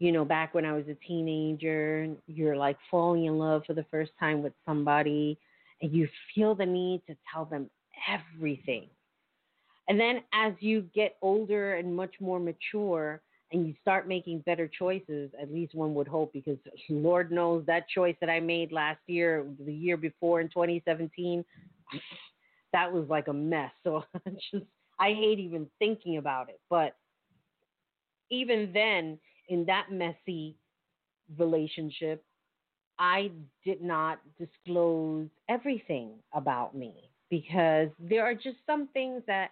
You 0.00 0.12
know, 0.12 0.24
back 0.24 0.54
when 0.54 0.64
I 0.64 0.72
was 0.72 0.84
a 0.88 0.94
teenager, 1.06 2.08
you're 2.26 2.56
like 2.56 2.78
falling 2.90 3.24
in 3.24 3.36
love 3.36 3.62
for 3.66 3.74
the 3.74 3.84
first 3.90 4.12
time 4.18 4.42
with 4.42 4.52
somebody 4.64 5.38
and 5.82 5.92
you 5.92 6.08
feel 6.34 6.54
the 6.54 6.66
need 6.66 7.02
to 7.08 7.16
tell 7.32 7.44
them 7.44 7.68
everything. 8.08 8.86
And 9.88 9.98
then 9.98 10.20
as 10.32 10.52
you 10.60 10.82
get 10.94 11.16
older 11.22 11.74
and 11.74 11.94
much 11.94 12.14
more 12.20 12.38
mature 12.38 13.20
and 13.52 13.66
you 13.66 13.74
start 13.80 14.06
making 14.06 14.40
better 14.40 14.68
choices, 14.68 15.30
at 15.40 15.52
least 15.52 15.74
one 15.74 15.94
would 15.94 16.08
hope, 16.08 16.32
because 16.32 16.58
Lord 16.90 17.32
knows 17.32 17.64
that 17.66 17.88
choice 17.88 18.16
that 18.20 18.28
I 18.28 18.40
made 18.40 18.72
last 18.72 19.00
year, 19.06 19.46
the 19.64 19.72
year 19.72 19.96
before 19.96 20.40
in 20.40 20.48
2017, 20.48 21.44
that 22.72 22.92
was 22.92 23.08
like 23.08 23.28
a 23.28 23.32
mess. 23.32 23.70
So 23.84 24.04
I 24.14 24.30
just, 24.52 24.66
I 24.98 25.08
hate 25.08 25.38
even 25.38 25.66
thinking 25.78 26.18
about 26.18 26.50
it. 26.50 26.60
But 26.68 26.96
even 28.30 28.70
then, 28.74 29.18
in 29.48 29.64
that 29.64 29.86
messy 29.90 30.54
relationship, 31.38 32.22
I 32.98 33.30
did 33.64 33.80
not 33.80 34.20
disclose 34.38 35.28
everything 35.48 36.10
about 36.34 36.76
me 36.76 36.94
because 37.30 37.88
there 37.98 38.24
are 38.24 38.34
just 38.34 38.56
some 38.66 38.88
things 38.92 39.22
that 39.26 39.50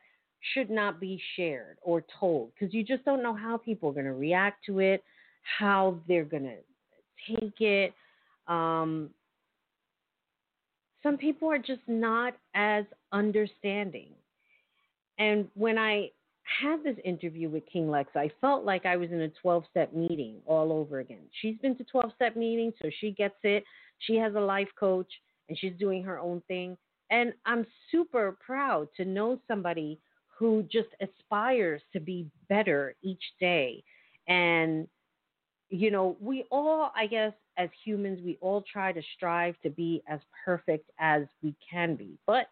should 0.53 0.71
not 0.71 1.01
be 1.01 1.21
shared 1.37 1.79
or 1.83 2.05
told 2.19 2.53
because 2.55 2.75
you 2.75 2.85
just 2.85 3.05
don't 3.05 3.23
know 3.23 3.35
how 3.35 3.57
people 3.57 3.91
are 3.91 3.95
going 3.95 4.07
to 4.07 4.13
react 4.13 4.65
to 4.67 4.79
it, 4.81 5.03
how 5.59 5.99
they're 6.09 6.25
going 6.25 6.45
to 6.45 7.37
take 7.37 7.61
it. 7.61 7.95
Um, 8.49 9.11
some 11.03 11.17
people 11.17 11.51
are 11.51 11.59
just 11.59 11.83
not 11.87 12.35
as 12.55 12.85
understanding. 13.13 14.09
And 15.19 15.49
when 15.55 15.79
I 15.79 16.11
had 16.61 16.83
this 16.85 16.97
interview 17.05 17.49
with 17.49 17.65
King 17.73 17.91
Lex, 17.91 18.11
I 18.15 18.31
felt 18.41 18.65
like 18.65 18.87
I 18.87 18.97
was 18.97 19.11
in 19.11 19.23
a 19.23 19.29
12 19.29 19.65
step 19.71 19.93
meeting 19.93 20.37
all 20.47 20.73
over 20.73 21.01
again. 21.01 21.23
She's 21.41 21.57
been 21.59 21.77
to 21.77 21.85
12 21.85 22.13
step 22.15 22.37
meetings, 22.37 22.75
so 22.83 22.91
she 23.01 23.11
gets 23.11 23.37
it. 23.43 23.65
She 24.01 24.17
has 24.17 24.35
a 24.35 24.41
life 24.41 24.69
coach 24.79 25.11
and 25.49 25.59
she's 25.59 25.73
doing 25.79 26.03
her 26.03 26.19
own 26.19 26.43
thing. 26.49 26.77
And 27.11 27.33
I'm 27.45 27.67
super 27.91 28.37
proud 28.45 28.89
to 28.97 29.05
know 29.05 29.41
somebody 29.47 30.01
who 30.39 30.63
just 30.71 30.89
aspires 31.01 31.83
to 31.93 32.01
be 32.01 32.27
better 32.49 32.95
each 33.03 33.23
day. 33.41 33.83
And, 34.29 34.87
you 35.71 35.91
know, 35.91 36.17
we 36.21 36.45
all, 36.51 36.93
I 36.95 37.07
guess, 37.07 37.33
as 37.57 37.71
humans, 37.85 38.21
we 38.23 38.37
all 38.41 38.63
try 38.71 38.93
to 38.93 39.03
strive 39.17 39.55
to 39.63 39.71
be 39.71 40.03
as 40.09 40.21
perfect 40.45 40.91
as 40.99 41.23
we 41.43 41.55
can 41.71 41.97
be. 41.97 42.19
But 42.27 42.49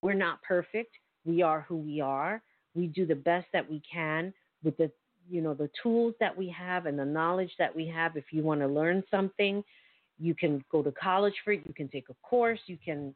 we're 0.00 0.14
not 0.14 0.42
perfect. 0.42 0.92
We 1.24 1.42
are 1.42 1.66
who 1.68 1.76
we 1.76 2.00
are. 2.00 2.42
We 2.74 2.86
do 2.86 3.06
the 3.06 3.14
best 3.14 3.46
that 3.52 3.68
we 3.68 3.82
can 3.92 4.32
with 4.62 4.76
the 4.78 4.90
you 5.28 5.40
know 5.40 5.54
the 5.54 5.70
tools 5.82 6.14
that 6.20 6.36
we 6.36 6.48
have 6.48 6.86
and 6.86 6.98
the 6.98 7.04
knowledge 7.04 7.50
that 7.58 7.74
we 7.74 7.86
have 7.86 8.16
if 8.16 8.24
you 8.30 8.42
want 8.42 8.60
to 8.60 8.66
learn 8.66 9.02
something 9.10 9.62
you 10.18 10.34
can 10.34 10.64
go 10.70 10.82
to 10.82 10.92
college 10.92 11.34
for 11.44 11.52
it 11.52 11.62
you 11.66 11.74
can 11.74 11.88
take 11.88 12.08
a 12.10 12.14
course 12.22 12.60
you 12.66 12.78
can 12.84 13.14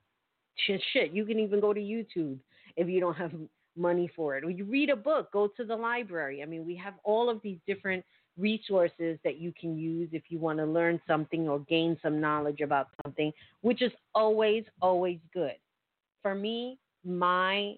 shit 0.67 0.83
shit 0.93 1.13
you 1.13 1.25
can 1.25 1.39
even 1.39 1.61
go 1.61 1.73
to 1.73 1.81
youtube 1.81 2.37
if 2.77 2.89
you 2.89 2.99
don't 2.99 3.15
have 3.15 3.33
money 3.77 4.11
for 4.15 4.37
it. 4.37 4.45
Or 4.45 4.51
you 4.51 4.65
read 4.65 4.91
a 4.91 4.97
book 4.97 5.31
go 5.33 5.49
to 5.57 5.65
the 5.65 5.77
library. 5.77 6.43
I 6.43 6.47
mean 6.47 6.67
we 6.67 6.77
have 6.77 6.95
all 7.05 7.29
of 7.29 7.41
these 7.43 7.59
different 7.67 8.05
resources 8.39 9.19
that 9.25 9.39
you 9.39 9.53
can 9.59 9.77
use 9.77 10.09
if 10.13 10.25
you 10.29 10.39
want 10.39 10.59
to 10.59 10.65
learn 10.65 11.01
something 11.07 11.49
or 11.49 11.61
gain 11.61 11.99
some 12.03 12.21
knowledge 12.21 12.61
about 12.61 12.89
something 13.05 13.33
which 13.61 13.83
is 13.83 13.93
always 14.15 14.65
always 14.81 15.19
good. 15.33 15.57
For 16.23 16.35
me 16.35 16.79
my 17.05 17.77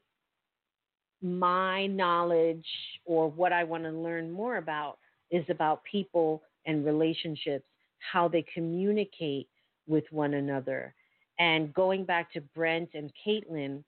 my 1.22 1.86
knowledge 1.86 2.66
or 3.04 3.30
what 3.30 3.52
I 3.52 3.64
want 3.64 3.84
to 3.84 3.90
learn 3.90 4.30
more 4.30 4.56
about 4.56 4.98
is 5.30 5.44
about 5.48 5.82
people 5.84 6.42
and 6.66 6.84
relationships, 6.84 7.64
how 8.12 8.28
they 8.28 8.44
communicate 8.54 9.48
with 9.86 10.04
one 10.10 10.34
another. 10.34 10.94
And 11.38 11.72
going 11.74 12.04
back 12.04 12.32
to 12.32 12.40
Brent 12.40 12.90
and 12.94 13.10
Caitlin 13.26 13.82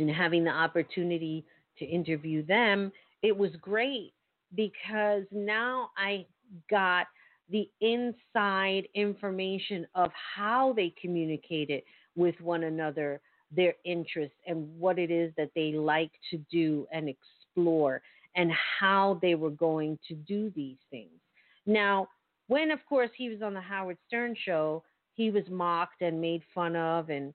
and 0.00 0.10
having 0.10 0.44
the 0.44 0.50
opportunity 0.50 1.44
to 1.78 1.84
interview 1.84 2.44
them, 2.44 2.92
it 3.22 3.36
was 3.36 3.50
great 3.60 4.12
because 4.54 5.24
now 5.30 5.90
I 5.96 6.26
got 6.70 7.06
the 7.50 7.68
inside 7.80 8.88
information 8.94 9.86
of 9.94 10.10
how 10.36 10.72
they 10.72 10.94
communicated 11.00 11.82
with 12.16 12.40
one 12.40 12.64
another 12.64 13.20
their 13.54 13.74
interests 13.84 14.36
and 14.46 14.68
what 14.78 14.98
it 14.98 15.10
is 15.10 15.32
that 15.36 15.50
they 15.54 15.72
like 15.72 16.12
to 16.30 16.38
do 16.50 16.86
and 16.92 17.08
explore 17.08 18.00
and 18.36 18.50
how 18.78 19.18
they 19.20 19.34
were 19.34 19.50
going 19.50 19.98
to 20.06 20.14
do 20.14 20.52
these 20.54 20.76
things. 20.90 21.10
Now, 21.66 22.08
when, 22.46 22.70
of 22.70 22.78
course, 22.88 23.10
he 23.16 23.28
was 23.28 23.42
on 23.42 23.54
the 23.54 23.60
Howard 23.60 23.98
Stern 24.06 24.36
show, 24.44 24.84
he 25.14 25.30
was 25.30 25.42
mocked 25.50 26.00
and 26.02 26.20
made 26.20 26.42
fun 26.54 26.76
of, 26.76 27.10
and 27.10 27.34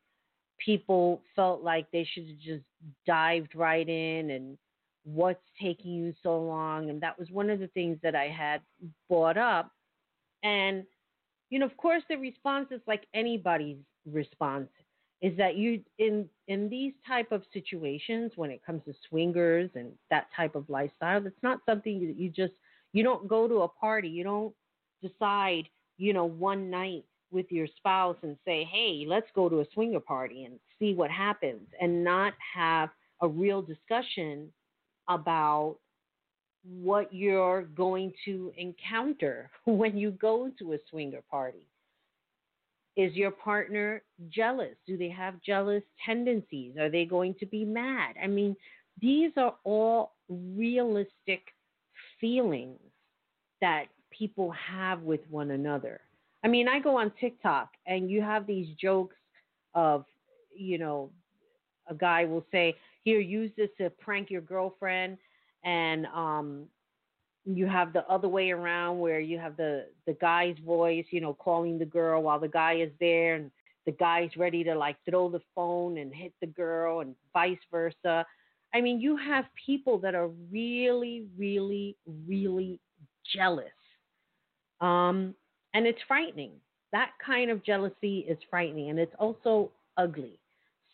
people 0.64 1.22
felt 1.36 1.64
like 1.64 1.90
they 1.92 2.08
should 2.14 2.28
have 2.28 2.40
just 2.40 2.64
dived 3.06 3.56
right 3.56 3.88
in 3.88 4.32
and 4.32 4.58
what's 5.04 5.44
taking 5.62 5.92
you 5.92 6.14
so 6.24 6.40
long. 6.40 6.90
And 6.90 7.02
that 7.02 7.18
was 7.18 7.30
one 7.30 7.50
of 7.50 7.60
the 7.60 7.68
things 7.68 7.98
that 8.04 8.16
I 8.16 8.28
had 8.28 8.62
brought 9.10 9.38
up. 9.38 9.72
And, 10.44 10.84
you 11.50 11.60
know, 11.60 11.66
of 11.66 11.78
course, 11.78 12.04
the 12.10 12.18
response 12.18 12.68
is 12.72 12.82
like 12.88 13.06
anybody's 13.14 13.78
response 14.12 14.70
is 15.22 15.36
that 15.38 15.56
you 15.56 15.82
in 15.98 16.28
in 16.48 16.70
these 16.70 16.94
type 17.08 17.32
of 17.32 17.42
situations 17.54 18.32
when 18.36 18.52
it 18.52 18.64
comes 18.66 18.82
to 18.86 18.94
swingers 19.10 19.70
and 19.76 19.92
that 20.12 20.28
type 20.36 20.56
of 20.56 20.70
lifestyle 20.70 21.22
that's 21.22 21.42
not 21.42 21.60
something 21.66 22.06
that 22.06 22.20
you 22.20 22.30
just 22.30 22.54
you 22.94 23.02
don't 23.04 23.28
go 23.28 23.48
to 23.48 23.62
a 23.62 23.68
party 23.68 24.08
you 24.08 24.24
don't 24.24 24.54
decide 25.02 25.68
you 25.98 26.14
know 26.14 26.26
one 26.26 26.70
night 26.70 27.06
with 27.36 27.52
your 27.52 27.68
spouse 27.78 28.18
and 28.24 28.38
say 28.46 28.68
hey 28.72 29.06
let's 29.08 29.28
go 29.36 29.48
to 29.48 29.60
a 29.60 29.66
swinger 29.74 30.00
party 30.00 30.46
and 30.46 30.60
see 30.80 30.96
what 30.96 31.12
happens 31.12 31.68
and 31.80 32.04
not 32.04 32.34
have 32.56 32.90
a 33.22 33.28
real 33.28 33.62
discussion 33.62 34.52
about 35.08 35.78
what 36.64 37.14
you're 37.14 37.64
going 37.76 38.12
to 38.26 38.52
encounter 38.58 39.52
when 39.66 39.96
you 39.96 40.12
go 40.12 40.50
to 40.58 40.74
a 40.74 40.78
swinger 40.90 41.22
party 41.30 41.68
is 42.96 43.14
your 43.14 43.32
partner 43.32 44.02
jealous? 44.30 44.76
Do 44.88 44.98
they 44.98 45.10
have 45.10 45.42
jealous 45.42 45.84
tendencies? 46.06 46.78
Are 46.78 46.90
they 46.90 47.06
going 47.06 47.36
to 47.40 47.46
be 47.46 47.66
mad? 47.66 48.16
I 48.22 48.28
mean, 48.28 48.56
these 49.02 49.32
are 49.38 49.56
all 49.64 50.14
realistic 50.30 51.42
feelings 52.20 52.80
that 53.62 53.86
people 54.12 54.52
have 54.52 55.02
with 55.02 55.20
one 55.30 55.52
another. 55.52 56.00
I 56.46 56.48
mean, 56.48 56.68
I 56.68 56.80
go 56.80 56.96
on 56.96 57.12
TikTok 57.20 57.70
and 57.88 58.08
you 58.10 58.22
have 58.22 58.46
these 58.46 58.68
jokes 58.80 59.16
of, 59.74 60.06
you 60.56 60.78
know, 60.78 61.10
a 61.88 61.96
guy 61.96 62.26
will 62.26 62.46
say, 62.52 62.76
"Here, 63.04 63.20
use 63.20 63.52
this 63.58 63.70
to 63.80 63.90
prank 63.90 64.30
your 64.30 64.42
girlfriend," 64.42 65.18
and 65.64 66.06
um, 66.08 66.68
you 67.46 67.66
have 67.66 67.94
the 67.94 68.08
other 68.08 68.28
way 68.28 68.52
around 68.52 69.00
where 69.00 69.20
you 69.20 69.40
have 69.40 69.58
the 69.58 69.88
the 70.06 70.14
guy's 70.14 70.56
voice, 70.60 71.06
you 71.10 71.20
know, 71.20 71.34
calling 71.34 71.80
the 71.80 71.86
girl 71.86 72.22
while 72.22 72.40
the 72.40 72.48
guy 72.48 72.74
is 72.74 72.92
there, 73.00 73.36
and 73.36 73.50
the 73.88 73.94
guy's 73.94 74.30
ready 74.38 74.64
to 74.66 74.76
like 74.76 74.98
throw 75.10 75.30
the 75.30 75.42
phone 75.56 75.98
and 75.98 76.14
hit 76.14 76.34
the 76.42 76.48
girl, 76.48 77.00
and 77.00 77.16
vice 77.34 77.58
versa. 77.72 78.24
I 78.72 78.82
mean, 78.82 79.00
you 79.00 79.18
have 79.18 79.46
people 79.66 79.98
that 80.00 80.14
are 80.14 80.28
really, 80.52 81.26
really, 81.36 81.98
really 82.28 82.80
jealous, 83.34 83.80
um, 84.80 85.34
and 85.76 85.86
it's 85.86 86.00
frightening. 86.08 86.54
That 86.94 87.12
kind 87.24 87.52
of 87.52 87.64
jealousy 87.64 88.20
is 88.28 88.38
frightening, 88.50 88.90
and 88.90 88.98
it's 88.98 89.14
also 89.20 89.72
ugly. 89.98 90.40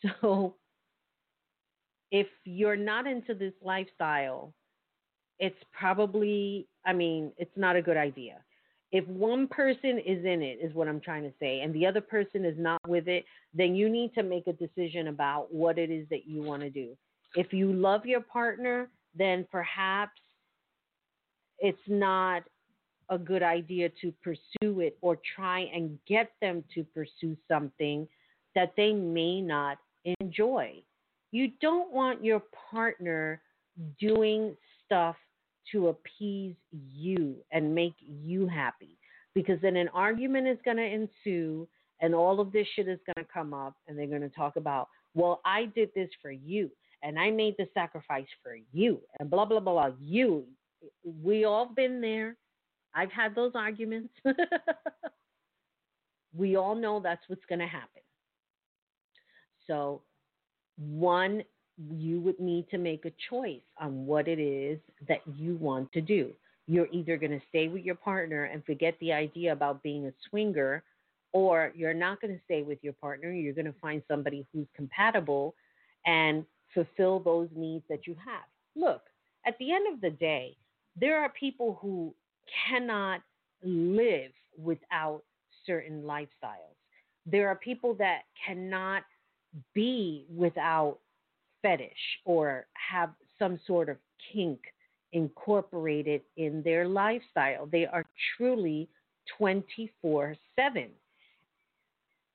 So, 0.20 0.56
if 2.10 2.26
you're 2.44 2.74
not 2.74 3.06
into 3.06 3.34
this 3.34 3.52
lifestyle, 3.62 4.52
it's 5.38 5.56
probably, 5.72 6.66
I 6.84 6.92
mean, 6.92 7.30
it's 7.38 7.56
not 7.56 7.76
a 7.76 7.82
good 7.82 7.96
idea. 7.96 8.38
If 8.90 9.06
one 9.06 9.46
person 9.46 10.00
is 10.04 10.24
in 10.24 10.42
it, 10.42 10.58
is 10.60 10.74
what 10.74 10.88
I'm 10.88 11.00
trying 11.00 11.22
to 11.22 11.32
say, 11.38 11.60
and 11.60 11.72
the 11.72 11.86
other 11.86 12.00
person 12.00 12.44
is 12.44 12.56
not 12.58 12.80
with 12.88 13.06
it, 13.06 13.24
then 13.54 13.76
you 13.76 13.88
need 13.88 14.12
to 14.14 14.24
make 14.24 14.48
a 14.48 14.52
decision 14.54 15.06
about 15.06 15.54
what 15.54 15.78
it 15.78 15.88
is 15.88 16.04
that 16.10 16.26
you 16.26 16.42
want 16.42 16.62
to 16.62 16.70
do. 16.70 16.96
If 17.36 17.52
you 17.52 17.72
love 17.72 18.04
your 18.04 18.22
partner, 18.22 18.90
then 19.16 19.46
perhaps 19.52 20.20
it's 21.60 21.78
not 21.86 22.42
a 23.12 23.18
good 23.18 23.42
idea 23.42 23.90
to 24.00 24.12
pursue 24.24 24.80
it 24.80 24.96
or 25.02 25.18
try 25.36 25.60
and 25.74 25.98
get 26.08 26.32
them 26.40 26.64
to 26.74 26.82
pursue 26.82 27.36
something 27.46 28.08
that 28.54 28.72
they 28.76 28.92
may 28.92 29.40
not 29.40 29.76
enjoy. 30.20 30.72
You 31.30 31.52
don't 31.60 31.92
want 31.92 32.24
your 32.24 32.42
partner 32.70 33.42
doing 34.00 34.56
stuff 34.84 35.16
to 35.72 35.88
appease 35.88 36.56
you 36.70 37.36
and 37.52 37.74
make 37.74 37.94
you 38.00 38.46
happy. 38.46 38.96
Because 39.34 39.58
then 39.60 39.76
an 39.76 39.88
argument 39.88 40.48
is 40.48 40.58
going 40.64 40.78
to 40.78 40.82
ensue 40.82 41.68
and 42.00 42.14
all 42.14 42.40
of 42.40 42.50
this 42.50 42.66
shit 42.74 42.88
is 42.88 42.98
going 43.06 43.24
to 43.24 43.32
come 43.32 43.54
up 43.54 43.74
and 43.86 43.96
they're 43.96 44.06
going 44.06 44.22
to 44.22 44.28
talk 44.30 44.56
about, 44.56 44.88
well, 45.14 45.40
I 45.44 45.66
did 45.74 45.90
this 45.94 46.08
for 46.20 46.32
you 46.32 46.70
and 47.02 47.18
I 47.18 47.30
made 47.30 47.56
the 47.58 47.68
sacrifice 47.74 48.26
for 48.42 48.56
you 48.72 49.00
and 49.20 49.28
blah, 49.28 49.44
blah, 49.44 49.60
blah, 49.60 49.72
blah. 49.72 49.96
You. 50.00 50.44
We 51.04 51.44
all 51.44 51.66
been 51.66 52.00
there. 52.00 52.36
I've 52.94 53.12
had 53.12 53.34
those 53.34 53.52
arguments. 53.54 54.12
we 56.36 56.56
all 56.56 56.74
know 56.74 57.00
that's 57.00 57.22
what's 57.28 57.44
going 57.48 57.60
to 57.60 57.66
happen. 57.66 58.02
So, 59.66 60.02
one 60.76 61.42
you 61.90 62.20
would 62.20 62.38
need 62.38 62.68
to 62.70 62.78
make 62.78 63.04
a 63.04 63.12
choice 63.30 63.62
on 63.80 64.06
what 64.06 64.28
it 64.28 64.38
is 64.38 64.78
that 65.08 65.20
you 65.36 65.56
want 65.56 65.90
to 65.92 66.00
do. 66.00 66.30
You're 66.66 66.88
either 66.92 67.16
going 67.16 67.32
to 67.32 67.40
stay 67.48 67.68
with 67.68 67.82
your 67.82 67.94
partner 67.94 68.44
and 68.44 68.64
forget 68.64 68.94
the 69.00 69.12
idea 69.12 69.52
about 69.52 69.82
being 69.82 70.06
a 70.06 70.12
swinger, 70.28 70.82
or 71.32 71.72
you're 71.74 71.94
not 71.94 72.20
going 72.20 72.34
to 72.34 72.40
stay 72.44 72.62
with 72.62 72.78
your 72.82 72.92
partner. 72.94 73.32
You're 73.32 73.54
going 73.54 73.66
to 73.66 73.74
find 73.80 74.02
somebody 74.06 74.46
who's 74.52 74.66
compatible 74.76 75.54
and 76.06 76.44
fulfill 76.74 77.20
those 77.20 77.48
needs 77.54 77.84
that 77.88 78.06
you 78.06 78.14
have. 78.24 78.44
Look, 78.76 79.02
at 79.46 79.58
the 79.58 79.72
end 79.72 79.92
of 79.92 80.00
the 80.00 80.10
day, 80.10 80.56
there 80.98 81.18
are 81.18 81.30
people 81.30 81.78
who 81.80 82.14
cannot 82.68 83.20
live 83.62 84.32
without 84.58 85.22
certain 85.66 86.02
lifestyles. 86.02 86.76
There 87.26 87.48
are 87.48 87.56
people 87.56 87.94
that 87.94 88.22
cannot 88.44 89.04
be 89.74 90.26
without 90.34 90.98
fetish 91.62 91.90
or 92.24 92.66
have 92.72 93.10
some 93.38 93.60
sort 93.66 93.88
of 93.88 93.96
kink 94.32 94.60
incorporated 95.12 96.22
in 96.36 96.62
their 96.62 96.88
lifestyle. 96.88 97.66
They 97.66 97.86
are 97.86 98.04
truly 98.36 98.88
24 99.38 100.34
7. 100.56 100.88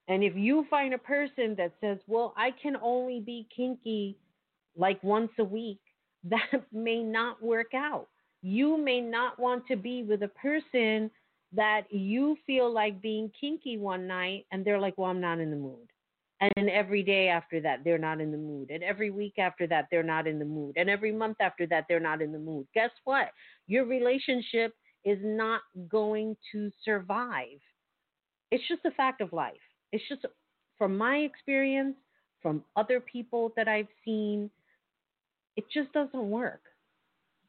And 0.10 0.24
if 0.24 0.36
you 0.36 0.66
find 0.70 0.94
a 0.94 0.98
person 0.98 1.56
that 1.58 1.74
says, 1.82 1.98
well, 2.08 2.34
I 2.38 2.52
can 2.62 2.78
only 2.82 3.20
be 3.20 3.48
kinky 3.54 4.16
like 4.78 5.04
once 5.04 5.32
a 5.40 5.44
week, 5.44 5.80
that 6.24 6.64
may 6.72 7.04
not 7.04 7.42
work 7.42 7.74
out. 7.74 8.08
You 8.50 8.78
may 8.78 9.02
not 9.02 9.38
want 9.38 9.68
to 9.68 9.76
be 9.76 10.04
with 10.04 10.24
a 10.24 10.30
person 10.30 11.12
that 11.52 11.82
you 11.92 12.38
feel 12.48 12.72
like 12.72 13.02
being 13.02 13.30
kinky 13.38 13.78
one 13.78 14.08
night 14.08 14.46
and 14.54 14.64
they're 14.64 14.80
like, 14.80 14.98
well, 14.98 15.10
I'm 15.10 15.20
not 15.20 15.40
in 15.40 15.50
the 15.50 15.58
mood. 15.58 15.90
And 16.40 16.70
every 16.70 17.04
day 17.04 17.28
after 17.28 17.60
that, 17.60 17.84
they're 17.84 17.98
not 17.98 18.22
in 18.22 18.32
the 18.32 18.38
mood. 18.38 18.70
And 18.70 18.84
every 18.84 19.12
week 19.12 19.38
after 19.38 19.68
that, 19.68 19.88
they're 19.92 20.02
not 20.02 20.28
in 20.28 20.40
the 20.40 20.46
mood. 20.46 20.76
And 20.78 20.90
every 20.90 21.12
month 21.12 21.38
after 21.42 21.68
that, 21.68 21.88
they're 21.90 22.00
not 22.00 22.22
in 22.22 22.32
the 22.32 22.40
mood. 22.40 22.68
Guess 22.74 22.92
what? 23.04 23.32
Your 23.68 23.84
relationship 23.84 24.74
is 25.04 25.20
not 25.22 25.60
going 25.90 26.38
to 26.54 26.72
survive. 26.86 27.60
It's 28.52 28.66
just 28.70 28.86
a 28.86 28.92
fact 28.92 29.20
of 29.20 29.34
life. 29.34 29.56
It's 29.92 30.08
just 30.08 30.26
from 30.78 30.98
my 30.98 31.18
experience, 31.18 31.98
from 32.42 32.64
other 32.78 33.02
people 33.02 33.52
that 33.58 33.68
I've 33.68 33.92
seen, 34.06 34.50
it 35.58 35.66
just 35.74 35.92
doesn't 35.92 36.30
work. 36.30 36.62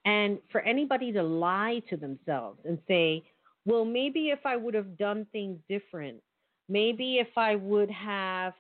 And 0.05 0.39
for 0.51 0.61
anybody 0.63 1.13
to 1.13 1.23
lie 1.23 1.83
to 1.91 1.97
themselves 1.97 2.61
and 2.65 2.79
say, 2.89 3.23
well, 3.67 3.85
maybe 3.85 4.29
if 4.31 4.41
I 4.45 4.57
would 4.57 4.75
have 4.75 4.97
done 4.97 5.27
things 5.33 5.59
different, 5.69 6.23
maybe 6.69 7.19
if 7.19 7.37
I 7.37 7.57
would 7.57 7.91
have 7.91 8.55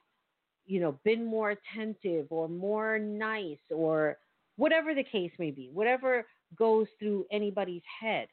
you 0.69 0.81
know, 0.81 0.99
been 1.03 1.25
more 1.25 1.51
attentive 1.51 2.27
or 2.31 2.47
more 2.47 2.99
nice 2.99 3.59
or 3.71 4.19
whatever 4.57 4.95
the 4.95 5.03
case 5.03 5.33
may 5.39 5.51
be, 5.51 5.71
whatever 5.73 6.27
goes 6.57 6.87
through 6.99 7.25
anybody's 7.33 7.83
head, 8.01 8.29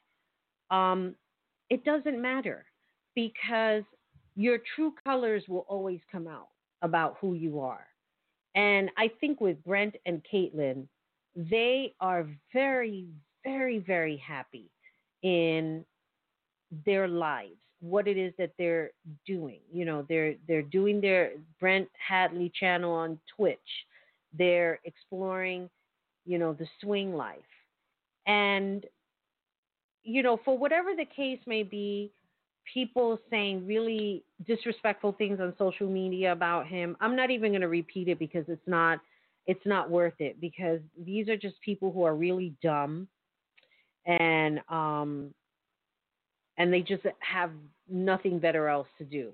um, 0.70 1.14
it 1.70 1.82
doesn't 1.84 2.20
matter 2.20 2.66
because 3.14 3.82
your 4.36 4.58
true 4.74 4.92
colors 5.04 5.42
will 5.48 5.64
always 5.68 6.00
come 6.12 6.28
out 6.28 6.48
about 6.82 7.16
who 7.20 7.32
you 7.32 7.58
are. 7.58 7.86
And 8.54 8.90
I 8.98 9.10
think 9.18 9.40
with 9.40 9.62
Brent 9.64 9.96
and 10.04 10.22
Caitlin, 10.30 10.86
they 11.36 11.94
are 12.00 12.26
very, 12.52 13.06
very, 13.44 13.78
very 13.78 14.16
happy 14.16 14.70
in 15.22 15.84
their 16.84 17.06
lives 17.06 17.56
what 17.80 18.08
it 18.08 18.16
is 18.16 18.32
that 18.38 18.52
they're 18.58 18.90
doing. 19.26 19.60
You 19.72 19.84
know, 19.84 20.04
they're 20.08 20.34
they're 20.48 20.62
doing 20.62 21.00
their 21.00 21.32
Brent 21.60 21.88
Hatley 22.10 22.52
channel 22.52 22.92
on 22.92 23.18
Twitch. 23.36 23.58
They're 24.36 24.80
exploring, 24.84 25.68
you 26.24 26.38
know, 26.38 26.52
the 26.52 26.66
swing 26.80 27.14
life. 27.14 27.38
And 28.26 28.84
you 30.02 30.22
know, 30.22 30.40
for 30.44 30.56
whatever 30.56 30.90
the 30.96 31.04
case 31.04 31.40
may 31.46 31.62
be, 31.62 32.12
people 32.72 33.18
saying 33.30 33.66
really 33.66 34.22
disrespectful 34.46 35.12
things 35.12 35.40
on 35.40 35.52
social 35.58 35.88
media 35.88 36.32
about 36.32 36.66
him. 36.66 36.96
I'm 37.00 37.16
not 37.16 37.30
even 37.30 37.52
going 37.52 37.60
to 37.60 37.68
repeat 37.68 38.08
it 38.08 38.18
because 38.18 38.44
it's 38.48 38.66
not 38.66 39.00
it's 39.46 39.64
not 39.64 39.90
worth 39.90 40.20
it 40.20 40.40
because 40.40 40.80
these 40.98 41.28
are 41.28 41.36
just 41.36 41.60
people 41.60 41.92
who 41.92 42.02
are 42.02 42.14
really 42.14 42.54
dumb 42.62 43.08
and 44.06 44.60
um 44.68 45.32
and 46.58 46.72
they 46.72 46.80
just 46.80 47.02
have 47.20 47.50
nothing 47.88 48.38
better 48.38 48.68
else 48.68 48.88
to 48.98 49.04
do. 49.04 49.32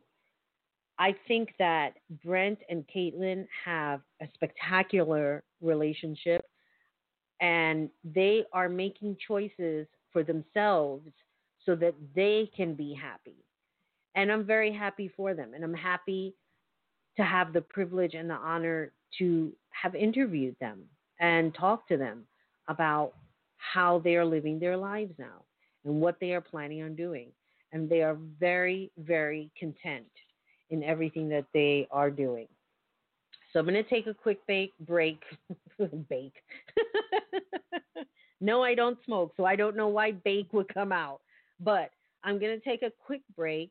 I 0.99 1.15
think 1.29 1.55
that 1.59 1.95
Brent 2.25 2.59
and 2.69 2.85
Caitlin 2.95 3.47
have 3.65 4.01
a 4.21 4.27
spectacular 4.35 5.43
relationship 5.61 6.45
and 7.41 7.89
they 8.05 8.45
are 8.53 8.69
making 8.69 9.17
choices 9.27 9.87
for 10.13 10.23
themselves 10.23 11.09
so 11.65 11.75
that 11.77 11.95
they 12.15 12.51
can 12.57 12.75
be 12.75 12.93
happy. 12.93 13.37
And 14.15 14.31
I'm 14.31 14.45
very 14.45 14.73
happy 14.73 15.11
for 15.17 15.35
them. 15.35 15.55
And 15.55 15.65
I'm 15.65 15.75
happy 15.75 16.35
to 17.17 17.25
have 17.25 17.53
the 17.53 17.61
privilege 17.61 18.15
and 18.15 18.29
the 18.29 18.35
honor 18.35 18.93
to 19.19 19.53
have 19.71 19.95
interviewed 19.95 20.57
them 20.61 20.83
and 21.21 21.55
talked 21.55 21.89
to 21.89 21.97
them 21.97 22.25
about 22.69 23.13
how 23.57 24.01
they 24.01 24.17
are 24.17 24.25
living 24.25 24.59
their 24.59 24.77
lives 24.77 25.13
now 25.19 25.45
and 25.85 25.95
what 25.95 26.17
they 26.21 26.33
are 26.33 26.41
planning 26.41 26.83
on 26.83 26.95
doing. 26.95 27.29
And 27.73 27.89
they 27.89 28.03
are 28.03 28.17
very, 28.39 28.91
very 28.99 29.51
content 29.59 30.07
in 30.71 30.83
everything 30.83 31.29
that 31.31 31.47
they 31.55 31.87
are 31.91 32.11
doing. 32.11 32.49
So 33.53 33.61
I'm 33.61 33.67
going 33.67 33.83
to 33.83 33.89
take 33.89 34.07
a 34.07 34.15
quick 34.15 34.39
bake, 34.47 34.73
break. 34.81 35.23
bake. 36.09 36.35
no, 38.41 38.63
I 38.63 38.75
don't 38.75 38.99
smoke, 39.05 39.33
so 39.37 39.45
I 39.45 39.57
don't 39.57 39.77
know 39.77 39.89
why 39.89 40.13
bake 40.13 40.53
would 40.53 40.73
come 40.73 40.93
out. 40.93 41.21
But 41.61 41.91
I'm 42.25 42.39
going 42.39 42.59
to 42.59 42.65
take 42.65 42.83
a 42.83 42.93
quick 43.05 43.23
break. 43.37 43.71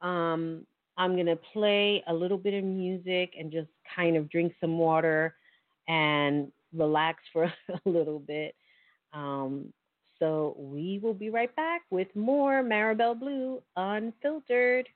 Um, 0.00 0.66
I'm 0.98 1.14
going 1.14 1.26
to 1.26 1.38
play 1.52 2.02
a 2.06 2.14
little 2.14 2.38
bit 2.38 2.54
of 2.54 2.64
music 2.64 3.34
and 3.38 3.52
just 3.52 3.68
kind 3.94 4.16
of 4.16 4.30
drink 4.30 4.54
some 4.60 4.78
water 4.78 5.34
and 5.88 6.50
relax 6.72 7.22
for 7.32 7.44
a 7.68 7.88
little 7.88 8.18
bit. 8.18 8.54
Um, 9.12 9.72
so 10.18 10.56
we 10.58 10.98
will 11.02 11.14
be 11.14 11.30
right 11.30 11.54
back 11.56 11.82
with 11.90 12.08
more 12.14 12.62
Marabelle 12.62 13.14
Blue 13.14 13.62
Unfiltered. 13.76 14.88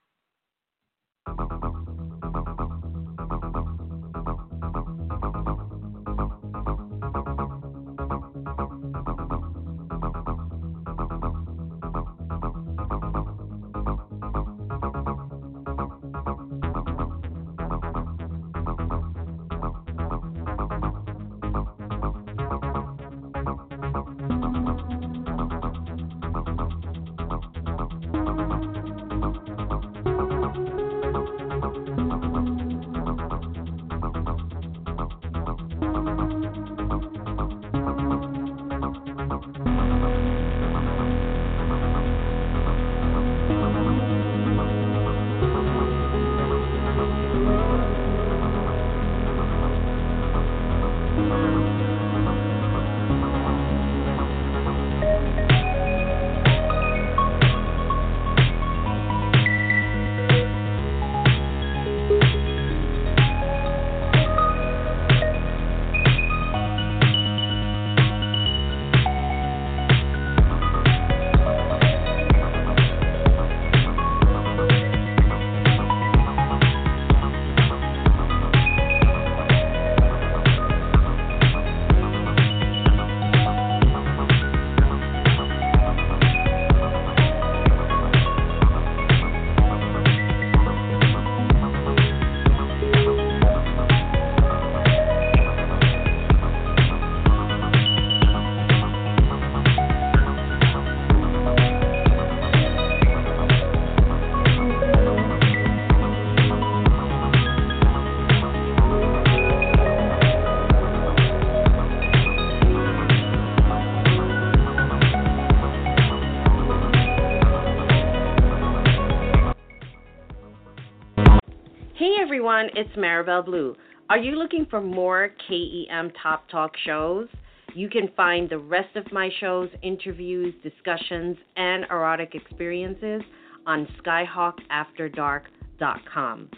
Everyone, 122.61 122.77
it's 122.77 122.97
Marabelle 122.97 123.43
Blue. 123.43 123.75
Are 124.11 124.19
you 124.19 124.33
looking 124.33 124.67
for 124.69 124.83
more 124.83 125.31
KEM 125.49 126.13
Top 126.23 126.47
Talk 126.51 126.73
shows? 126.85 127.27
You 127.75 127.89
can 127.89 128.11
find 128.15 128.51
the 128.51 128.59
rest 128.59 128.95
of 128.97 129.11
my 129.13 129.31
shows, 129.41 129.71
interviews, 129.83 130.55
discussions, 130.63 131.39
and 131.57 131.87
erotic 131.91 132.35
experiences 132.35 133.23
on 133.67 133.89
skyhawkafterdark.com. 134.05 136.51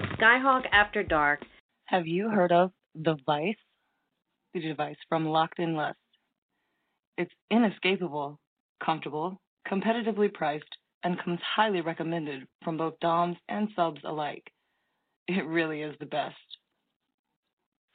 Skyhawk 0.00 0.62
After 0.72 1.04
Dark. 1.04 1.42
Have 1.84 2.08
you 2.08 2.28
heard 2.28 2.50
of 2.50 2.72
the 2.96 3.16
Vice? 3.24 3.54
The 4.52 4.62
device 4.62 4.96
from 5.08 5.26
Locked 5.26 5.60
in 5.60 5.76
Lust. 5.76 5.96
It's 7.18 7.30
inescapable, 7.52 8.40
comfortable, 8.84 9.40
competitively 9.70 10.34
priced, 10.34 10.76
and 11.04 11.22
comes 11.22 11.38
highly 11.54 11.82
recommended 11.82 12.48
from 12.64 12.78
both 12.78 12.98
DOMs 13.00 13.36
and 13.48 13.68
subs 13.76 14.00
alike. 14.04 14.50
It 15.30 15.46
really 15.46 15.82
is 15.82 15.94
the 16.00 16.06
best. 16.06 16.34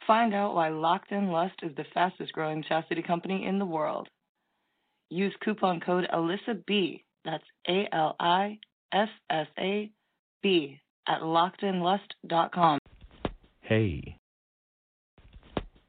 Find 0.08 0.34
out 0.34 0.56
why 0.56 0.70
Locked 0.70 1.12
in 1.12 1.28
Lust 1.28 1.56
is 1.64 1.76
the 1.76 1.84
fastest 1.94 2.32
growing 2.32 2.64
chastity 2.64 3.02
company 3.02 3.46
in 3.46 3.60
the 3.60 3.66
world. 3.66 4.08
Use 5.10 5.36
coupon 5.44 5.82
code 5.82 6.08
ALISSAB, 6.14 7.02
that's 7.26 7.44
A 7.68 7.90
L 7.92 8.16
I 8.22 8.58
S 8.94 9.10
S 9.30 9.48
A 9.60 9.92
B, 10.42 10.80
at 11.10 11.22
lockedinlust.com. 11.22 12.80
Hey. 13.60 14.18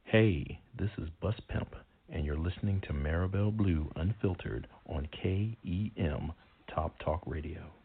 Hey, 0.02 0.58
this 0.76 0.90
is 0.98 1.08
Bus 1.20 1.36
Pimp, 1.48 1.76
and 2.08 2.24
you're 2.24 2.36
listening 2.36 2.80
to 2.88 2.92
Marabelle 2.92 3.56
Blue 3.56 3.88
Unfiltered 3.94 4.66
on 4.86 5.06
KEM 5.12 6.32
Top 6.74 6.98
Talk 7.04 7.22
Radio. 7.24 7.75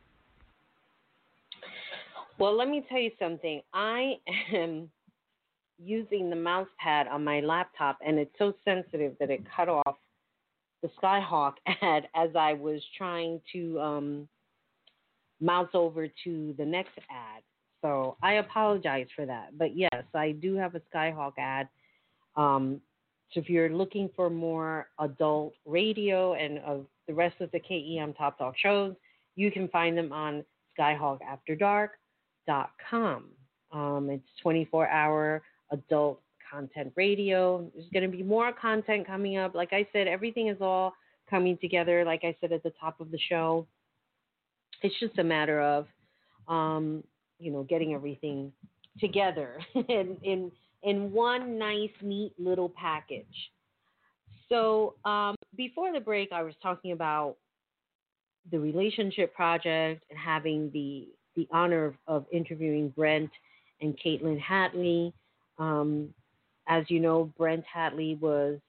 Well, 2.41 2.57
let 2.57 2.69
me 2.69 2.83
tell 2.89 2.97
you 2.97 3.11
something. 3.19 3.61
I 3.71 4.15
am 4.51 4.89
using 5.77 6.27
the 6.27 6.35
mouse 6.35 6.67
pad 6.79 7.07
on 7.07 7.23
my 7.23 7.39
laptop, 7.39 7.99
and 8.03 8.17
it's 8.17 8.33
so 8.39 8.55
sensitive 8.65 9.13
that 9.19 9.29
it 9.29 9.41
cut 9.55 9.69
off 9.69 9.97
the 10.81 10.89
Skyhawk 10.99 11.53
ad 11.83 12.07
as 12.15 12.31
I 12.35 12.53
was 12.53 12.81
trying 12.97 13.41
to 13.53 13.79
um, 13.79 14.27
mouse 15.39 15.69
over 15.75 16.07
to 16.23 16.55
the 16.57 16.65
next 16.65 16.97
ad. 17.11 17.43
So 17.83 18.17
I 18.23 18.33
apologize 18.33 19.05
for 19.15 19.27
that. 19.27 19.55
But 19.55 19.77
yes, 19.77 20.03
I 20.15 20.31
do 20.31 20.55
have 20.55 20.73
a 20.73 20.81
Skyhawk 20.91 21.33
ad. 21.37 21.69
Um, 22.35 22.81
so 23.33 23.39
if 23.39 23.51
you're 23.51 23.69
looking 23.69 24.09
for 24.15 24.31
more 24.31 24.87
adult 24.99 25.53
radio 25.67 26.33
and 26.33 26.57
of 26.65 26.87
the 27.07 27.13
rest 27.13 27.39
of 27.39 27.51
the 27.51 27.59
KEM 27.59 28.15
Top 28.15 28.39
Talk 28.39 28.55
shows, 28.57 28.95
you 29.35 29.51
can 29.51 29.67
find 29.67 29.95
them 29.95 30.11
on 30.11 30.43
skyhawkafterdark.com. 32.47 33.25
Um, 33.71 34.09
it's 34.09 34.27
24 34.41 34.87
hour 34.87 35.41
adult 35.71 36.21
content 36.51 36.91
radio. 36.95 37.69
There's 37.73 37.87
going 37.93 38.09
to 38.09 38.15
be 38.15 38.23
more 38.23 38.51
content 38.51 39.07
coming 39.07 39.37
up. 39.37 39.55
Like 39.55 39.71
I 39.71 39.87
said, 39.93 40.07
everything 40.07 40.47
is 40.47 40.57
all 40.59 40.93
coming 41.29 41.57
together. 41.61 42.03
Like 42.03 42.23
I 42.23 42.35
said 42.41 42.51
at 42.51 42.63
the 42.63 42.73
top 42.79 42.99
of 42.99 43.11
the 43.11 43.19
show, 43.29 43.65
it's 44.81 44.95
just 44.99 45.17
a 45.19 45.23
matter 45.23 45.61
of, 45.61 45.87
um, 46.47 47.03
you 47.39 47.51
know, 47.51 47.63
getting 47.63 47.93
everything 47.93 48.51
together 48.99 49.59
in, 49.75 50.17
in 50.23 50.51
in 50.83 51.11
one 51.11 51.59
nice, 51.59 51.91
neat 52.01 52.33
little 52.39 52.69
package. 52.69 53.51
So 54.49 54.95
um, 55.05 55.35
before 55.55 55.93
the 55.93 55.99
break, 55.99 56.31
I 56.31 56.41
was 56.41 56.55
talking 56.61 56.91
about 56.91 57.35
the 58.51 58.59
relationship 58.59 59.33
project 59.35 60.03
and 60.09 60.17
having 60.17 60.71
the 60.73 61.07
the 61.35 61.47
honor 61.51 61.85
of, 61.85 61.95
of 62.07 62.25
interviewing 62.31 62.89
Brent 62.89 63.29
and 63.81 63.97
Caitlin 63.99 64.39
Hatley. 64.41 65.13
Um, 65.57 66.13
as 66.67 66.85
you 66.89 66.99
know, 66.99 67.31
Brent 67.37 67.65
Hatley 67.73 68.19
was 68.19 68.59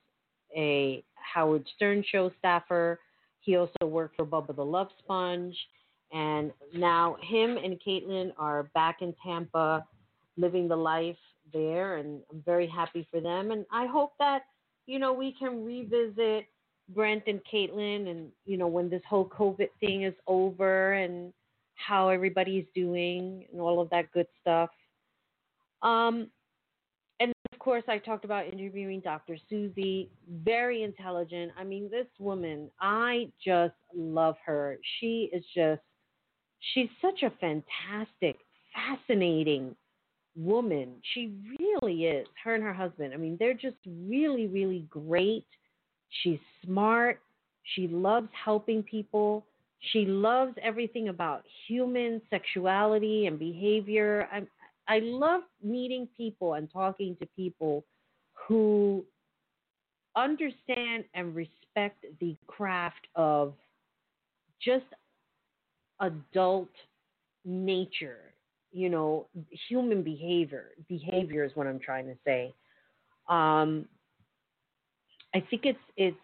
a 0.57 1.03
Howard 1.15 1.67
Stern 1.77 2.05
show 2.11 2.31
staffer. 2.39 2.99
He 3.41 3.57
also 3.57 3.87
worked 3.87 4.17
for 4.17 4.27
Bubba 4.27 4.55
the 4.55 4.65
Love 4.65 4.89
Sponge. 4.99 5.57
And 6.13 6.53
now 6.75 7.17
him 7.23 7.57
and 7.57 7.81
Caitlin 7.87 8.33
are 8.39 8.65
back 8.75 8.99
in 9.01 9.15
Tampa 9.25 9.85
living 10.37 10.69
the 10.69 10.77
life 10.77 11.17
there. 11.53 11.97
And 11.97 12.21
I'm 12.31 12.43
very 12.45 12.67
happy 12.67 13.07
for 13.11 13.21
them. 13.21 13.51
And 13.51 13.65
I 13.73 13.87
hope 13.87 14.13
that, 14.19 14.43
you 14.87 14.99
know, 14.99 15.13
we 15.13 15.35
can 15.39 15.65
revisit 15.65 16.47
Brent 16.91 17.25
and 17.27 17.41
Caitlin 17.51 18.09
and, 18.11 18.29
you 18.45 18.57
know, 18.57 18.67
when 18.67 18.91
this 18.91 19.03
whole 19.09 19.29
COVID 19.29 19.69
thing 19.81 20.03
is 20.03 20.15
over 20.27 20.93
and 20.93 21.33
how 21.87 22.09
everybody's 22.09 22.67
doing 22.75 23.47
and 23.53 23.61
all 23.61 23.81
of 23.81 23.91
that 23.91 24.11
good 24.13 24.27
stuff. 24.41 24.71
Um, 25.83 26.29
and 27.21 27.33
of 27.53 27.59
course, 27.59 27.85
I 27.89 27.99
talked 27.99 28.25
about 28.25 28.47
interviewing 28.47 29.01
Dr. 29.01 29.37
Susie, 29.49 30.11
very 30.45 30.83
intelligent. 30.83 31.53
I 31.59 31.65
mean, 31.65 31.91
this 31.91 32.07
woman, 32.19 32.71
I 32.81 33.29
just 33.45 33.75
love 33.95 34.37
her. 34.45 34.79
She 34.99 35.31
is 35.33 35.45
just, 35.55 35.83
she's 36.75 36.89
such 37.01 37.23
a 37.23 37.33
fantastic, 37.41 38.39
fascinating 38.75 39.77
woman. 40.37 40.95
She 41.15 41.35
really 41.59 42.07
is. 42.07 42.27
Her 42.43 42.55
and 42.55 42.65
her 42.65 42.73
husband. 42.73 43.15
I 43.15 43.17
mean, 43.17 43.37
they're 43.39 43.55
just 43.55 43.77
really, 43.87 44.47
really 44.47 44.87
great. 44.91 45.47
She's 46.23 46.41
smart. 46.65 47.21
She 47.75 47.87
loves 47.89 48.29
helping 48.45 48.83
people. 48.83 49.47
She 49.91 50.07
loves 50.07 50.55
everything 50.63 51.09
about 51.09 51.45
human 51.67 52.23
sexuality 52.31 53.27
and 53.27 53.39
behavior. 53.39 54.29
I, 54.33 54.43
I 54.89 55.01
love 55.01 55.43
meeting 55.63 56.09
people 56.17 56.55
and 56.55 56.71
talking 56.73 57.17
to 57.21 57.27
people 57.35 57.85
who 58.47 59.05
understand 60.17 61.05
and 61.15 61.35
respect 61.35 62.05
the 62.21 62.37
craft 62.47 63.07
of 63.17 63.55
just 64.65 64.85
adult 66.01 66.71
nature, 67.45 68.35
you 68.73 68.89
know, 68.89 69.27
human 69.69 70.03
behavior. 70.03 70.71
Behavior 70.89 71.45
is 71.45 71.53
what 71.55 71.67
I'm 71.67 71.81
trying 71.81 72.07
to 72.07 72.17
say. 72.25 72.55
Um, 73.29 73.87
I 75.35 75.41
think 75.51 75.63
it's 75.65 75.79
it's 75.97 76.17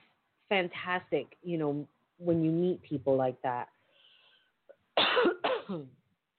fantastic, 0.48 1.26
you 1.42 1.58
know, 1.58 1.86
when 2.18 2.42
you 2.44 2.50
meet 2.50 2.82
people 2.82 3.16
like 3.16 3.40
that. 3.42 3.68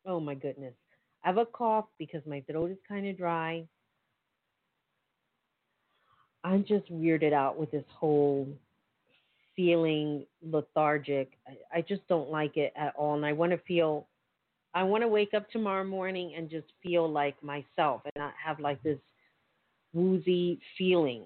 oh 0.06 0.20
my 0.20 0.36
goodness. 0.36 0.74
I 1.24 1.28
have 1.28 1.38
a 1.38 1.46
cough 1.46 1.86
because 1.98 2.22
my 2.26 2.42
throat 2.50 2.72
is 2.72 2.78
kind 2.88 3.08
of 3.08 3.18
dry. 3.18 3.66
I'm 6.44 6.64
just 6.66 6.92
weirded 6.92 7.34
out 7.34 7.58
with 7.58 7.72
this 7.72 7.84
whole 7.94 8.48
feeling 9.56 10.26
lethargic. 10.42 11.32
I, 11.48 11.80
I 11.80 11.82
just 11.82 12.08
don't 12.08 12.30
like 12.30 12.56
it 12.56 12.72
at 12.78 12.96
all. 12.96 13.16
And 13.16 13.26
I 13.26 13.34
want 13.34 13.52
to 13.52 13.58
feel, 13.68 14.08
I 14.74 14.84
want 14.84 15.04
to 15.04 15.08
wake 15.08 15.34
up 15.34 15.50
tomorrow 15.50 15.84
morning 15.84 16.34
and 16.38 16.50
just 16.50 16.68
feel 16.82 17.10
like 17.12 17.36
myself 17.44 18.02
and 18.06 18.14
not 18.16 18.34
have 18.44 18.60
like 18.60 18.82
this 18.84 19.00
woozy 19.94 20.62
feeling. 20.78 21.24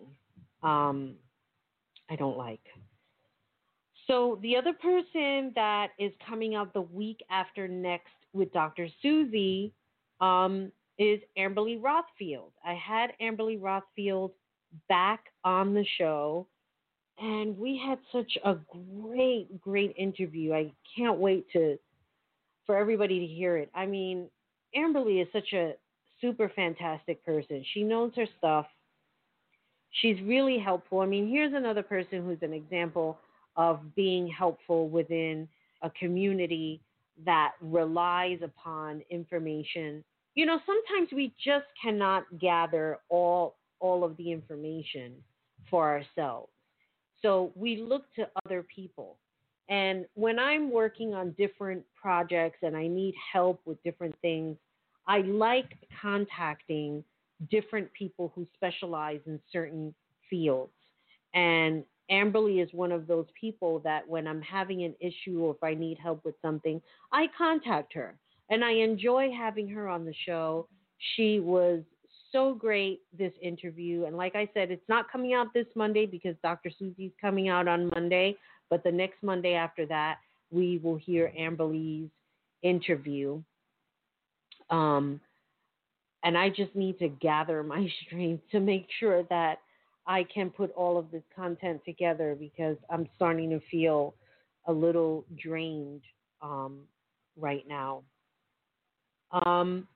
Um, 0.64 1.14
I 2.10 2.16
don't 2.16 2.38
like. 2.38 2.62
So 4.08 4.40
the 4.42 4.56
other 4.56 4.74
person 4.74 5.52
that 5.56 5.90
is 5.98 6.12
coming 6.28 6.56
out 6.56 6.74
the 6.74 6.82
week 6.82 7.24
after 7.30 7.68
next 7.68 8.12
with 8.34 8.52
Dr. 8.52 8.88
Susie 9.02 9.74
um, 10.20 10.72
is 10.98 11.20
Amberly 11.38 11.80
Rothfield. 11.80 12.52
I 12.66 12.74
had 12.74 13.12
Amberly 13.22 13.60
Rothfield 13.60 14.32
back 14.90 15.26
on 15.44 15.74
the 15.74 15.86
show, 15.98 16.48
and 17.20 17.58
we 17.58 17.82
had 17.86 18.00
such 18.12 18.38
a 18.44 18.56
great, 19.02 19.62
great 19.62 19.94
interview. 19.98 20.54
I 20.54 20.72
can't 20.98 21.20
wait 21.20 21.46
to 21.54 21.78
for 22.66 22.78
everybody 22.78 23.20
to 23.20 23.26
hear 23.26 23.58
it. 23.58 23.70
I 23.76 23.86
mean, 23.86 24.28
Amberly 24.76 25.22
is 25.22 25.28
such 25.32 25.54
a 25.54 25.74
super 26.22 26.50
fantastic 26.56 27.24
person. 27.26 27.64
She 27.74 27.84
knows 27.84 28.12
her 28.16 28.26
stuff. 28.38 28.66
She's 30.02 30.20
really 30.22 30.58
helpful. 30.58 31.02
I 31.02 31.06
mean, 31.06 31.30
here's 31.30 31.54
another 31.54 31.84
person 31.84 32.26
who's 32.26 32.42
an 32.42 32.54
example 32.54 33.20
of 33.56 33.96
being 33.96 34.28
helpful 34.28 34.90
within 34.90 35.48
a 35.82 35.90
community 35.92 36.82
that 37.26 37.54
relies 37.62 38.40
upon 38.44 39.02
information. 39.10 40.04
You 40.36 40.46
know, 40.46 40.60
sometimes 40.66 41.10
we 41.12 41.34
just 41.44 41.66
cannot 41.82 42.24
gather 42.40 43.00
all 43.10 43.56
all 43.80 44.06
of 44.06 44.16
the 44.16 44.32
information 44.32 45.12
for 45.70 45.90
ourselves. 45.90 46.50
So 47.22 47.52
we 47.54 47.78
look 47.78 48.04
to 48.16 48.28
other 48.46 48.66
people. 48.74 49.18
And 49.70 50.06
when 50.14 50.40
I'm 50.40 50.72
working 50.72 51.14
on 51.14 51.32
different 51.38 51.84
projects 52.02 52.60
and 52.62 52.78
I 52.78 52.88
need 52.88 53.14
help 53.32 53.62
with 53.66 53.82
different 53.84 54.16
things, 54.22 54.58
I 55.08 55.20
like 55.20 55.78
contacting 56.02 57.04
different 57.52 57.92
people 57.94 58.32
who 58.36 58.48
specialize 58.54 59.20
in 59.26 59.40
certain 59.52 59.94
fields. 60.30 60.72
And 61.34 61.84
Amberly 62.14 62.64
is 62.64 62.70
one 62.74 62.92
of 62.92 63.08
those 63.08 63.26
people 63.40 63.80
that 63.80 64.08
when 64.08 64.28
I'm 64.28 64.42
having 64.42 64.84
an 64.84 64.94
issue 65.00 65.40
or 65.40 65.52
if 65.56 65.64
I 65.64 65.74
need 65.74 65.98
help 65.98 66.24
with 66.24 66.36
something, 66.42 66.82
I 67.12 67.26
contact 67.36 67.94
her. 67.94 68.16
And 68.50 68.64
I 68.64 68.72
enjoy 68.72 69.32
having 69.36 69.68
her 69.70 69.90
on 69.90 70.06
the 70.06 70.14
show. 70.26 70.68
She 71.16 71.40
was 71.40 71.82
so 72.32 72.54
great 72.54 73.02
this 73.18 73.34
interview. 73.42 74.06
And 74.06 74.16
like 74.16 74.36
I 74.36 74.48
said, 74.54 74.70
it's 74.70 74.88
not 74.88 75.12
coming 75.12 75.34
out 75.34 75.54
this 75.54 75.66
Monday 75.76 76.06
because 76.06 76.36
Dr. 76.44 76.70
Susie's 76.78 77.12
coming 77.20 77.50
out 77.50 77.68
on 77.68 77.90
Monday, 77.90 78.36
but 78.70 78.84
the 78.84 78.92
next 78.92 79.24
Monday 79.24 79.54
after 79.54 79.86
that, 79.88 80.18
we 80.52 80.80
will 80.84 80.98
hear 80.98 81.32
Amberly's 81.40 82.10
interview. 82.62 83.42
Um, 84.70 85.20
and 86.24 86.38
I 86.38 86.50
just 86.50 86.76
need 86.76 87.00
to 87.00 87.10
gather 87.10 87.64
my 87.64 87.88
strength 88.06 88.44
to 88.52 88.60
make 88.60 88.88
sure 89.00 89.24
that 89.30 89.60
I 90.06 90.26
can 90.34 90.50
put 90.50 90.72
all 90.72 90.98
of 90.98 91.10
this 91.12 91.24
content 91.36 91.82
together 91.86 92.36
because 92.38 92.78
I'm 92.90 93.08
starting 93.16 93.50
to 93.52 93.60
feel 93.72 94.16
a 94.68 94.74
little 94.74 95.26
drained 95.42 96.02
um, 96.42 96.80
right 97.38 97.66
now. 97.68 98.04
Um, 99.32 99.88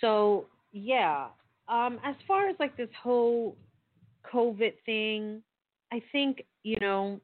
so 0.00 0.46
yeah, 0.72 1.28
um, 1.68 2.00
as 2.04 2.16
far 2.26 2.48
as 2.48 2.56
like 2.58 2.76
this 2.76 2.88
whole 3.00 3.56
COVID 4.32 4.72
thing, 4.84 5.42
I 5.92 6.02
think 6.10 6.44
you 6.64 6.78
know, 6.80 7.20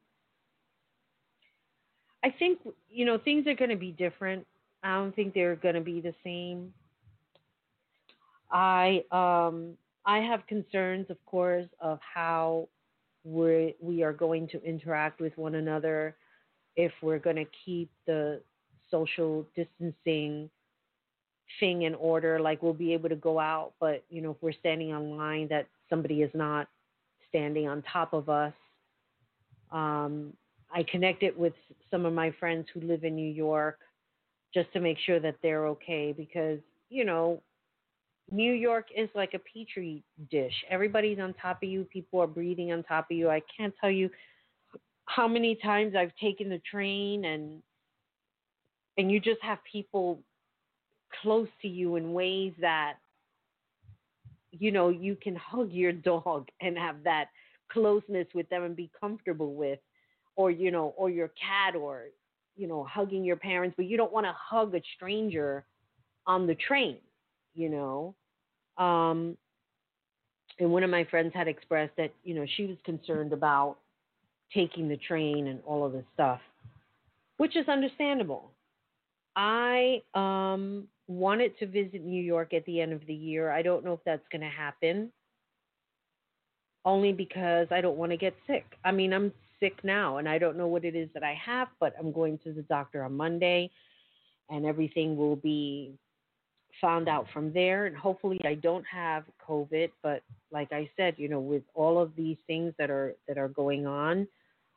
I 2.25 2.31
think 2.39 2.59
you 2.89 3.05
know 3.05 3.19
things 3.19 3.47
are 3.47 3.55
going 3.55 3.71
to 3.71 3.77
be 3.77 3.93
different. 3.93 4.47
I 4.83 4.95
don't 4.95 5.15
think 5.15 5.35
they're 5.35 5.57
going 5.57 5.75
to 5.75 5.81
be 5.81 6.01
the 6.01 6.15
same. 6.23 6.73
I 8.51 9.05
um 9.11 9.77
I 10.09 10.21
have 10.21 10.47
concerns, 10.47 11.11
of 11.11 11.19
course, 11.27 11.69
of 11.81 11.99
how 12.01 12.69
we 13.25 13.75
we 13.79 14.03
are 14.03 14.13
going 14.15 14.49
to 14.49 14.63
interact 14.65 15.21
with 15.21 15.37
one 15.37 15.57
another 15.57 16.17
if 16.77 16.93
we're 17.03 17.19
going 17.19 17.37
to 17.37 17.45
keep 17.65 17.91
the 18.07 18.41
social 18.91 19.47
distancing 19.55 20.49
thing 21.61 21.83
in 21.83 21.95
order. 21.95 22.41
Like 22.41 22.63
we'll 22.63 22.73
be 22.73 22.95
able 22.95 23.11
to 23.11 23.17
go 23.17 23.39
out, 23.39 23.75
but 23.81 24.03
you 24.09 24.23
know, 24.23 24.31
if 24.31 24.39
we're 24.41 24.53
standing 24.53 24.95
on 24.95 25.19
line, 25.19 25.47
that 25.49 25.67
somebody 25.91 26.23
is 26.23 26.31
not 26.33 26.69
standing 27.29 27.69
on 27.69 27.83
top 27.83 28.15
of 28.15 28.31
us. 28.31 28.55
Um, 29.71 30.33
I 30.75 30.85
connected 30.91 31.37
with 31.37 31.53
some 31.91 32.07
of 32.07 32.15
my 32.15 32.31
friends 32.41 32.67
who 32.73 32.81
live 32.81 33.05
in 33.05 33.15
New 33.15 33.31
York 33.31 33.79
just 34.55 34.73
to 34.73 34.81
make 34.81 34.97
sure 35.05 35.21
that 35.21 35.37
they're 35.43 35.67
okay 35.67 36.15
because 36.17 36.61
you 36.89 37.05
know 37.05 37.43
New 38.31 38.53
York 38.53 38.89
is 38.95 39.09
like 39.15 39.35
a 39.35 39.39
petri 39.39 40.05
dish. 40.31 40.53
Everybody's 40.69 41.19
on 41.19 41.35
top 41.35 41.63
of 41.63 41.69
you. 41.69 41.85
People 41.85 42.21
are 42.21 42.27
breathing 42.27 42.73
on 42.73 42.83
top 42.83 43.11
of 43.11 43.17
you. 43.17 43.31
I 43.31 43.41
can't 43.57 43.75
tell 43.81 43.91
you 43.91 44.11
how 45.07 45.27
many 45.27 45.55
times 45.57 45.95
I've 45.97 46.15
taken 46.21 46.49
the 46.51 46.61
train 46.71 47.25
and 47.25 47.63
and 48.99 49.11
you 49.11 49.21
just 49.21 49.41
have 49.43 49.59
people 49.71 50.21
close 51.23 51.49
to 51.63 51.69
you 51.69 51.97
in 51.97 52.13
ways 52.13 52.53
that 52.61 52.95
you 54.51 54.71
know 54.73 54.91
you 54.91 55.17
can 55.17 55.35
hug 55.37 55.73
your 55.73 55.93
dog 56.11 56.49
and 56.61 56.77
have 56.77 57.03
that 57.05 57.27
closeness 57.73 58.27
with 58.35 58.49
them 58.51 58.65
and 58.65 58.77
be 58.77 58.91
comfortable 59.01 59.55
with 59.55 59.79
or 60.37 60.51
you 60.51 60.71
know 60.71 60.95
or 60.97 61.09
your 61.09 61.29
cat 61.29 61.75
or 61.75 62.05
you 62.57 62.67
know 62.67 62.85
hugging 62.85 63.25
your 63.25 63.37
parents 63.37 63.75
but 63.77 63.87
you 63.87 63.97
don't 63.97 64.13
want 64.13 64.27
to 64.27 64.35
hug 64.39 64.75
a 64.75 64.83
stranger 64.97 65.65
on 66.27 66.47
the 66.47 66.55
train 66.55 66.99
you 67.59 67.69
know 67.69 68.15
um 68.79 69.37
and 70.61 70.71
one 70.71 70.83
of 70.83 70.91
my 70.91 71.05
friends 71.05 71.33
had 71.35 71.49
expressed 71.49 71.93
that 71.97 72.13
you 72.25 72.35
know 72.35 72.47
she 72.57 72.65
was 72.67 72.77
concerned 72.85 73.33
about 73.33 73.77
taking 74.55 74.89
the 74.89 74.97
train 74.97 75.49
and 75.49 75.61
all 75.67 75.85
of 75.85 75.93
this 75.93 76.05
stuff 76.15 76.41
which 77.37 77.57
is 77.57 77.69
understandable 77.69 78.51
i 79.37 80.03
um 80.15 80.89
wanted 81.09 81.59
to 81.59 81.67
visit 81.67 82.05
New 82.05 82.23
York 82.23 82.53
at 82.53 82.65
the 82.67 82.81
end 82.81 82.93
of 82.93 83.01
the 83.07 83.15
year. 83.15 83.51
I 83.51 83.63
don't 83.63 83.85
know 83.85 83.95
if 83.95 84.01
that's 84.05 84.27
going 84.31 84.43
to 84.43 84.49
happen. 84.49 85.11
Only 86.85 87.13
because 87.13 87.67
I 87.71 87.81
don't 87.81 87.97
want 87.97 88.13
to 88.13 88.17
get 88.17 88.35
sick. 88.47 88.65
I 88.85 88.93
mean, 88.93 89.13
I'm 89.13 89.33
sick 89.59 89.83
now 89.83 90.19
and 90.19 90.29
I 90.29 90.39
don't 90.39 90.57
know 90.57 90.69
what 90.69 90.85
it 90.85 90.95
is 90.95 91.09
that 91.15 91.25
I 91.25 91.35
have, 91.45 91.69
but 91.81 91.95
I'm 91.99 92.13
going 92.13 92.39
to 92.45 92.53
the 92.53 92.63
doctor 92.63 93.03
on 93.03 93.17
Monday 93.17 93.71
and 94.49 94.65
everything 94.65 95.17
will 95.17 95.37
be 95.37 95.95
found 96.81 97.09
out 97.09 97.27
from 97.33 97.53
there 97.53 97.87
and 97.87 97.97
hopefully 97.97 98.41
I 98.45 98.55
don't 98.55 98.85
have 98.87 99.25
COVID, 99.47 99.91
but 100.03 100.23
like 100.51 100.73
I 100.73 100.89
said, 100.97 101.15
you 101.17 101.29
know, 101.29 101.41
with 101.41 101.63
all 101.75 102.01
of 102.01 102.15
these 102.17 102.37
things 102.47 102.75
that 102.79 102.91
are 102.91 103.15
that 103.27 103.39
are 103.39 103.49
going 103.49 103.87
on, 103.87 104.27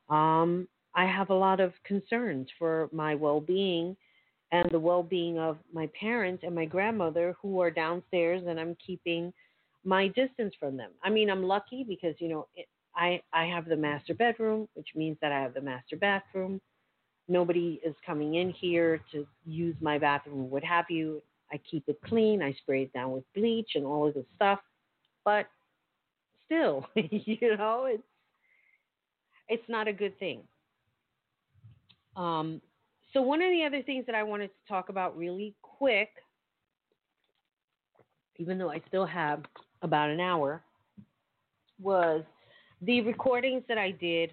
um 0.10 0.68
I 0.94 1.06
have 1.06 1.30
a 1.30 1.36
lot 1.36 1.60
of 1.60 1.74
concerns 1.86 2.50
for 2.60 2.90
my 2.92 3.16
well-being 3.16 3.96
and 4.52 4.70
the 4.72 4.80
well 4.80 5.04
being 5.04 5.40
of 5.40 5.58
my 5.74 5.90
parents 6.00 6.44
and 6.46 6.54
my 6.54 6.66
grandmother 6.66 7.36
who 7.42 7.62
are 7.62 7.72
downstairs 7.72 8.44
and 8.48 8.60
I'm 8.60 8.76
keeping 8.86 9.34
my 9.84 10.08
distance 10.10 10.54
from 10.60 10.78
them. 10.78 10.92
I 11.04 11.10
mean, 11.10 11.30
I'm 11.30 11.44
lucky 11.44 11.84
because, 11.88 12.16
you 12.20 12.28
know, 12.28 12.48
it, 12.56 12.68
I, 12.96 13.22
I 13.34 13.46
have 13.46 13.66
the 13.66 13.78
master 13.78 14.14
bedroom, 14.14 14.68
which 14.74 14.90
means 14.96 15.18
that 15.22 15.32
I 15.32 15.42
have 15.42 15.54
the 15.54 15.62
master 15.62 15.96
bathroom. 15.96 16.60
Nobody 17.28 17.80
is 17.86 17.96
coming 18.06 18.36
in 18.36 18.52
here 18.52 19.00
to 19.14 19.26
use 19.46 19.76
my 19.80 19.98
bathroom, 19.98 20.50
what 20.50 20.64
have 20.64 20.86
you. 20.90 21.22
I 21.52 21.60
keep 21.70 21.84
it 21.88 22.00
clean. 22.06 22.42
I 22.42 22.54
spray 22.54 22.84
it 22.84 22.94
down 22.94 23.12
with 23.12 23.24
bleach 23.36 23.72
and 23.76 23.86
all 23.86 24.08
of 24.08 24.14
this 24.14 24.26
stuff. 24.36 24.60
But 25.26 25.48
still, 26.46 26.86
you 26.96 27.58
know, 27.58 27.86
it's 27.88 28.04
it's 29.48 29.68
not 29.68 29.88
a 29.88 29.94
good 29.94 30.18
thing. 30.18 30.42
Um, 32.16 32.62
so, 33.14 33.22
one 33.22 33.42
of 33.42 33.50
the 33.52 33.64
other 33.66 33.82
things 33.84 34.06
that 34.06 34.16
I 34.16 34.24
wanted 34.24 34.48
to 34.48 34.68
talk 34.68 34.90
about 34.90 35.18
really 35.18 35.54
quick, 35.62 36.10
even 38.38 38.58
though 38.58 38.70
I 38.70 38.82
still 38.88 39.06
have 39.06 39.44
about 39.82 40.10
an 40.10 40.20
hour, 40.20 40.62
was 41.82 42.24
the 42.82 43.02
recordings 43.02 43.64
that 43.68 43.78
I 43.78 43.92
did 43.92 44.32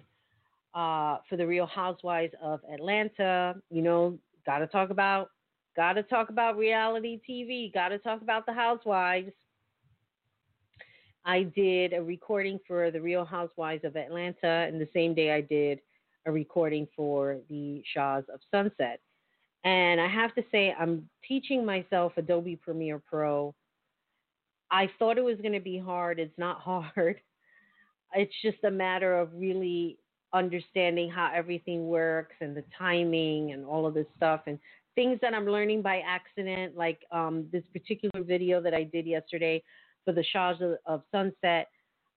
uh, 0.73 1.17
for 1.27 1.35
the 1.35 1.45
Real 1.45 1.65
Housewives 1.65 2.33
of 2.41 2.61
Atlanta. 2.71 3.55
You 3.69 3.81
know, 3.81 4.17
got 4.45 4.59
to 4.59 4.67
talk 4.67 4.89
about, 4.89 5.31
got 5.79 5.93
to 5.93 6.03
talk 6.03 6.27
about 6.27 6.57
reality 6.57 7.21
TV. 7.27 7.73
Got 7.73 7.87
to 7.89 7.99
talk 7.99 8.21
about 8.21 8.45
the 8.45 8.51
Housewives. 8.51 9.31
I 11.23 11.43
did 11.43 11.93
a 11.93 12.03
recording 12.03 12.59
for 12.67 12.91
the 12.91 12.99
Real 12.99 13.23
Housewives 13.23 13.85
of 13.85 13.95
Atlanta, 13.95 14.67
and 14.67 14.81
the 14.81 14.89
same 14.93 15.13
day 15.13 15.31
I 15.31 15.39
did 15.39 15.79
a 16.25 16.33
recording 16.33 16.85
for 16.97 17.37
the 17.47 17.81
Shahs 17.93 18.25
of 18.27 18.41
Sunset. 18.51 18.99
And 19.63 20.01
I 20.01 20.09
have 20.09 20.35
to 20.35 20.43
say, 20.51 20.75
I'm 20.77 21.07
teaching 21.25 21.65
myself 21.65 22.11
Adobe 22.17 22.57
Premiere 22.57 22.99
Pro. 22.99 23.55
I 24.69 24.89
thought 24.99 25.17
it 25.17 25.23
was 25.23 25.37
going 25.37 25.53
to 25.53 25.61
be 25.61 25.79
hard. 25.79 26.19
It's 26.19 26.37
not 26.37 26.59
hard. 26.59 27.21
It's 28.13 28.35
just 28.43 28.61
a 28.65 28.71
matter 28.71 29.17
of 29.17 29.29
really 29.33 29.97
understanding 30.33 31.09
how 31.09 31.31
everything 31.33 31.87
works 31.87 32.35
and 32.41 32.53
the 32.53 32.65
timing 32.77 33.53
and 33.53 33.65
all 33.65 33.87
of 33.87 33.93
this 33.93 34.07
stuff 34.17 34.41
and 34.45 34.59
things 34.99 35.17
that 35.21 35.33
I'm 35.33 35.45
learning 35.45 35.81
by 35.81 36.01
accident, 36.05 36.75
like 36.75 36.99
um, 37.09 37.45
this 37.53 37.63
particular 37.71 38.21
video 38.21 38.61
that 38.61 38.73
I 38.73 38.83
did 38.83 39.07
yesterday 39.07 39.63
for 40.03 40.11
the 40.11 40.25
Shahs 40.33 40.57
of, 40.59 40.73
of 40.85 41.03
Sunset 41.09 41.69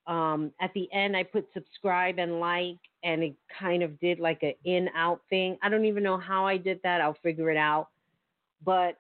um, 0.09 0.51
at 0.61 0.75
the 0.75 0.93
end 0.93 1.17
I 1.17 1.23
put 1.23 1.47
subscribe 1.55 2.19
and 2.19 2.41
like, 2.41 2.79
and 3.05 3.23
it 3.23 3.37
kind 3.57 3.85
of 3.85 4.01
did 4.01 4.19
like 4.19 4.43
an 4.43 4.55
in 4.65 4.89
out 4.97 5.21
thing. 5.31 5.57
I 5.63 5.69
don't 5.69 5.85
even 5.85 6.03
know 6.03 6.19
how 6.19 6.45
I 6.45 6.57
did 6.57 6.81
that. 6.83 7.01
I'll 7.01 7.17
figure 7.23 7.53
it 7.53 7.57
out. 7.57 7.87
But 8.65 8.97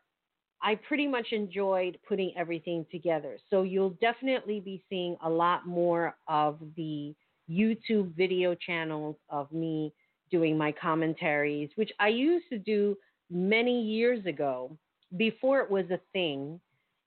I 0.62 0.76
pretty 0.76 1.08
much 1.08 1.32
enjoyed 1.32 1.98
putting 2.08 2.32
everything 2.36 2.86
together. 2.92 3.36
So 3.50 3.64
you'll 3.64 3.98
definitely 4.00 4.60
be 4.60 4.84
seeing 4.88 5.16
a 5.24 5.28
lot 5.28 5.66
more 5.66 6.14
of 6.28 6.60
the 6.76 7.16
YouTube 7.50 8.14
video 8.16 8.54
channels 8.54 9.16
of 9.28 9.50
me 9.50 9.92
doing 10.30 10.56
my 10.56 10.70
commentaries, 10.70 11.70
which 11.74 11.90
I 11.98 12.08
used 12.08 12.48
to 12.50 12.58
do 12.60 12.96
many 13.32 13.82
years 13.82 14.24
ago 14.26 14.76
before 15.16 15.60
it 15.60 15.70
was 15.70 15.86
a 15.90 16.00
thing. 16.12 16.60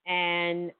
And 0.07 0.71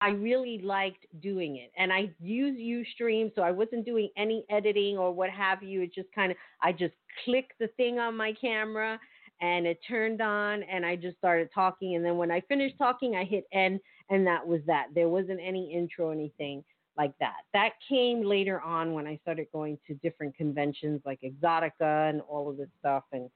I 0.00 0.10
really 0.10 0.60
liked 0.62 1.06
doing 1.20 1.56
it. 1.56 1.72
And 1.76 1.92
I 1.92 2.10
use 2.20 2.56
Ustream, 2.58 3.34
so 3.34 3.42
I 3.42 3.50
wasn't 3.50 3.84
doing 3.84 4.10
any 4.16 4.44
editing 4.48 4.96
or 4.96 5.12
what 5.12 5.30
have 5.30 5.62
you. 5.62 5.82
It 5.82 5.94
just 5.94 6.08
kind 6.14 6.30
of, 6.30 6.38
I 6.62 6.72
just 6.72 6.94
clicked 7.24 7.54
the 7.58 7.68
thing 7.76 7.98
on 7.98 8.16
my 8.16 8.32
camera 8.32 9.00
and 9.40 9.66
it 9.66 9.78
turned 9.88 10.20
on 10.20 10.62
and 10.64 10.84
I 10.84 10.96
just 10.96 11.16
started 11.18 11.48
talking. 11.54 11.96
And 11.96 12.04
then 12.04 12.16
when 12.16 12.30
I 12.30 12.40
finished 12.42 12.76
talking, 12.78 13.16
I 13.16 13.24
hit 13.24 13.44
end 13.52 13.80
and 14.10 14.26
that 14.26 14.46
was 14.46 14.60
that. 14.66 14.88
There 14.94 15.08
wasn't 15.08 15.40
any 15.42 15.72
intro, 15.72 16.06
or 16.06 16.12
anything 16.12 16.64
like 16.96 17.12
that. 17.20 17.36
That 17.52 17.70
came 17.88 18.24
later 18.24 18.60
on 18.60 18.92
when 18.92 19.06
I 19.06 19.18
started 19.22 19.46
going 19.52 19.78
to 19.86 19.94
different 19.94 20.36
conventions 20.36 21.00
like 21.04 21.20
Exotica 21.22 22.10
and 22.10 22.20
all 22.22 22.50
of 22.50 22.56
this 22.56 22.68
stuff. 22.80 23.04
And 23.12 23.30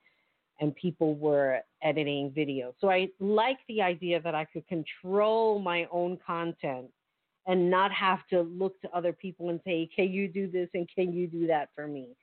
and 0.59 0.75
people 0.75 1.15
were 1.15 1.59
editing 1.81 2.31
videos. 2.31 2.73
So 2.79 2.89
I 2.89 3.09
like 3.19 3.57
the 3.67 3.81
idea 3.81 4.21
that 4.21 4.35
I 4.35 4.45
could 4.45 4.67
control 4.67 5.59
my 5.59 5.87
own 5.91 6.17
content 6.25 6.87
and 7.45 7.69
not 7.69 7.91
have 7.91 8.19
to 8.29 8.41
look 8.41 8.79
to 8.81 8.89
other 8.95 9.11
people 9.11 9.49
and 9.49 9.59
say, 9.65 9.89
can 9.95 10.11
you 10.11 10.27
do 10.27 10.49
this 10.49 10.69
and 10.73 10.87
can 10.93 11.11
you 11.11 11.27
do 11.27 11.47
that 11.47 11.69
for 11.75 11.87
me? 11.87 12.15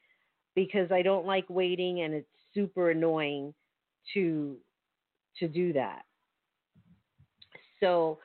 Because 0.55 0.91
I 0.91 1.03
don't 1.03 1.27
like 1.27 1.45
waiting 1.49 2.03
and 2.03 2.15
it's 2.15 2.29
super 2.55 2.91
annoying 2.91 3.55
to 4.15 4.57
to 5.39 5.49
do 5.49 5.73
that. 5.73 6.03
So, 7.79 8.19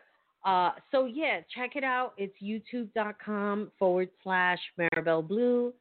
uh, 0.45 0.71
so 0.91 1.05
yeah, 1.05 1.41
check 1.53 1.75
it 1.75 1.83
out. 1.83 2.13
It's 2.17 2.35
youtube.com 2.41 3.71
forward 3.77 4.09
slash 4.23 4.59
Marabelle 4.77 5.21
Blue. 5.21 5.73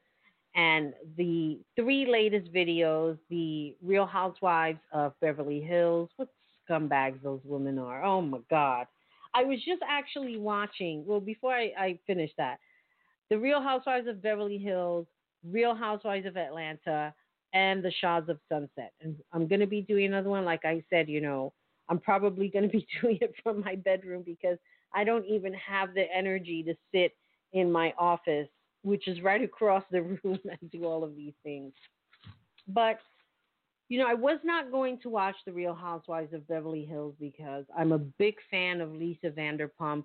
And 0.55 0.95
the 1.17 1.59
three 1.75 2.07
latest 2.07 2.53
videos, 2.53 3.19
the 3.29 3.75
Real 3.83 4.07
Housewives 4.07 4.79
of 4.93 5.13
Beverly 5.21 5.61
Hills, 5.61 6.11
what 6.17 6.29
scumbags 6.69 7.23
those 7.23 7.41
women 7.45 7.79
are. 7.79 8.05
Oh 8.05 8.21
my 8.21 8.39
God. 8.51 8.87
I 9.35 9.43
was 9.43 9.59
just 9.65 9.83
actually 9.89 10.37
watching, 10.37 11.05
well, 11.07 11.21
before 11.21 11.53
I, 11.53 11.73
I 11.77 11.99
finish 12.07 12.31
that, 12.39 12.59
the 13.31 13.39
Real 13.39 13.61
Housewives 13.61 14.07
of 14.07 14.23
Beverly 14.23 14.59
Hills, 14.59 15.07
Real 15.45 15.75
Housewives 15.75 16.27
of 16.27 16.37
Atlanta, 16.37 17.13
and 17.53 17.83
the 17.83 17.93
Shahs 18.01 18.29
of 18.29 18.39
Sunset. 18.49 18.93
And 19.01 19.17
I'm 19.33 19.49
going 19.49 19.61
to 19.61 19.67
be 19.67 19.81
doing 19.81 20.07
another 20.07 20.31
one. 20.31 20.45
Like 20.45 20.65
I 20.65 20.85
said, 20.89 21.09
you 21.09 21.21
know, 21.21 21.53
I'm 21.89 21.99
probably 21.99 22.49
going 22.49 22.65
to 22.65 22.71
be 22.71 22.87
doing 23.01 23.19
it 23.21 23.35
from 23.43 23.61
my 23.61 23.75
bedroom 23.75 24.23
because 24.25 24.59
I 24.95 25.03
don't 25.03 25.27
even 25.27 25.53
have 25.55 25.95
the 25.95 26.05
energy 26.15 26.63
to 26.63 26.75
sit 26.93 27.13
in 27.53 27.71
my 27.71 27.93
office 27.99 28.49
which 28.85 29.09
is 29.09 29.21
right 29.23 29.43
across 29.43 29.83
the 29.91 30.03
room 30.23 30.39
and 30.45 30.71
do 30.71 30.85
all 30.85 31.03
of 31.03 31.17
these 31.17 31.35
things. 31.43 31.73
But 32.69 32.99
you 33.89 33.99
know, 33.99 34.07
I 34.09 34.15
was 34.15 34.39
not 34.45 34.71
going 34.71 34.99
to 35.03 35.11
watch 35.11 35.37
The 35.45 35.53
Real 35.53 35.75
Housewives 35.75 36.33
of 36.33 36.49
Beverly 36.49 36.85
Hills 36.85 37.15
because 37.21 37.65
I'm 37.77 37.93
a 37.93 37.99
big 37.99 38.35
fan 38.51 38.81
of 38.81 38.93
Lisa 38.93 39.29
Vanderpump. 39.29 40.05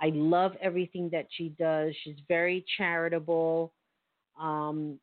I 0.00 0.10
love 0.14 0.52
everything 0.62 1.10
that 1.12 1.26
she 1.36 1.48
does. 1.58 1.92
She's 2.02 2.16
very 2.28 2.64
charitable. 2.78 3.72
Um, 4.40 4.98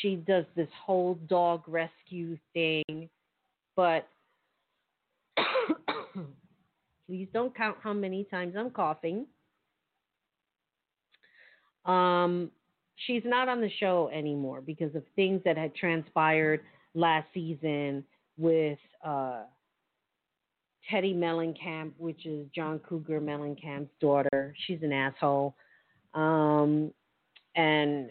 she 0.00 0.16
does 0.16 0.44
this 0.56 0.68
whole 0.84 1.14
dog 1.28 1.62
rescue 1.66 2.38
thing, 2.54 3.08
but 3.76 4.08
please 7.06 7.28
don't 7.32 7.54
count 7.54 7.76
how 7.82 7.92
many 7.92 8.24
times 8.24 8.54
I'm 8.58 8.70
coughing. 8.70 9.26
Um, 11.84 12.50
she's 13.06 13.22
not 13.24 13.48
on 13.48 13.60
the 13.60 13.70
show 13.80 14.10
anymore 14.12 14.60
because 14.60 14.94
of 14.94 15.02
things 15.16 15.40
that 15.44 15.56
had 15.56 15.74
transpired 15.74 16.60
last 16.94 17.26
season 17.34 18.04
with 18.36 18.78
uh, 19.04 19.42
Teddi 20.90 21.14
Mellencamp, 21.14 21.92
which 21.98 22.26
is 22.26 22.46
John 22.54 22.78
Cougar 22.80 23.20
Mellencamp's 23.20 23.90
daughter. 24.00 24.54
She's 24.66 24.82
an 24.82 24.92
asshole. 24.92 25.54
Um, 26.14 26.92
and 27.56 28.10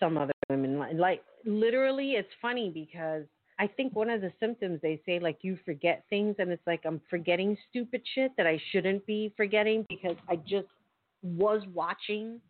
some 0.00 0.18
other 0.18 0.32
women. 0.50 0.78
Like, 0.98 1.22
literally, 1.44 2.12
it's 2.12 2.28
funny 2.40 2.70
because 2.70 3.24
I 3.58 3.66
think 3.66 3.94
one 3.94 4.10
of 4.10 4.20
the 4.20 4.32
symptoms 4.38 4.80
they 4.82 5.00
say, 5.06 5.18
like, 5.18 5.38
you 5.42 5.58
forget 5.64 6.04
things, 6.10 6.36
and 6.38 6.50
it's 6.50 6.66
like 6.66 6.82
I'm 6.84 7.00
forgetting 7.08 7.56
stupid 7.70 8.02
shit 8.14 8.32
that 8.36 8.46
I 8.46 8.60
shouldn't 8.70 9.06
be 9.06 9.32
forgetting 9.36 9.86
because 9.88 10.16
I 10.28 10.36
just 10.36 10.68
was 11.26 11.62
watching 11.72 12.40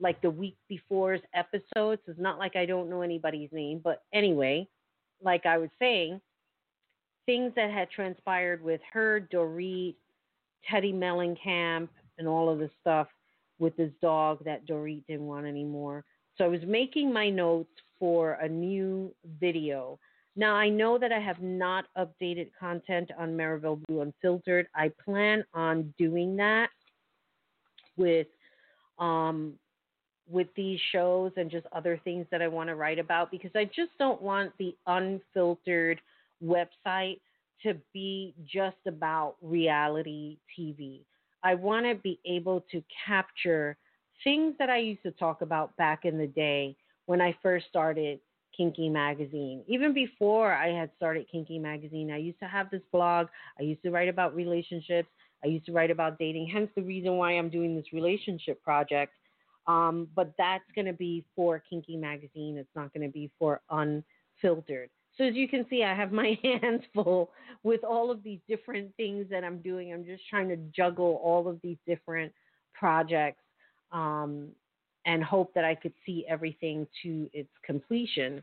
like 0.00 0.20
the 0.22 0.30
week 0.30 0.56
before's 0.68 1.20
episodes. 1.34 2.02
It's 2.06 2.18
not 2.18 2.38
like 2.38 2.56
I 2.56 2.66
don't 2.66 2.90
know 2.90 3.02
anybody's 3.02 3.50
name, 3.52 3.80
but 3.82 4.02
anyway, 4.12 4.68
like 5.22 5.46
I 5.46 5.58
was 5.58 5.70
saying, 5.78 6.20
things 7.26 7.52
that 7.56 7.70
had 7.70 7.90
transpired 7.90 8.62
with 8.62 8.80
her, 8.92 9.28
Dorit, 9.32 9.96
Teddi 10.70 10.94
Mellencamp, 10.94 11.88
and 12.18 12.28
all 12.28 12.48
of 12.48 12.58
the 12.58 12.70
stuff 12.80 13.08
with 13.58 13.76
this 13.76 13.92
dog 14.00 14.44
that 14.44 14.66
Dorit 14.66 15.04
didn't 15.06 15.26
want 15.26 15.46
anymore. 15.46 16.04
So 16.36 16.44
I 16.44 16.48
was 16.48 16.60
making 16.66 17.12
my 17.12 17.28
notes 17.28 17.72
for 17.98 18.34
a 18.34 18.48
new 18.48 19.12
video. 19.40 19.98
Now 20.36 20.54
I 20.54 20.68
know 20.68 20.98
that 20.98 21.10
I 21.10 21.18
have 21.18 21.42
not 21.42 21.86
updated 21.96 22.50
content 22.58 23.10
on 23.18 23.36
Marabelle 23.36 23.80
Blue 23.88 24.02
Unfiltered. 24.02 24.68
I 24.74 24.92
plan 25.04 25.44
on 25.52 25.92
doing 25.98 26.36
that 26.36 26.70
with 27.98 28.26
um, 28.98 29.54
with 30.30 30.48
these 30.56 30.78
shows 30.92 31.32
and 31.36 31.50
just 31.50 31.66
other 31.72 32.00
things 32.04 32.26
that 32.30 32.42
I 32.42 32.48
want 32.48 32.68
to 32.68 32.74
write 32.74 32.98
about 32.98 33.30
because 33.30 33.50
I 33.54 33.64
just 33.64 33.90
don't 33.98 34.20
want 34.20 34.52
the 34.58 34.76
unfiltered 34.86 36.00
website 36.44 37.20
to 37.62 37.74
be 37.92 38.34
just 38.44 38.76
about 38.86 39.36
reality 39.40 40.38
TV. 40.58 41.00
I 41.42 41.54
want 41.54 41.86
to 41.86 41.94
be 41.94 42.18
able 42.26 42.64
to 42.72 42.82
capture 43.06 43.76
things 44.22 44.54
that 44.58 44.68
I 44.68 44.78
used 44.78 45.02
to 45.04 45.12
talk 45.12 45.42
about 45.42 45.76
back 45.76 46.04
in 46.04 46.18
the 46.18 46.26
day 46.26 46.76
when 47.06 47.20
I 47.20 47.34
first 47.42 47.66
started 47.68 48.20
Kinky 48.56 48.88
Magazine. 48.88 49.62
Even 49.66 49.94
before 49.94 50.52
I 50.52 50.68
had 50.68 50.90
started 50.96 51.26
Kinky 51.30 51.58
Magazine, 51.58 52.10
I 52.10 52.16
used 52.18 52.40
to 52.40 52.46
have 52.46 52.70
this 52.70 52.82
blog. 52.92 53.28
I 53.58 53.62
used 53.62 53.82
to 53.82 53.90
write 53.90 54.08
about 54.08 54.34
relationships. 54.34 55.08
I 55.44 55.48
used 55.48 55.66
to 55.66 55.72
write 55.72 55.90
about 55.90 56.18
dating, 56.18 56.48
hence 56.52 56.70
the 56.74 56.82
reason 56.82 57.16
why 57.16 57.32
I'm 57.32 57.48
doing 57.48 57.76
this 57.76 57.92
relationship 57.92 58.62
project. 58.62 59.12
Um, 59.66 60.08
but 60.16 60.32
that's 60.38 60.64
going 60.74 60.86
to 60.86 60.94
be 60.94 61.24
for 61.36 61.62
Kinky 61.68 61.96
Magazine. 61.96 62.56
It's 62.56 62.74
not 62.74 62.92
going 62.94 63.06
to 63.06 63.12
be 63.12 63.30
for 63.38 63.60
Unfiltered. 63.70 64.88
So 65.16 65.24
as 65.24 65.34
you 65.34 65.48
can 65.48 65.66
see, 65.68 65.84
I 65.84 65.94
have 65.94 66.12
my 66.22 66.38
hands 66.42 66.82
full 66.94 67.30
with 67.62 67.84
all 67.84 68.10
of 68.10 68.22
these 68.22 68.40
different 68.48 68.94
things 68.96 69.26
that 69.30 69.44
I'm 69.44 69.58
doing. 69.58 69.92
I'm 69.92 70.04
just 70.04 70.22
trying 70.30 70.48
to 70.48 70.56
juggle 70.74 71.20
all 71.22 71.48
of 71.48 71.60
these 71.62 71.76
different 71.86 72.32
projects 72.72 73.42
um, 73.92 74.48
and 75.04 75.22
hope 75.22 75.52
that 75.54 75.64
I 75.64 75.74
could 75.74 75.94
see 76.06 76.24
everything 76.28 76.86
to 77.02 77.28
its 77.32 77.50
completion. 77.64 78.42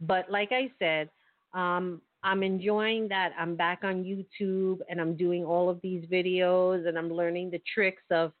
But 0.00 0.30
like 0.30 0.50
I 0.50 0.70
said, 0.78 1.10
um, 1.52 2.00
I'm 2.24 2.42
enjoying 2.42 3.06
that 3.08 3.32
I'm 3.38 3.54
back 3.54 3.80
on 3.84 4.02
YouTube 4.02 4.78
and 4.88 4.98
I'm 4.98 5.14
doing 5.14 5.44
all 5.44 5.68
of 5.68 5.80
these 5.82 6.06
videos 6.06 6.88
and 6.88 6.98
I'm 6.98 7.12
learning 7.12 7.50
the 7.50 7.62
tricks 7.72 8.02
of 8.10 8.32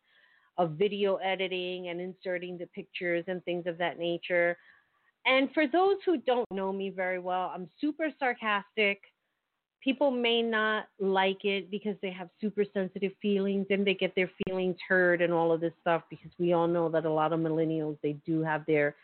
of 0.56 0.72
video 0.72 1.16
editing 1.16 1.88
and 1.88 2.00
inserting 2.00 2.56
the 2.56 2.66
pictures 2.66 3.24
and 3.26 3.44
things 3.44 3.66
of 3.66 3.76
that 3.76 3.98
nature. 3.98 4.56
And 5.26 5.50
for 5.52 5.66
those 5.66 5.96
who 6.06 6.18
don't 6.18 6.50
know 6.50 6.72
me 6.72 6.90
very 6.90 7.18
well, 7.18 7.50
I'm 7.52 7.68
super 7.80 8.08
sarcastic. 8.20 9.00
People 9.82 10.12
may 10.12 10.42
not 10.42 10.86
like 11.00 11.44
it 11.44 11.70
because 11.72 11.96
they 12.02 12.12
have 12.12 12.28
super 12.40 12.64
sensitive 12.72 13.12
feelings 13.20 13.66
and 13.70 13.84
they 13.84 13.94
get 13.94 14.14
their 14.14 14.30
feelings 14.46 14.76
hurt 14.88 15.20
and 15.20 15.32
all 15.32 15.52
of 15.52 15.60
this 15.60 15.72
stuff 15.80 16.02
because 16.08 16.30
we 16.38 16.52
all 16.52 16.68
know 16.68 16.88
that 16.88 17.04
a 17.04 17.10
lot 17.10 17.32
of 17.32 17.40
millennials 17.40 17.98
they 18.02 18.12
do 18.24 18.42
have 18.42 18.64
their 18.66 18.94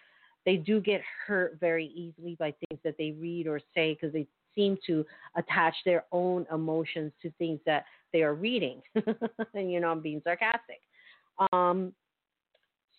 they 0.47 0.57
do 0.57 0.81
get 0.81 1.03
hurt 1.27 1.59
very 1.61 1.87
easily 1.87 2.35
by 2.39 2.55
things 2.69 2.81
that 2.83 2.97
they 2.97 3.11
read 3.11 3.47
or 3.47 3.61
say 3.75 3.93
because 3.95 4.13
they 4.15 4.27
seem 4.55 4.77
to 4.87 5.05
attach 5.37 5.75
their 5.85 6.05
own 6.13 6.47
emotions 6.53 7.13
to 7.23 7.31
things 7.39 7.61
that 7.67 7.85
they 8.13 8.23
are 8.23 8.35
reading. 8.35 8.83
and 9.55 9.71
you 9.71 9.81
know, 9.81 9.89
I'm 9.89 10.01
being 10.01 10.21
sarcastic. 10.25 10.81
Um, 11.53 11.93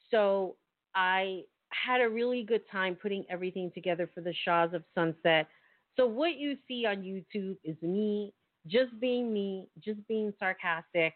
so 0.09 0.55
I 0.95 1.43
had 1.69 2.01
a 2.01 2.09
really 2.09 2.43
good 2.43 2.61
time 2.71 2.95
putting 2.95 3.25
everything 3.29 3.71
together 3.73 4.09
for 4.13 4.21
the 4.21 4.33
Shahs 4.45 4.73
of 4.73 4.83
Sunset. 4.93 5.47
So 5.97 6.05
what 6.05 6.37
you 6.37 6.57
see 6.67 6.85
on 6.85 6.97
YouTube 6.97 7.57
is 7.63 7.75
me 7.81 8.33
just 8.67 8.97
being 8.99 9.33
me, 9.33 9.67
just 9.83 10.05
being 10.07 10.33
sarcastic. 10.39 11.13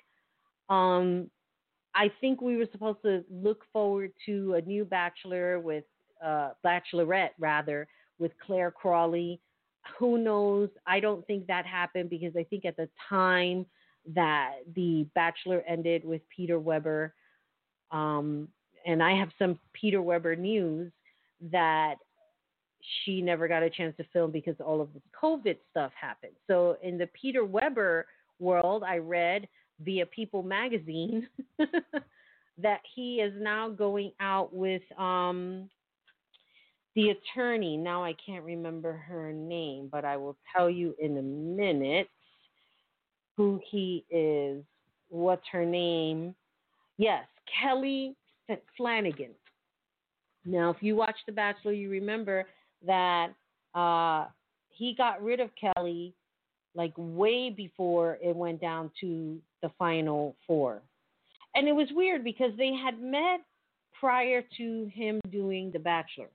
Um, 0.69 1.29
I 1.93 2.11
think 2.19 2.41
we 2.41 2.57
were 2.57 2.67
supposed 2.71 3.01
to 3.03 3.23
look 3.29 3.63
forward 3.71 4.11
to 4.25 4.55
a 4.55 4.61
new 4.61 4.83
Bachelor 4.83 5.59
with 5.59 5.85
uh, 6.23 6.51
Bachelorette 6.65 7.31
rather 7.39 7.87
with 8.19 8.31
Clare 8.45 8.71
Crawley 8.71 9.39
who 9.97 10.17
knows? 10.17 10.69
I 10.85 10.99
don't 10.99 11.25
think 11.27 11.47
that 11.47 11.65
happened 11.65 12.09
because 12.09 12.35
I 12.35 12.43
think 12.43 12.65
at 12.65 12.77
the 12.77 12.89
time 13.09 13.65
that 14.13 14.57
the 14.75 15.07
Bachelor 15.15 15.63
ended 15.67 16.05
with 16.05 16.21
Peter 16.35 16.59
Weber, 16.59 17.13
um, 17.91 18.47
and 18.85 19.01
I 19.01 19.17
have 19.17 19.29
some 19.39 19.59
Peter 19.73 20.01
Weber 20.01 20.35
news 20.35 20.91
that 21.51 21.95
she 23.03 23.21
never 23.21 23.47
got 23.47 23.63
a 23.63 23.69
chance 23.69 23.95
to 23.97 24.05
film 24.13 24.31
because 24.31 24.55
all 24.63 24.81
of 24.81 24.93
this 24.93 25.03
COVID 25.21 25.57
stuff 25.71 25.91
happened. 25.99 26.33
So 26.47 26.77
in 26.83 26.97
the 26.97 27.07
Peter 27.19 27.43
Weber 27.43 28.05
world, 28.39 28.83
I 28.83 28.97
read 28.97 29.47
via 29.79 30.05
People 30.05 30.43
magazine 30.43 31.27
that 32.57 32.81
he 32.95 33.15
is 33.21 33.33
now 33.37 33.69
going 33.69 34.11
out 34.19 34.53
with 34.53 34.83
um, 34.99 35.69
the 36.95 37.09
attorney, 37.09 37.77
now 37.77 38.03
I 38.03 38.15
can't 38.25 38.45
remember 38.45 38.93
her 38.93 39.33
name, 39.33 39.89
but 39.91 40.05
I 40.05 40.17
will 40.17 40.37
tell 40.55 40.69
you 40.69 40.95
in 40.99 41.17
a 41.17 41.21
minute 41.21 42.09
who 43.35 43.59
he 43.69 44.05
is. 44.09 44.63
What's 45.09 45.43
her 45.51 45.65
name? 45.65 46.33
Yes, 46.97 47.25
Kelly 47.61 48.15
Flanagan. 48.77 49.31
Now, 50.45 50.69
if 50.69 50.77
you 50.81 50.95
watch 50.95 51.15
The 51.25 51.31
Bachelor, 51.31 51.73
you 51.73 51.89
remember 51.89 52.45
that 52.85 53.29
uh, 53.73 54.25
he 54.69 54.93
got 54.95 55.23
rid 55.23 55.39
of 55.39 55.49
Kelly 55.59 56.13
like 56.75 56.93
way 56.97 57.49
before 57.49 58.17
it 58.21 58.35
went 58.35 58.61
down 58.61 58.91
to 59.01 59.37
the 59.61 59.71
final 59.79 60.35
four. 60.45 60.81
And 61.55 61.67
it 61.67 61.73
was 61.73 61.87
weird 61.91 62.23
because 62.23 62.51
they 62.57 62.73
had 62.73 63.01
met 63.01 63.41
prior 63.99 64.43
to 64.57 64.91
him 64.93 65.19
doing 65.31 65.71
The 65.71 65.79
Bachelor. 65.79 66.29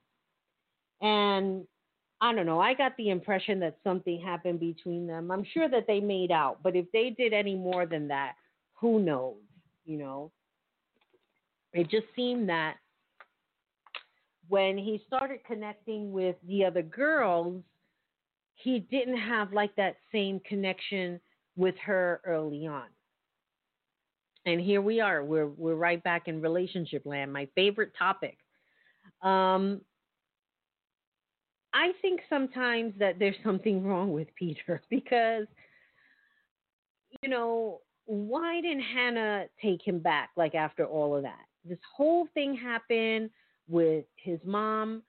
And 1.01 1.67
I 2.21 2.35
don't 2.35 2.47
know. 2.47 2.61
I 2.61 2.75
got 2.75 2.97
the 2.97 3.11
impression 3.11 3.61
that 3.61 3.79
something 3.83 4.21
happened 4.21 4.61
between 4.61 5.07
them. 5.07 5.31
I'm 5.31 5.45
sure 5.45 5.69
that 5.69 5.87
they 5.87 6.01
made 6.01 6.31
out, 6.31 6.59
but 6.63 6.77
if 6.77 6.87
they 6.93 7.11
did 7.11 7.33
any 7.33 7.55
more 7.55 7.87
than 7.87 8.09
that, 8.09 8.35
who 8.75 9.01
knows? 9.01 9.37
You 9.87 9.99
know, 9.99 10.33
it 11.73 11.89
just 11.91 12.07
seemed 12.15 12.49
that 12.49 12.77
when 14.49 14.77
he 14.77 15.03
started 15.07 15.41
connecting 15.47 16.13
with 16.13 16.37
the 16.47 16.65
other 16.65 16.83
girls, 16.83 17.63
he 18.55 18.81
didn't 18.81 19.17
have 19.17 19.53
like 19.53 19.75
that 19.77 19.97
same 20.13 20.41
connection 20.41 21.21
with 21.57 21.77
her 21.85 22.21
early 22.27 22.67
on. 22.67 22.87
And 24.47 24.61
here 24.61 24.83
we 24.83 25.01
are. 25.01 25.25
We're 25.25 25.49
we're 25.49 25.75
right 25.75 26.03
back 26.03 26.27
in 26.27 26.41
relationship 26.41 27.07
land, 27.07 27.33
my 27.33 27.49
favorite 27.55 27.93
topic. 27.99 28.39
Um, 29.23 29.81
I 31.73 31.93
think 32.03 32.21
sometimes 32.29 32.95
that 32.99 33.19
there's 33.19 33.37
something 33.45 33.85
wrong 33.85 34.13
with 34.13 34.29
Peter 34.35 34.83
because, 34.91 35.47
you 37.23 37.29
know, 37.29 37.81
why 38.07 38.61
didn't 38.61 38.83
Hannah 38.83 39.47
take 39.63 39.87
him 39.87 40.01
back 40.01 40.31
like 40.37 40.55
after 40.55 40.85
all 40.85 41.17
of 41.17 41.23
that? 41.23 41.45
This 41.65 41.79
whole 41.97 42.27
thing 42.35 42.57
happened 42.57 43.31
with 43.69 44.05
his 44.17 44.41
mom 44.45 45.03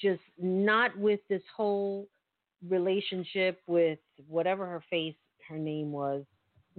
just 0.00 0.20
not 0.38 0.96
with 0.96 1.20
this 1.28 1.42
whole 1.56 2.08
relationship 2.68 3.60
with 3.66 3.98
whatever 4.28 4.66
her 4.66 4.82
face 4.88 5.14
her 5.48 5.58
name 5.58 5.92
was. 5.92 6.24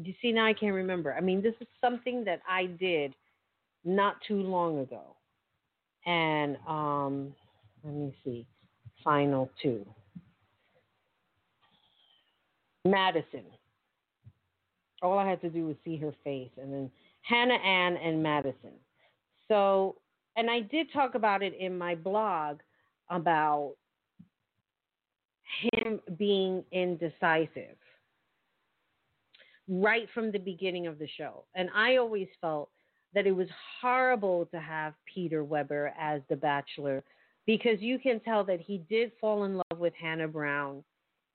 You 0.01 0.13
see 0.21 0.31
now 0.31 0.45
I 0.45 0.53
can't 0.53 0.73
remember. 0.73 1.13
I 1.13 1.21
mean, 1.21 1.41
this 1.41 1.53
is 1.61 1.67
something 1.81 2.23
that 2.25 2.41
I 2.49 2.65
did 2.65 3.13
not 3.85 4.15
too 4.27 4.41
long 4.41 4.79
ago. 4.79 5.15
And 6.05 6.57
um 6.67 7.35
let 7.84 7.93
me 7.93 8.15
see. 8.23 8.45
Final 9.03 9.49
two. 9.61 9.85
Madison. 12.85 13.43
All 15.01 15.18
I 15.19 15.27
had 15.27 15.41
to 15.41 15.49
do 15.49 15.68
was 15.68 15.76
see 15.84 15.97
her 15.97 16.14
face, 16.23 16.51
and 16.61 16.72
then 16.72 16.91
Hannah 17.22 17.55
Ann 17.55 17.97
and 17.97 18.23
Madison. 18.23 18.72
So, 19.47 19.97
and 20.38 20.49
I 20.49 20.61
did 20.61 20.88
talk 20.93 21.15
about 21.15 21.43
it 21.43 21.53
in 21.60 21.77
my 21.77 21.95
blog 21.95 22.60
about 23.10 23.73
him 25.73 25.99
being 26.18 26.64
indecisive 26.72 27.77
right 29.68 30.07
from 30.14 30.31
the 30.31 30.39
beginning 30.39 30.88
of 30.88 30.99
the 30.99 31.07
show. 31.18 31.43
And 31.55 31.69
I 31.76 31.97
always 31.97 32.27
felt 32.41 32.69
that 33.14 33.27
it 33.27 33.31
was 33.31 33.47
horrible 33.81 34.47
to 34.47 34.60
have 34.60 34.93
Peter 35.14 35.43
Weber 35.43 35.93
as 35.99 36.22
the 36.30 36.35
bachelor 36.35 37.03
because 37.45 37.81
you 37.81 37.99
can 37.99 38.19
tell 38.21 38.43
that 38.45 38.61
he 38.61 38.83
did 38.89 39.11
fall 39.19 39.43
in 39.43 39.57
love 39.57 39.79
with 39.79 39.93
Hannah 39.99 40.27
Brown. 40.27 40.83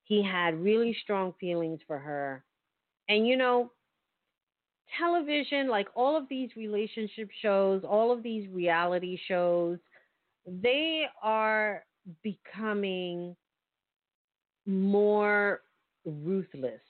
He 0.05 0.23
had 0.23 0.63
really 0.63 0.97
strong 1.03 1.35
feelings 1.39 1.81
for 1.87 1.99
her. 1.99 2.45
And 3.09 3.27
you 3.27 3.37
know, 3.37 3.73
television, 4.99 5.69
like 5.69 5.89
all 5.95 6.17
of 6.17 6.29
these 6.29 6.51
relationship 6.57 7.29
shows, 7.43 7.83
all 7.89 8.11
of 8.11 8.23
these 8.23 8.49
reality 8.49 9.19
shows, 9.29 9.79
they 10.47 11.05
are 11.23 11.85
becoming 12.23 13.37
more 14.67 15.61
ruthless. 16.05 16.81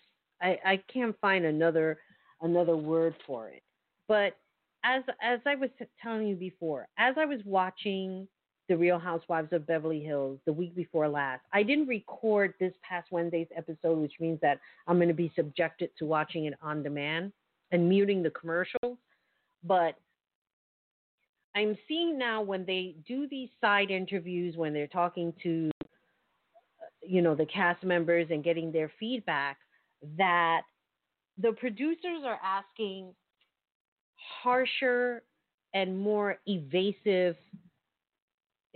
I, 0.41 0.59
I 0.65 0.83
can't 0.93 1.19
find 1.21 1.45
another 1.45 1.99
another 2.43 2.77
word 2.77 3.15
for 3.27 3.49
it. 3.49 3.63
But 4.07 4.37
as 4.85 5.03
as 5.21 5.41
I 5.45 5.57
was 5.57 5.71
telling 6.01 6.29
you 6.29 6.37
before, 6.37 6.87
as 6.99 7.17
I 7.19 7.25
was 7.25 7.41
watching 7.45 8.29
the 8.69 8.77
Real 8.77 8.99
Housewives 8.99 9.53
of 9.53 9.67
Beverly 9.67 10.01
Hills 10.01 10.39
the 10.45 10.53
week 10.53 10.75
before 10.75 11.09
last. 11.09 11.43
I 11.53 11.63
didn't 11.63 11.89
record 11.89 12.55
this 12.61 12.73
past 12.89 13.09
Wednesday's 13.11 13.49
episode, 13.57 13.99
which 13.99 14.15
means 14.21 14.39
that 14.43 14.61
I'm 14.87 14.97
going 14.97 15.09
to 15.09 15.15
be 15.15 15.33
subjected 15.35 15.91
to 15.99 16.07
watching 16.07 16.45
it 16.45 16.55
on 16.61 16.83
demand 16.83 17.33
and 17.73 17.89
muting 17.89 18.23
the 18.23 18.31
commercials. 18.31 18.99
But 19.65 19.95
I'm 21.57 21.77
seeing 21.89 22.19
now 22.19 22.43
when 22.43 22.65
they 22.65 22.95
do 23.07 23.27
these 23.29 23.49
side 23.61 23.91
interviews, 23.91 24.57
when 24.57 24.73
they're 24.73 24.87
talking 24.87 25.33
to, 25.43 25.71
uh, 25.83 26.87
you 27.03 27.23
know, 27.23 27.35
the 27.35 27.47
cast 27.47 27.83
members 27.83 28.29
and 28.31 28.45
getting 28.45 28.71
their 28.71 28.93
feedback, 29.01 29.57
that 30.17 30.63
the 31.39 31.53
producers 31.53 32.23
are 32.25 32.39
asking 32.45 33.15
harsher 34.43 35.23
and 35.75 35.99
more 35.99 36.39
evasive 36.47 37.37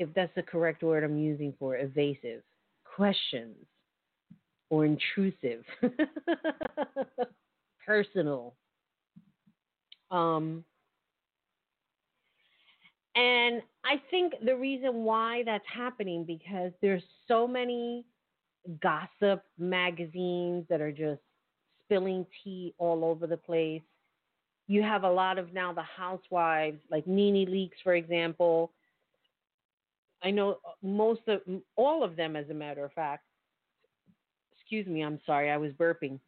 if 0.03 0.13
that's 0.15 0.35
the 0.35 0.43
correct 0.43 0.83
word 0.83 1.05
I'm 1.05 1.19
using 1.19 1.55
for 1.59 1.77
evasive 1.77 2.43
questions 2.85 3.57
or 4.71 4.85
intrusive, 4.85 5.65
personal. 7.87 8.55
Um, 10.11 10.65
and 13.15 13.63
I 13.85 14.01
think 14.11 14.35
the 14.45 14.57
reason 14.57 15.05
why 15.05 15.43
that's 15.45 15.65
happening 15.73 16.25
because 16.25 16.73
there's 16.81 17.03
so 17.29 17.47
many 17.47 18.07
gossip 18.83 19.45
magazines 19.59 20.65
that 20.71 20.81
are 20.81 20.93
just 20.93 21.21
spilling 21.85 22.25
tea 22.43 22.75
all 22.79 23.05
over 23.05 23.27
the 23.27 23.37
place. 23.37 23.83
You 24.69 24.83
have 24.83 25.03
a 25.03 25.11
lot 25.11 25.39
of 25.39 25.53
now 25.53 25.73
the 25.73 25.83
housewives, 25.83 26.81
like 26.91 27.07
NeNe 27.07 27.47
Leakes, 27.47 27.83
for 27.83 27.95
example, 27.95 28.71
I 30.25 30.31
know 30.31 30.59
uh, 30.67 30.73
most 30.83 31.23
of 31.29 31.41
all 31.77 32.05
of 32.05 32.17
them, 32.17 32.37
as 32.37 32.49
a 32.51 32.55
matter 32.55 32.85
of 32.85 32.93
fact. 32.93 33.25
Excuse 34.59 34.87
me, 34.87 35.03
I'm 35.03 35.21
sorry, 35.27 35.51
I 35.51 35.57
was 35.59 35.73
burping. 35.73 36.19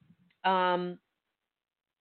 Um, 0.45 0.99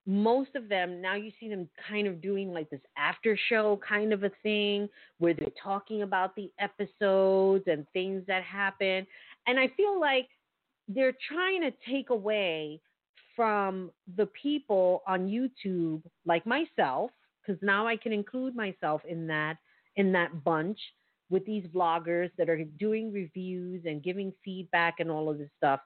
most 0.06 0.54
of 0.54 0.68
them 0.68 1.00
now 1.00 1.14
you 1.14 1.30
see 1.40 1.48
them 1.48 1.68
kind 1.88 2.06
of 2.06 2.20
doing 2.20 2.52
like 2.52 2.68
this 2.68 2.80
after 2.98 3.38
show 3.48 3.80
kind 3.86 4.12
of 4.12 4.22
a 4.22 4.30
thing 4.42 4.88
where 5.18 5.32
they're 5.32 5.48
talking 5.62 6.02
about 6.02 6.36
the 6.36 6.50
episodes 6.58 7.64
and 7.66 7.86
things 7.92 8.22
that 8.26 8.42
happen 8.42 9.06
and 9.46 9.58
i 9.58 9.66
feel 9.76 9.98
like 9.98 10.28
they're 10.88 11.16
trying 11.26 11.62
to 11.62 11.72
take 11.90 12.10
away 12.10 12.78
from 13.34 13.90
the 14.16 14.26
people 14.40 15.02
on 15.08 15.26
youtube 15.26 16.02
like 16.26 16.46
myself 16.46 17.10
because 17.40 17.60
now 17.62 17.86
i 17.86 17.96
can 17.96 18.12
include 18.12 18.54
myself 18.54 19.00
in 19.08 19.26
that 19.26 19.56
in 19.96 20.12
that 20.12 20.44
bunch 20.44 20.78
with 21.30 21.44
these 21.46 21.64
vloggers 21.66 22.30
that 22.38 22.48
are 22.48 22.62
doing 22.78 23.12
reviews 23.12 23.82
and 23.86 24.02
giving 24.02 24.32
feedback 24.44 24.96
and 24.98 25.10
all 25.10 25.30
of 25.30 25.38
this 25.38 25.50
stuff. 25.56 25.80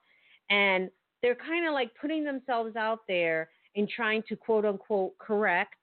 And 0.51 0.91
they're 1.23 1.35
kind 1.35 1.67
of 1.67 1.75
like 1.75 1.91
putting 2.01 2.25
themselves 2.25 2.77
out 2.77 3.01
there 3.09 3.49
and 3.77 3.89
trying 3.89 4.23
to 4.29 4.37
quote 4.37 4.65
unquote 4.65 5.17
correct 5.19 5.75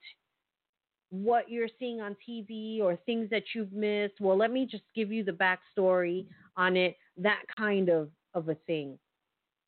what 1.09 1.49
you're 1.49 1.69
seeing 1.79 2.01
on 2.01 2.15
TV 2.27 2.81
or 2.81 2.97
things 3.05 3.29
that 3.29 3.43
you've 3.53 3.71
missed. 3.71 4.15
Well, 4.19 4.37
let 4.37 4.51
me 4.51 4.67
just 4.69 4.83
give 4.95 5.11
you 5.11 5.23
the 5.23 5.31
backstory 5.31 6.25
on 6.57 6.75
it, 6.75 6.97
that 7.17 7.41
kind 7.57 7.89
of, 7.89 8.09
of 8.33 8.49
a 8.49 8.55
thing. 8.67 8.97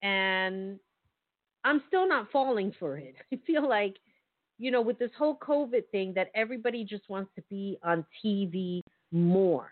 And 0.02 0.80
I'm 1.64 1.82
still 1.88 2.08
not 2.08 2.32
falling 2.32 2.74
for 2.80 2.98
it. 2.98 3.16
I 3.34 3.40
feel 3.46 3.68
like, 3.68 3.96
you 4.58 4.72
know, 4.72 4.82
with 4.82 5.00
this 5.00 5.12
whole 5.18 5.38
COVID 5.38 5.84
thing, 5.92 6.14
that 6.16 6.32
everybody 6.36 6.84
just 6.84 7.08
wants 7.10 7.32
to 7.36 7.44
be 7.50 7.78
on 7.84 8.06
TV 8.24 8.82
more 9.12 9.72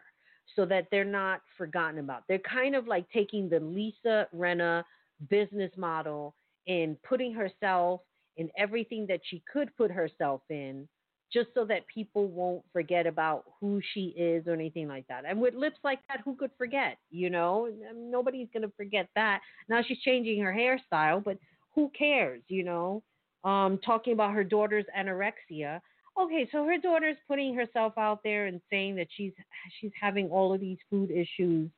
so 0.56 0.66
that 0.66 0.88
they're 0.92 1.04
not 1.04 1.42
forgotten 1.58 2.00
about. 2.00 2.24
They're 2.28 2.40
kind 2.40 2.76
of 2.76 2.88
like 2.88 3.10
taking 3.12 3.50
the 3.50 3.60
Lisa 3.60 4.28
Rinna 4.36 4.84
business 5.30 5.72
model 5.78 6.36
and 6.68 7.02
putting 7.04 7.34
herself 7.34 8.02
in 8.38 8.50
everything 8.58 9.06
that 9.08 9.22
she 9.24 9.44
could 9.52 9.76
put 9.78 9.92
herself 9.92 10.42
in 10.50 10.88
just 11.32 11.50
so 11.54 11.66
that 11.66 11.88
people 11.88 12.28
won't 12.28 12.64
forget 12.72 13.08
about 13.08 13.44
who 13.60 13.82
she 13.94 14.14
is 14.18 14.48
or 14.48 14.54
anything 14.54 14.88
like 14.88 15.08
that. 15.08 15.24
And 15.28 15.40
with 15.42 15.54
lips 15.54 15.80
like 15.84 16.00
that, 16.08 16.22
who 16.24 16.36
could 16.36 16.52
forget? 16.58 16.98
You 17.10 17.30
know, 17.30 17.70
nobody's 17.94 18.48
going 18.54 18.64
to 18.64 18.72
forget 18.78 19.10
that. 19.16 19.42
Now 19.68 19.82
she's 19.86 20.00
changing 20.00 20.42
her 20.42 20.54
hairstyle, 20.54 21.24
but 21.24 21.38
who 21.74 21.92
cares? 21.98 22.42
You 22.48 22.64
know, 22.64 23.04
um, 23.44 23.80
talking 23.86 24.14
about 24.14 24.34
her 24.34 24.44
daughter's 24.44 24.86
anorexia 24.98 25.80
okay, 26.20 26.48
so 26.52 26.66
her 26.66 26.78
daughter's 26.78 27.18
putting 27.28 27.56
herself 27.56 27.94
out 27.98 28.22
there 28.24 28.46
and 28.48 28.62
saying 28.70 28.96
that 28.96 29.08
she's 29.16 29.34
she's 29.80 29.92
having 30.00 30.30
all 30.30 30.54
of 30.54 30.62
these 30.62 30.78
food 30.90 31.12
issues 31.12 31.70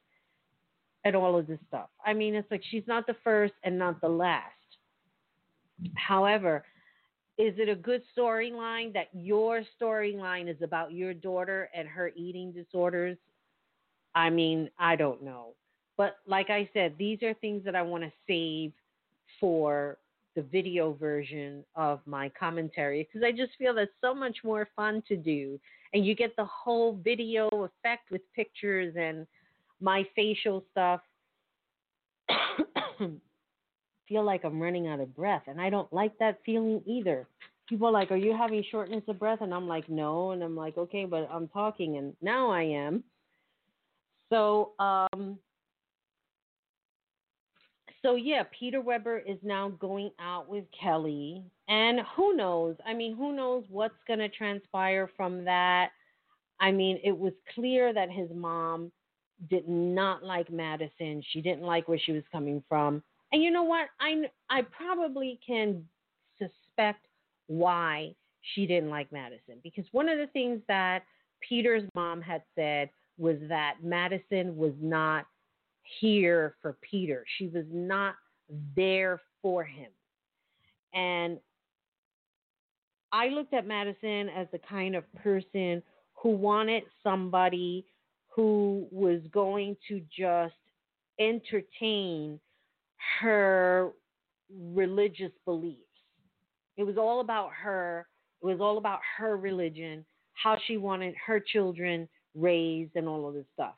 and 1.03 1.15
all 1.15 1.37
of 1.37 1.47
this 1.47 1.59
stuff. 1.67 1.89
I 2.05 2.13
mean, 2.13 2.35
it's 2.35 2.49
like 2.51 2.63
she's 2.69 2.83
not 2.87 3.07
the 3.07 3.15
first 3.23 3.53
and 3.63 3.77
not 3.77 4.01
the 4.01 4.09
last. 4.09 4.43
However, 5.95 6.63
is 7.37 7.53
it 7.57 7.69
a 7.69 7.75
good 7.75 8.01
storyline 8.17 8.93
that 8.93 9.07
your 9.13 9.61
storyline 9.79 10.49
is 10.49 10.61
about 10.61 10.91
your 10.91 11.13
daughter 11.13 11.69
and 11.73 11.87
her 11.87 12.11
eating 12.15 12.51
disorders? 12.51 13.17
I 14.15 14.29
mean, 14.29 14.69
I 14.79 14.95
don't 14.95 15.23
know. 15.23 15.53
But 15.97 16.17
like 16.27 16.49
I 16.49 16.69
said, 16.73 16.95
these 16.97 17.21
are 17.23 17.33
things 17.35 17.63
that 17.65 17.75
I 17.75 17.83
want 17.83 18.03
to 18.03 18.11
save 18.27 18.73
for 19.39 19.97
the 20.37 20.43
video 20.43 20.93
version 20.93 21.65
of 21.75 21.99
my 22.05 22.31
commentary 22.39 23.03
because 23.03 23.25
I 23.25 23.31
just 23.31 23.57
feel 23.57 23.73
that's 23.73 23.89
so 24.01 24.13
much 24.13 24.37
more 24.43 24.69
fun 24.75 25.01
to 25.07 25.17
do. 25.17 25.59
And 25.95 26.05
you 26.05 26.13
get 26.13 26.35
the 26.35 26.45
whole 26.45 26.99
video 27.03 27.49
effect 27.49 28.11
with 28.11 28.21
pictures 28.35 28.93
and 28.95 29.25
my 29.81 30.05
facial 30.15 30.63
stuff. 30.71 31.01
feel 34.07 34.23
like 34.23 34.45
I'm 34.45 34.61
running 34.61 34.87
out 34.87 34.99
of 34.99 35.15
breath, 35.15 35.43
and 35.47 35.59
I 35.59 35.71
don't 35.71 35.91
like 35.91 36.17
that 36.19 36.39
feeling 36.45 36.81
either. 36.85 37.27
People 37.67 37.87
are 37.87 37.91
like, 37.91 38.11
"Are 38.11 38.15
you 38.15 38.35
having 38.37 38.63
shortness 38.69 39.03
of 39.07 39.17
breath?" 39.17 39.41
And 39.41 39.53
I'm 39.53 39.67
like, 39.67 39.89
"No," 39.89 40.31
and 40.31 40.43
I'm 40.43 40.55
like, 40.55 40.77
"Okay, 40.77 41.05
but 41.05 41.27
I'm 41.31 41.47
talking, 41.47 41.97
and 41.97 42.15
now 42.21 42.51
I 42.51 42.61
am." 42.61 43.03
So, 44.29 44.73
um, 44.79 45.39
so 48.01 48.15
yeah, 48.15 48.43
Peter 48.57 48.81
Weber 48.81 49.19
is 49.19 49.37
now 49.43 49.69
going 49.69 50.11
out 50.19 50.47
with 50.47 50.65
Kelly, 50.79 51.43
and 51.67 52.01
who 52.15 52.35
knows? 52.35 52.75
I 52.85 52.93
mean, 52.93 53.15
who 53.15 53.35
knows 53.35 53.63
what's 53.69 53.95
going 54.07 54.19
to 54.19 54.29
transpire 54.29 55.09
from 55.17 55.43
that? 55.45 55.89
I 56.59 56.71
mean, 56.71 56.99
it 57.03 57.17
was 57.17 57.33
clear 57.53 57.93
that 57.93 58.09
his 58.09 58.29
mom 58.33 58.91
did 59.49 59.67
not 59.67 60.23
like 60.23 60.51
Madison. 60.51 61.23
She 61.31 61.41
didn't 61.41 61.63
like 61.63 61.87
where 61.87 61.99
she 61.99 62.11
was 62.11 62.23
coming 62.31 62.63
from. 62.67 63.03
And 63.31 63.43
you 63.43 63.51
know 63.51 63.63
what? 63.63 63.87
I 63.99 64.23
I 64.49 64.61
probably 64.61 65.39
can 65.45 65.83
suspect 66.37 67.07
why 67.47 68.15
she 68.53 68.65
didn't 68.65 68.89
like 68.89 69.11
Madison 69.11 69.55
because 69.63 69.85
one 69.91 70.07
of 70.07 70.17
the 70.17 70.27
things 70.27 70.61
that 70.67 71.03
Peter's 71.47 71.83
mom 71.95 72.21
had 72.21 72.43
said 72.55 72.89
was 73.17 73.37
that 73.49 73.75
Madison 73.83 74.55
was 74.55 74.73
not 74.79 75.25
here 75.99 76.55
for 76.61 76.77
Peter. 76.81 77.25
She 77.37 77.47
was 77.47 77.65
not 77.71 78.15
there 78.75 79.21
for 79.41 79.63
him. 79.63 79.89
And 80.93 81.39
I 83.11 83.29
looked 83.29 83.53
at 83.53 83.65
Madison 83.65 84.29
as 84.29 84.47
the 84.51 84.59
kind 84.69 84.95
of 84.95 85.03
person 85.15 85.81
who 86.13 86.29
wanted 86.29 86.83
somebody 87.03 87.85
who 88.27 88.87
was 88.91 89.21
going 89.31 89.75
to 89.87 90.01
just 90.15 90.53
entertain 91.19 92.39
her 93.19 93.91
religious 94.73 95.31
beliefs. 95.45 95.81
It 96.77 96.83
was 96.83 96.97
all 96.97 97.21
about 97.21 97.51
her. 97.53 98.07
It 98.41 98.45
was 98.45 98.59
all 98.61 98.77
about 98.77 98.99
her 99.17 99.35
religion, 99.35 100.05
how 100.33 100.57
she 100.67 100.77
wanted 100.77 101.15
her 101.25 101.39
children 101.39 102.07
raised, 102.35 102.91
and 102.95 103.07
all 103.07 103.27
of 103.27 103.33
this 103.33 103.45
stuff. 103.53 103.73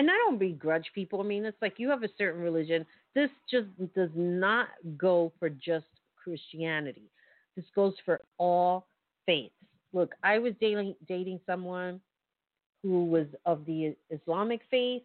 And 0.00 0.10
I 0.10 0.14
don't 0.14 0.38
begrudge 0.38 0.90
people. 0.94 1.20
I 1.20 1.24
mean, 1.24 1.44
it's 1.44 1.60
like 1.60 1.74
you 1.76 1.90
have 1.90 2.02
a 2.02 2.08
certain 2.16 2.40
religion. 2.40 2.86
This 3.14 3.28
just 3.50 3.66
does 3.94 4.08
not 4.14 4.68
go 4.96 5.30
for 5.38 5.50
just 5.50 5.84
Christianity. 6.16 7.10
This 7.54 7.66
goes 7.74 7.92
for 8.06 8.22
all 8.38 8.86
faiths. 9.26 9.52
Look, 9.92 10.14
I 10.22 10.38
was 10.38 10.54
dating 10.58 10.94
dating 11.06 11.40
someone 11.44 12.00
who 12.82 13.04
was 13.04 13.26
of 13.44 13.66
the 13.66 13.94
Islamic 14.08 14.62
faith. 14.70 15.02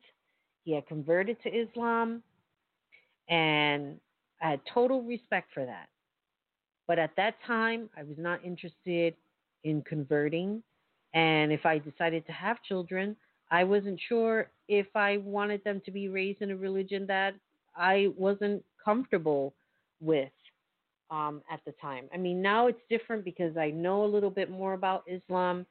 He 0.64 0.72
had 0.72 0.88
converted 0.88 1.44
to 1.44 1.50
Islam. 1.50 2.24
And 3.28 4.00
I 4.42 4.52
had 4.52 4.62
total 4.74 5.04
respect 5.04 5.50
for 5.54 5.66
that. 5.66 5.90
But 6.88 7.00
at 7.00 7.12
that 7.18 7.36
time, 7.46 7.90
I 7.98 8.04
was 8.04 8.16
not 8.18 8.46
interested 8.46 9.14
in 9.66 9.82
converting. 9.82 10.64
And 11.14 11.52
if 11.52 11.66
I 11.66 11.80
decided 11.80 12.26
to 12.28 12.32
have 12.32 12.64
children, 12.64 13.18
I 13.52 13.66
wasn't 13.66 14.00
sure 14.08 14.48
if 14.68 14.88
I 14.96 15.18
wanted 15.18 15.64
them 15.64 15.82
to 15.86 15.92
be 15.92 16.10
raised 16.10 16.42
in 16.42 16.52
a 16.52 16.56
religion 16.56 17.06
that 17.08 17.36
I 17.76 18.12
wasn't 18.18 18.64
comfortable 18.84 19.54
with 20.00 20.32
um, 21.12 21.42
at 21.52 21.60
the 21.66 21.74
time. 21.74 22.06
I 22.14 22.18
mean, 22.18 22.42
now 22.42 22.68
it's 22.68 22.82
different 22.90 23.24
because 23.24 23.58
I 23.58 23.70
know 23.70 24.04
a 24.04 24.08
little 24.08 24.30
bit 24.30 24.50
more 24.50 24.74
about 24.74 25.04
Islam. 25.08 25.66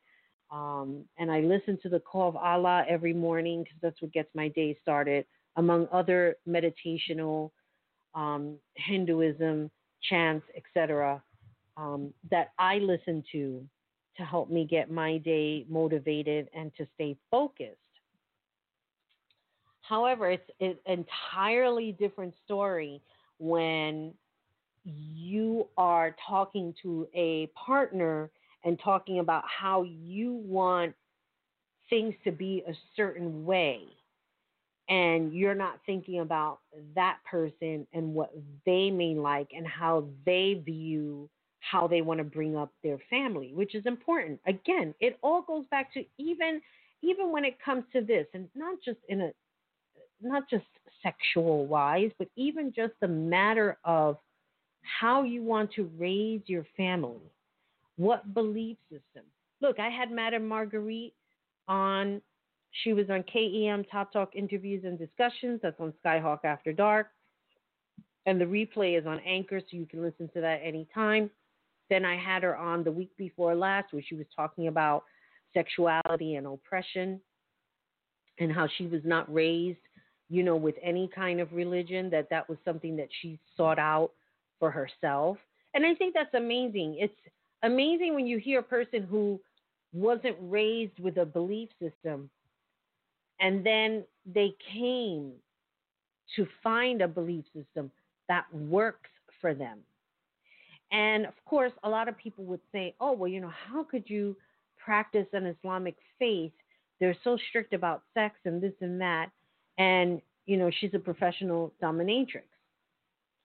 Um, 0.50 1.04
and 1.18 1.30
I 1.30 1.40
listen 1.40 1.78
to 1.82 1.88
the 1.88 2.00
call 2.00 2.28
of 2.28 2.36
Allah 2.36 2.84
every 2.88 3.14
morning 3.14 3.64
because 3.64 3.78
that's 3.82 4.00
what 4.00 4.12
gets 4.12 4.28
my 4.34 4.48
day 4.48 4.76
started 4.82 5.24
among 5.56 5.88
other 5.92 6.36
meditational 6.48 7.50
um, 8.14 8.56
Hinduism 8.74 9.70
chants, 10.08 10.46
etc., 10.56 11.22
um, 11.76 12.12
that 12.30 12.52
I 12.58 12.78
listen 12.78 13.24
to 13.32 13.64
to 14.16 14.22
help 14.22 14.48
me 14.48 14.64
get 14.64 14.90
my 14.90 15.18
day 15.18 15.66
motivated 15.68 16.48
and 16.54 16.72
to 16.76 16.86
stay 16.94 17.16
focused. 17.30 17.78
However, 19.89 20.31
it's 20.31 20.51
an 20.61 20.77
entirely 20.86 21.93
different 21.93 22.35
story 22.44 23.02
when 23.39 24.15
you 24.85 25.69
are 25.77 26.16
talking 26.27 26.74
to 26.82 27.06
a 27.15 27.47
partner 27.48 28.31
and 28.65 28.78
talking 28.82 29.19
about 29.19 29.44
how 29.47 29.82
you 29.82 30.32
want 30.47 30.94
things 31.90 32.15
to 32.24 32.32
be 32.32 32.62
a 32.66 32.73
certain 32.97 33.44
way 33.44 33.82
and 34.89 35.32
you're 35.35 35.55
not 35.55 35.81
thinking 35.86 36.20
about 36.20 36.61
that 36.94 37.19
person 37.31 37.86
and 37.93 38.15
what 38.15 38.32
they 38.66 38.90
may 38.90 39.15
like 39.15 39.48
and 39.55 39.66
how 39.66 40.06
they 40.27 40.62
view 40.65 41.28
how 41.61 41.86
they 41.86 42.02
want 42.02 42.19
to 42.19 42.24
bring 42.24 42.56
up 42.56 42.70
their 42.82 42.98
family, 43.09 43.52
which 43.55 43.74
is 43.74 43.86
important. 43.86 44.39
Again, 44.47 44.94
it 45.01 45.19
all 45.23 45.40
goes 45.43 45.65
back 45.70 45.93
to 45.94 46.05
even 46.19 46.61
even 47.02 47.31
when 47.31 47.44
it 47.44 47.62
comes 47.62 47.85
to 47.93 48.01
this, 48.01 48.27
and 48.32 48.48
not 48.55 48.78
just 48.82 48.98
in 49.09 49.20
a 49.20 49.31
not 50.20 50.49
just 50.49 50.65
sexual 51.03 51.66
wise, 51.66 52.11
but 52.19 52.28
even 52.36 52.73
just 52.74 52.93
the 53.01 53.09
matter 53.09 53.78
of 53.85 54.19
how 54.82 55.23
you 55.23 55.43
want 55.43 55.73
to 55.73 55.91
raise 55.99 56.43
your 56.47 56.66
family, 56.77 57.31
what 57.97 58.35
belief 58.35 58.77
system. 58.91 59.24
Look, 59.61 59.78
I 59.78 59.89
had 59.89 60.11
Madame 60.11 60.47
Marguerite 60.47 61.15
on 61.69 62.20
she 62.82 62.93
was 62.93 63.09
on 63.09 63.23
KEM 63.23 63.85
Top 63.85 64.12
Talk 64.12 64.35
interviews 64.35 64.85
and 64.85 64.99
discussions. 64.99 65.61
That's 65.62 65.78
on 65.78 65.95
Skyhawk 66.05 66.45
After 66.45 66.73
Dark. 66.73 67.09
And 68.27 68.41
the 68.41 68.45
replay 68.45 68.99
is 68.99 69.07
on 69.07 69.20
Anchor, 69.20 69.61
so 69.61 69.77
you 69.77 69.86
can 69.86 70.03
listen 70.03 70.28
to 70.35 70.41
that 70.41 70.61
anytime. 70.65 71.31
Then 71.89 72.05
I 72.05 72.16
had 72.16 72.43
her 72.43 72.57
on 72.57 72.82
the 72.82 72.91
week 72.91 73.11
before 73.16 73.55
last, 73.55 73.93
where 73.93 74.03
she 74.07 74.15
was 74.16 74.27
talking 74.35 74.66
about 74.66 75.05
sexuality 75.53 76.35
and 76.35 76.47
oppression 76.47 77.20
and 78.41 78.51
how 78.51 78.66
she 78.77 78.86
was 78.86 79.03
not 79.05 79.32
raised, 79.32 79.78
you 80.35 80.43
know, 80.43 80.56
with 80.56 80.74
any 80.82 81.09
kind 81.15 81.40
of 81.40 81.52
religion, 81.52 82.11
that 82.11 82.28
that 82.31 82.48
was 82.48 82.59
something 82.65 82.97
that 82.97 83.09
she 83.20 83.39
sought 83.56 83.78
out 83.78 84.11
for 84.59 84.70
herself. 84.70 85.36
And 85.74 85.86
I 85.86 85.94
think 85.94 86.15
that's 86.15 86.35
amazing. 86.35 86.97
It's 86.98 87.15
amazing 87.62 88.15
when 88.15 88.27
you 88.27 88.39
hear 88.39 88.61
a 88.61 88.65
person 88.65 89.02
who 89.02 89.40
wasn't 89.93 90.36
raised 90.40 90.98
with 90.98 91.19
a 91.19 91.24
belief 91.24 91.69
system 91.81 92.28
and 93.40 93.65
then 93.65 94.05
they 94.27 94.55
came 94.73 95.32
to 96.36 96.47
find 96.62 97.02
a 97.02 97.09
belief 97.09 97.44
system 97.55 97.90
that 98.28 98.44
works 98.52 99.11
for 99.40 99.55
them. 99.55 99.78
And 100.93 101.27
of 101.27 101.35
course, 101.44 101.73
a 101.82 101.89
lot 101.89 102.09
of 102.09 102.16
people 102.16 102.44
would 102.44 102.61
say, 102.73 102.94
oh, 103.01 103.12
well, 103.12 103.28
you 103.28 103.40
know, 103.40 103.52
how 103.69 103.85
could 103.85 104.05
you 104.06 104.36
practice 104.82 105.27
an 105.32 105.47
Islamic 105.47 105.97
faith? 106.19 106.52
They're 107.01 107.16
so 107.24 107.36
strict 107.48 107.74
about 107.74 108.02
sex 108.15 108.36
and 108.44 108.62
this 108.62 108.73
and 108.81 109.01
that. 109.01 109.31
And, 109.78 110.20
you 110.46 110.56
know, 110.56 110.70
she's 110.80 110.94
a 110.94 110.98
professional 110.98 111.72
dominatrix. 111.82 112.42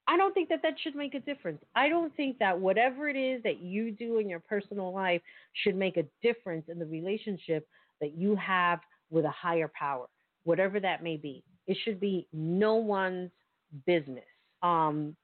I 0.07 0.18
don't 0.18 0.34
think 0.34 0.49
that 0.49 0.61
that 0.64 0.73
should 0.81 0.95
make 0.95 1.14
a 1.14 1.19
difference. 1.19 1.61
I 1.76 1.88
don't 1.88 2.15
think 2.15 2.39
that 2.39 2.60
whatever 2.60 3.10
it 3.10 3.15
is 3.15 3.43
that 3.43 3.61
you 3.61 3.91
do 3.91 4.18
in 4.18 4.27
your 4.27 4.39
personal 4.39 4.91
life 4.91 5.22
should 5.53 5.76
make 5.76 5.97
a 5.97 6.06
difference 6.23 6.65
in 6.68 6.80
the 6.80 6.85
relationship 6.85 7.68
that 8.01 8.18
you 8.18 8.35
have 8.35 8.80
with 9.11 9.26
a 9.26 9.31
higher 9.31 9.72
power, 9.77 10.07
whatever 10.45 10.80
that 10.80 11.03
may 11.03 11.15
be. 11.15 11.43
It 11.68 11.77
should 11.84 11.99
be 11.99 12.27
no 12.34 12.76
one's 12.76 13.30
business. 13.85 14.23
Um, 14.64 15.15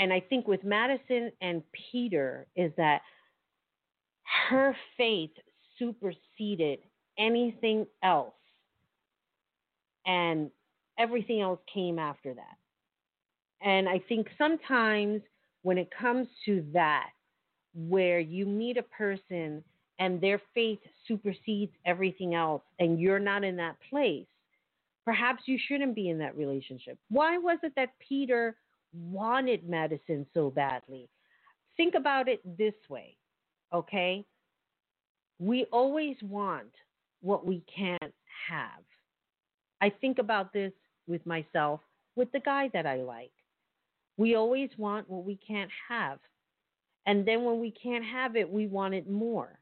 and 0.00 0.12
I 0.12 0.18
think 0.18 0.48
with 0.48 0.64
Madison 0.64 1.30
and 1.40 1.62
Peter 1.92 2.46
is 2.56 2.72
that 2.76 3.02
her 4.48 4.74
faith 4.96 5.30
superseded 5.78 6.80
anything 7.18 7.86
else, 8.02 8.34
and 10.06 10.50
everything 10.98 11.40
else 11.40 11.60
came 11.72 11.98
after 11.98 12.34
that. 12.34 12.56
And 13.62 13.88
I 13.88 14.00
think 14.08 14.28
sometimes 14.38 15.22
when 15.62 15.78
it 15.78 15.90
comes 15.98 16.26
to 16.46 16.64
that, 16.72 17.10
where 17.74 18.18
you 18.18 18.46
meet 18.46 18.76
a 18.76 18.82
person 18.82 19.62
and 19.98 20.20
their 20.20 20.40
faith 20.54 20.80
supersedes 21.06 21.72
everything 21.86 22.34
else 22.34 22.62
and 22.78 22.98
you're 22.98 23.20
not 23.20 23.44
in 23.44 23.56
that 23.56 23.76
place, 23.88 24.26
perhaps 25.04 25.42
you 25.46 25.58
shouldn't 25.68 25.94
be 25.94 26.08
in 26.08 26.18
that 26.18 26.36
relationship. 26.36 26.98
Why 27.08 27.38
was 27.38 27.58
it 27.62 27.72
that 27.76 27.90
Peter 28.06 28.56
wanted 28.92 29.68
Madison 29.68 30.26
so 30.34 30.50
badly? 30.50 31.08
Think 31.76 31.94
about 31.94 32.28
it 32.28 32.40
this 32.58 32.74
way, 32.88 33.16
okay? 33.72 34.24
We 35.38 35.66
always 35.72 36.16
want 36.22 36.72
what 37.22 37.46
we 37.46 37.62
can't 37.74 38.14
have. 38.48 38.82
I 39.80 39.90
think 39.90 40.18
about 40.18 40.52
this 40.52 40.72
with 41.06 41.24
myself, 41.26 41.80
with 42.16 42.30
the 42.32 42.40
guy 42.40 42.70
that 42.72 42.86
I 42.86 42.96
like. 42.96 43.32
We 44.16 44.34
always 44.34 44.70
want 44.76 45.08
what 45.08 45.24
we 45.24 45.36
can't 45.36 45.70
have. 45.88 46.18
And 47.06 47.26
then 47.26 47.44
when 47.44 47.60
we 47.60 47.70
can't 47.70 48.04
have 48.04 48.36
it, 48.36 48.48
we 48.48 48.66
want 48.66 48.94
it 48.94 49.08
more 49.08 49.60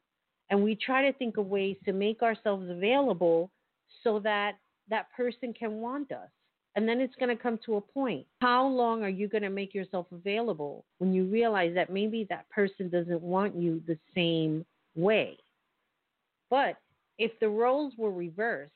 and 0.51 0.63
we 0.63 0.75
try 0.75 1.03
to 1.03 1.17
think 1.17 1.37
of 1.37 1.47
ways 1.47 1.77
to 1.85 1.93
make 1.93 2.23
ourselves 2.23 2.69
available 2.71 3.51
so 4.03 4.19
that 4.21 4.57
that 4.89 5.13
person 5.17 5.53
can 5.53 5.75
want 5.75 6.11
us. 6.13 6.29
And 6.75 6.89
then 6.89 7.01
it's 7.01 7.15
going 7.17 7.35
to 7.35 7.43
come 7.43 7.59
to 7.67 7.77
a 7.77 7.81
point. 7.81 8.27
How 8.41 8.67
long 8.67 9.03
are 9.03 9.09
you 9.09 9.29
going 9.29 9.43
to 9.43 9.51
make 9.51 9.75
yourself 9.75 10.07
available 10.13 10.85
when 10.99 11.13
you 11.13 11.25
realize 11.25 11.75
that 11.75 11.93
maybe 11.93 12.27
that 12.31 12.49
person 12.51 12.89
doesn't 12.89 13.21
want 13.21 13.57
you 13.57 13.83
the 13.87 13.99
same 14.15 14.65
way? 14.95 15.37
But 16.51 16.77
if 17.19 17.33
the 17.41 17.49
roles 17.49 17.95
were 17.99 18.13
reversed 18.13 18.73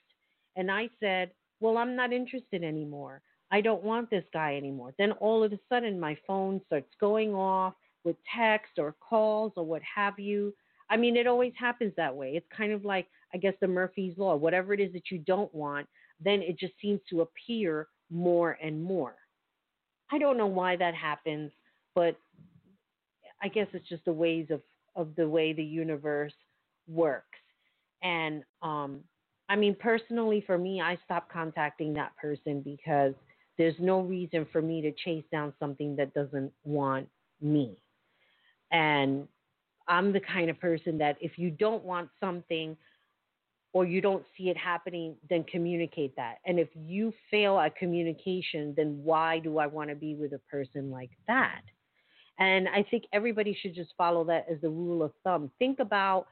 and 0.57 0.71
I 0.71 0.89
said, 1.01 1.31
well, 1.61 1.79
I'm 1.79 1.97
not 1.97 2.13
interested 2.13 2.65
anymore. 2.65 3.23
I 3.51 3.61
don't 3.61 3.85
want 3.85 4.11
this 4.11 4.25
guy 4.33 4.57
anymore. 4.57 4.95
Then 4.99 5.13
all 5.13 5.45
of 5.45 5.53
a 5.53 5.59
sudden 5.69 6.01
my 6.01 6.17
phone 6.27 6.61
starts 6.67 6.91
going 7.01 7.35
off 7.35 7.75
with 8.05 8.17
text 8.35 8.73
or 8.79 8.95
calls 9.01 9.53
or 9.57 9.65
what 9.65 9.83
have 9.83 10.19
you. 10.19 10.55
I 10.91 10.97
mean, 10.97 11.17
it 11.17 11.27
always 11.27 11.53
happens 11.59 11.93
that 11.97 12.15
way. 12.15 12.33
It's 12.33 12.47
kind 12.57 12.73
of 12.73 12.85
like, 12.85 13.07
I 13.33 13.39
guess, 13.39 13.55
the 13.61 13.69
Murphy's 13.69 14.17
Law. 14.19 14.37
Whatever 14.37 14.75
it 14.75 14.81
is 14.81 14.93
that 14.95 15.11
you 15.11 15.19
don't 15.19 15.55
want, 15.55 15.87
then 16.23 16.43
it 16.43 16.59
just 16.59 16.75
seems 16.81 17.01
to 17.11 17.23
appear 17.23 17.89
more 18.11 18.59
and 18.63 18.83
more. 18.83 19.15
I 20.11 20.19
don't 20.19 20.37
know 20.37 20.47
why 20.47 20.77
that 20.77 20.95
happens, 20.95 21.53
but 21.95 22.17
I 23.43 23.49
guess 23.49 23.67
it's 23.73 23.89
just 23.89 24.05
the 24.05 24.13
ways 24.13 24.47
of, 24.51 24.61
of 24.97 25.15
the 25.17 25.29
way 25.29 25.53
the 25.53 25.65
universe 25.65 26.35
works. 26.87 27.39
And 28.03 28.43
um, 28.63 29.01
I 29.49 29.57
mean, 29.57 29.77
personally, 29.79 30.43
for 30.47 30.57
me, 30.57 30.81
I 30.81 30.99
stopped 31.05 31.33
contacting 31.33 31.93
that 31.95 32.17
person 32.17 32.63
because 32.63 33.15
there's 33.59 33.75
no 33.79 34.01
reason 34.01 34.47
for 34.51 34.63
me 34.63 34.81
to 34.83 34.93
chase 35.05 35.25
down 35.31 35.53
something 35.61 35.97
that 35.97 36.15
doesn't 36.15 36.53
want 36.65 37.09
me. 37.41 37.77
And 38.71 39.29
I'm 39.89 40.13
the 40.13 40.21
kind 40.21 40.49
of 40.49 40.59
person 40.59 40.97
that 40.99 41.17
if 41.21 41.39
you 41.39 41.51
don't 41.51 41.85
want 41.85 42.09
something 42.21 42.77
or 43.75 43.85
you 43.85 44.01
don't 44.01 44.25
see 44.37 44.49
it 44.49 44.57
happening, 44.57 45.17
then 45.29 45.45
communicate 45.45 46.15
that. 46.17 46.37
And 46.47 46.59
if 46.59 46.69
you 46.75 47.13
fail 47.31 47.59
at 47.59 47.77
communication, 47.77 48.75
then 48.77 49.01
why 49.03 49.39
do 49.39 49.59
I 49.59 49.67
want 49.67 49.91
to 49.91 49.97
be 49.97 50.15
with 50.15 50.33
a 50.33 50.41
person 50.51 50.91
like 50.91 51.11
that? 51.27 51.63
And 52.39 52.69
I 52.69 52.85
think 52.91 53.05
everybody 53.13 53.57
should 53.61 53.75
just 53.75 53.93
follow 53.97 54.25
that 54.25 54.47
as 54.51 54.61
the 54.61 54.69
rule 54.69 55.03
of 55.03 55.13
thumb. 55.25 55.51
Think 55.59 55.79
about 55.79 56.27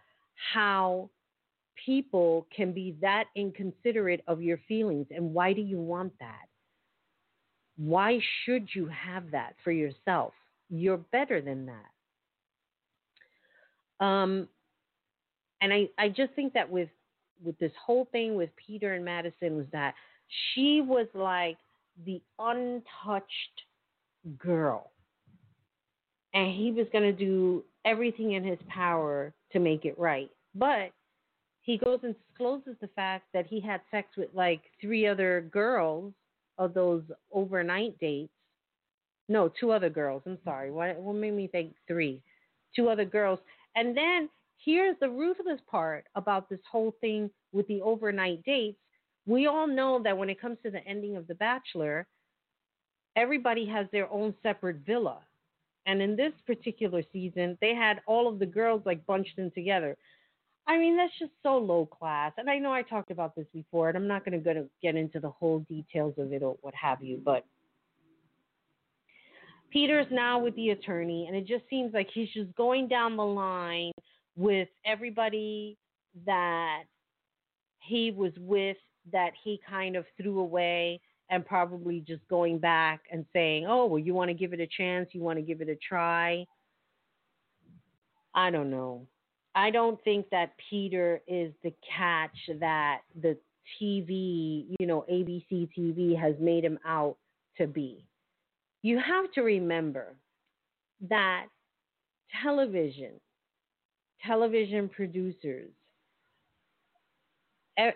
how 0.52 1.10
people 1.84 2.46
can 2.54 2.72
be 2.72 2.96
that 3.00 3.24
inconsiderate 3.36 4.22
of 4.26 4.42
your 4.42 4.58
feelings 4.68 5.06
and 5.10 5.34
why 5.34 5.52
do 5.52 5.60
you 5.60 5.78
want 5.78 6.12
that? 6.20 6.46
Why 7.76 8.20
should 8.44 8.68
you 8.74 8.88
have 8.88 9.30
that 9.30 9.54
for 9.64 9.72
yourself? 9.72 10.34
You're 10.68 10.98
better 10.98 11.40
than 11.40 11.66
that. 11.66 11.90
Um, 14.04 14.48
and 15.60 15.72
I, 15.72 15.88
I 15.98 16.08
just 16.08 16.32
think 16.34 16.52
that 16.54 16.70
with 16.70 16.88
with 17.42 17.58
this 17.58 17.72
whole 17.84 18.06
thing 18.12 18.34
with 18.34 18.50
Peter 18.56 18.94
and 18.94 19.04
Madison 19.04 19.56
was 19.56 19.66
that 19.72 19.94
she 20.52 20.82
was 20.82 21.06
like 21.14 21.56
the 22.04 22.20
untouched 22.38 23.26
girl. 24.38 24.90
And 26.34 26.54
he 26.54 26.70
was 26.70 26.86
going 26.92 27.04
to 27.04 27.12
do 27.12 27.64
everything 27.84 28.32
in 28.32 28.44
his 28.44 28.58
power 28.68 29.32
to 29.52 29.58
make 29.58 29.84
it 29.84 29.98
right. 29.98 30.30
But 30.54 30.92
he 31.62 31.76
goes 31.76 32.00
and 32.02 32.14
discloses 32.28 32.76
the 32.80 32.88
fact 32.88 33.24
that 33.32 33.46
he 33.46 33.60
had 33.60 33.80
sex 33.90 34.08
with 34.16 34.30
like 34.34 34.62
three 34.80 35.06
other 35.06 35.42
girls 35.52 36.12
of 36.58 36.74
those 36.74 37.02
overnight 37.32 37.98
dates. 37.98 38.32
No, 39.28 39.50
two 39.60 39.70
other 39.70 39.90
girls. 39.90 40.22
I'm 40.26 40.38
sorry. 40.44 40.70
What, 40.70 40.96
what 40.96 41.14
made 41.14 41.34
me 41.34 41.46
think 41.46 41.74
three? 41.86 42.20
Two 42.74 42.88
other 42.88 43.04
girls. 43.04 43.38
And 43.76 43.96
then 43.96 44.28
here's 44.64 44.96
the 45.00 45.08
ruthless 45.08 45.60
part 45.70 46.04
about 46.14 46.48
this 46.48 46.60
whole 46.70 46.94
thing 47.00 47.30
with 47.52 47.66
the 47.68 47.80
overnight 47.82 48.42
dates. 48.44 48.78
We 49.26 49.46
all 49.46 49.66
know 49.66 50.02
that 50.02 50.16
when 50.16 50.30
it 50.30 50.40
comes 50.40 50.58
to 50.64 50.70
the 50.70 50.84
ending 50.86 51.16
of 51.16 51.28
The 51.28 51.34
Bachelor, 51.34 52.06
everybody 53.16 53.66
has 53.66 53.86
their 53.92 54.10
own 54.10 54.34
separate 54.42 54.78
villa. 54.86 55.18
And 55.86 56.02
in 56.02 56.16
this 56.16 56.32
particular 56.46 57.02
season, 57.12 57.56
they 57.60 57.74
had 57.74 58.00
all 58.06 58.28
of 58.28 58.38
the 58.38 58.46
girls 58.46 58.82
like 58.84 59.04
bunched 59.06 59.38
in 59.38 59.50
together. 59.52 59.96
I 60.70 60.78
mean, 60.78 60.96
that's 60.96 61.12
just 61.18 61.32
so 61.42 61.58
low 61.58 61.84
class. 61.84 62.30
And 62.38 62.48
I 62.48 62.58
know 62.58 62.72
I 62.72 62.82
talked 62.82 63.10
about 63.10 63.34
this 63.34 63.46
before, 63.52 63.88
and 63.88 63.98
I'm 63.98 64.06
not 64.06 64.24
going 64.24 64.40
to 64.40 64.68
get 64.80 64.94
into 64.94 65.18
the 65.18 65.28
whole 65.28 65.66
details 65.68 66.14
of 66.16 66.32
it 66.32 66.44
or 66.44 66.56
what 66.60 66.72
have 66.76 67.02
you, 67.02 67.20
but 67.24 67.44
Peter's 69.72 70.06
now 70.12 70.38
with 70.38 70.54
the 70.54 70.70
attorney, 70.70 71.26
and 71.26 71.36
it 71.36 71.44
just 71.44 71.64
seems 71.68 71.92
like 71.92 72.08
he's 72.14 72.28
just 72.32 72.54
going 72.54 72.86
down 72.86 73.16
the 73.16 73.24
line 73.24 73.90
with 74.36 74.68
everybody 74.86 75.76
that 76.24 76.84
he 77.80 78.12
was 78.12 78.32
with 78.38 78.76
that 79.12 79.32
he 79.42 79.60
kind 79.68 79.96
of 79.96 80.04
threw 80.22 80.38
away 80.38 81.00
and 81.30 81.44
probably 81.44 81.98
just 82.06 82.22
going 82.28 82.58
back 82.58 83.00
and 83.10 83.26
saying, 83.32 83.66
oh, 83.66 83.86
well, 83.86 83.98
you 83.98 84.14
want 84.14 84.28
to 84.28 84.34
give 84.34 84.52
it 84.52 84.60
a 84.60 84.68
chance? 84.68 85.08
You 85.10 85.20
want 85.20 85.36
to 85.36 85.42
give 85.42 85.60
it 85.60 85.68
a 85.68 85.76
try? 85.76 86.46
I 88.36 88.52
don't 88.52 88.70
know. 88.70 89.08
I 89.54 89.70
don't 89.70 90.02
think 90.04 90.30
that 90.30 90.52
Peter 90.68 91.20
is 91.26 91.52
the 91.62 91.74
catch 91.96 92.36
that 92.60 93.00
the 93.20 93.36
TV, 93.80 94.66
you 94.78 94.86
know, 94.86 95.04
ABC 95.10 95.68
TV 95.76 96.18
has 96.18 96.34
made 96.40 96.64
him 96.64 96.78
out 96.84 97.16
to 97.58 97.66
be. 97.66 98.04
You 98.82 98.98
have 98.98 99.30
to 99.32 99.42
remember 99.42 100.14
that 101.08 101.46
television, 102.42 103.12
television 104.24 104.88
producers, 104.88 105.70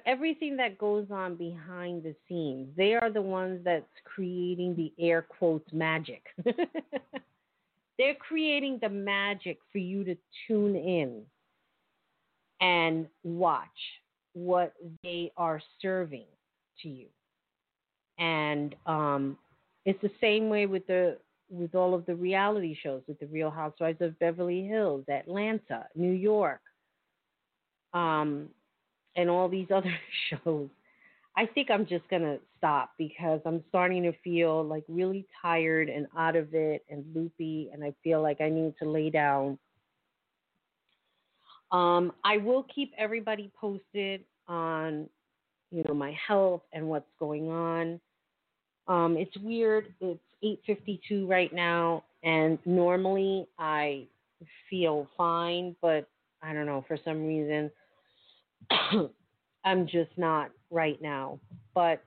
everything 0.06 0.56
that 0.56 0.78
goes 0.78 1.06
on 1.10 1.36
behind 1.36 2.02
the 2.02 2.14
scenes, 2.28 2.68
they 2.76 2.94
are 2.94 3.10
the 3.10 3.22
ones 3.22 3.60
that's 3.64 3.84
creating 4.04 4.74
the 4.76 4.92
air 4.98 5.22
quotes 5.22 5.70
magic. 5.72 6.22
They're 7.98 8.14
creating 8.14 8.80
the 8.82 8.88
magic 8.88 9.58
for 9.70 9.78
you 9.78 10.02
to 10.04 10.16
tune 10.48 10.74
in 10.74 11.22
and 12.60 13.06
watch 13.22 13.68
what 14.34 14.74
they 15.02 15.32
are 15.36 15.60
serving 15.80 16.26
to 16.82 16.88
you. 16.88 17.06
And 18.18 18.74
um, 18.86 19.38
it's 19.84 20.00
the 20.02 20.10
same 20.20 20.48
way 20.48 20.66
with 20.66 20.86
the 20.86 21.18
with 21.50 21.74
all 21.74 21.94
of 21.94 22.06
the 22.06 22.14
reality 22.14 22.76
shows, 22.82 23.02
with 23.06 23.20
the 23.20 23.26
Real 23.26 23.50
Housewives 23.50 24.00
of 24.00 24.18
Beverly 24.18 24.66
Hills, 24.66 25.04
Atlanta, 25.08 25.86
New 25.94 26.12
York, 26.12 26.60
um, 27.92 28.48
and 29.14 29.28
all 29.28 29.48
these 29.48 29.68
other 29.74 29.94
shows. 30.30 30.68
I 31.36 31.46
think 31.46 31.68
I'm 31.70 31.84
just 31.86 32.08
gonna 32.08 32.38
stop 32.56 32.92
because 32.96 33.40
I'm 33.44 33.62
starting 33.68 34.04
to 34.04 34.12
feel 34.22 34.64
like 34.64 34.84
really 34.88 35.26
tired 35.42 35.88
and 35.88 36.06
out 36.16 36.36
of 36.36 36.54
it 36.54 36.84
and 36.88 37.04
loopy, 37.14 37.70
and 37.72 37.82
I 37.84 37.92
feel 38.04 38.22
like 38.22 38.40
I 38.40 38.48
need 38.48 38.74
to 38.82 38.88
lay 38.88 39.10
down 39.10 39.58
um, 41.74 42.12
I 42.22 42.36
will 42.36 42.64
keep 42.72 42.92
everybody 42.96 43.50
posted 43.60 44.22
on, 44.46 45.08
you 45.72 45.82
know, 45.88 45.92
my 45.94 46.16
health 46.26 46.62
and 46.72 46.86
what's 46.86 47.10
going 47.18 47.50
on. 47.50 48.00
Um, 48.86 49.16
it's 49.16 49.36
weird. 49.38 49.92
It's 50.00 50.20
8:52 50.68 51.26
right 51.28 51.52
now, 51.52 52.04
and 52.22 52.60
normally 52.64 53.48
I 53.58 54.06
feel 54.70 55.08
fine, 55.16 55.74
but 55.82 56.08
I 56.42 56.52
don't 56.52 56.66
know 56.66 56.84
for 56.86 56.96
some 57.04 57.26
reason 57.26 57.72
I'm 59.64 59.86
just 59.88 60.10
not 60.16 60.52
right 60.70 61.00
now. 61.02 61.40
But 61.74 62.04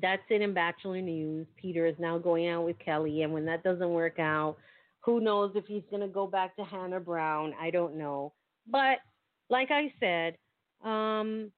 that's 0.00 0.22
it 0.28 0.40
in 0.40 0.54
Bachelor 0.54 1.02
News. 1.02 1.46
Peter 1.56 1.86
is 1.86 1.94
now 2.00 2.18
going 2.18 2.48
out 2.48 2.64
with 2.64 2.78
Kelly, 2.80 3.22
and 3.22 3.32
when 3.32 3.44
that 3.44 3.62
doesn't 3.62 3.90
work 3.90 4.18
out, 4.18 4.56
who 5.04 5.20
knows 5.20 5.52
if 5.54 5.66
he's 5.66 5.82
going 5.90 6.02
to 6.02 6.08
go 6.08 6.26
back 6.26 6.56
to 6.56 6.64
Hannah 6.64 7.00
Brown? 7.00 7.54
I 7.60 7.70
don't 7.70 7.96
know. 7.96 8.32
But 8.66 8.98
like 9.50 9.70
I 9.70 9.92
said, 10.00 10.36
um, 10.84 11.50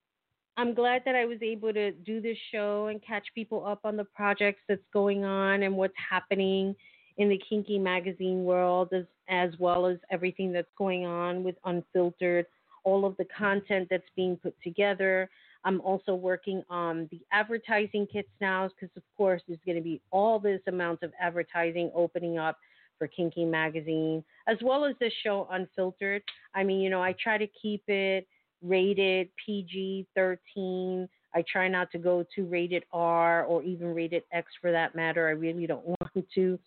I'm 0.56 0.74
glad 0.74 1.02
that 1.04 1.14
I 1.14 1.24
was 1.24 1.38
able 1.42 1.72
to 1.72 1.92
do 1.92 2.20
this 2.20 2.38
show 2.52 2.86
and 2.86 3.04
catch 3.04 3.26
people 3.34 3.66
up 3.66 3.80
on 3.84 3.96
the 3.96 4.04
projects 4.04 4.60
that's 4.68 4.80
going 4.92 5.24
on 5.24 5.62
and 5.62 5.76
what's 5.76 5.94
happening 6.10 6.74
in 7.16 7.28
the 7.28 7.40
kinky 7.48 7.78
magazine 7.78 8.44
world, 8.44 8.88
as, 8.92 9.04
as 9.28 9.50
well 9.58 9.86
as 9.86 9.98
everything 10.10 10.52
that's 10.52 10.70
going 10.76 11.06
on 11.06 11.44
with 11.44 11.56
Unfiltered, 11.64 12.46
all 12.84 13.04
of 13.04 13.16
the 13.16 13.26
content 13.36 13.88
that's 13.90 14.08
being 14.16 14.36
put 14.36 14.54
together. 14.62 15.28
I'm 15.64 15.80
also 15.80 16.14
working 16.14 16.62
on 16.68 17.08
the 17.10 17.20
advertising 17.32 18.06
kits 18.12 18.28
now 18.40 18.68
because, 18.68 18.94
of 18.96 19.02
course, 19.16 19.42
there's 19.46 19.60
going 19.64 19.78
to 19.78 19.82
be 19.82 20.00
all 20.10 20.38
this 20.38 20.60
amount 20.66 21.02
of 21.02 21.12
advertising 21.20 21.90
opening 21.94 22.38
up 22.38 22.58
for 22.98 23.08
Kinky 23.08 23.44
Magazine, 23.44 24.24
as 24.46 24.56
well 24.62 24.84
as 24.84 24.94
this 25.00 25.12
show 25.22 25.48
Unfiltered. 25.50 26.22
I 26.54 26.64
mean, 26.64 26.80
you 26.80 26.90
know, 26.90 27.02
I 27.02 27.14
try 27.22 27.38
to 27.38 27.46
keep 27.46 27.82
it 27.88 28.26
rated 28.62 29.28
PG 29.44 30.06
13. 30.14 31.08
I 31.34 31.44
try 31.50 31.68
not 31.68 31.90
to 31.92 31.98
go 31.98 32.24
to 32.34 32.44
rated 32.44 32.84
R 32.92 33.44
or 33.44 33.62
even 33.62 33.94
rated 33.94 34.22
X 34.32 34.48
for 34.60 34.70
that 34.72 34.94
matter. 34.94 35.26
I 35.28 35.32
really 35.32 35.66
don't 35.66 35.86
want 35.86 36.26
to. 36.34 36.58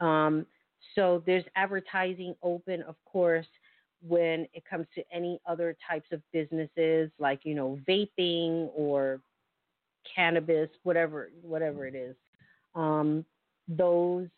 Um, 0.00 0.46
so 0.94 1.22
there's 1.26 1.44
advertising 1.56 2.34
open, 2.42 2.82
of 2.82 2.96
course, 3.04 3.46
when 4.06 4.46
it 4.52 4.64
comes 4.68 4.86
to 4.94 5.02
any 5.12 5.40
other 5.46 5.76
types 5.88 6.08
of 6.12 6.20
businesses 6.32 7.10
like 7.18 7.40
you 7.44 7.54
know 7.54 7.78
vaping 7.88 8.68
or 8.74 9.20
cannabis 10.14 10.68
whatever 10.82 11.30
whatever 11.42 11.86
it 11.86 11.94
is 11.94 12.14
um, 12.74 13.24
those 13.66 14.28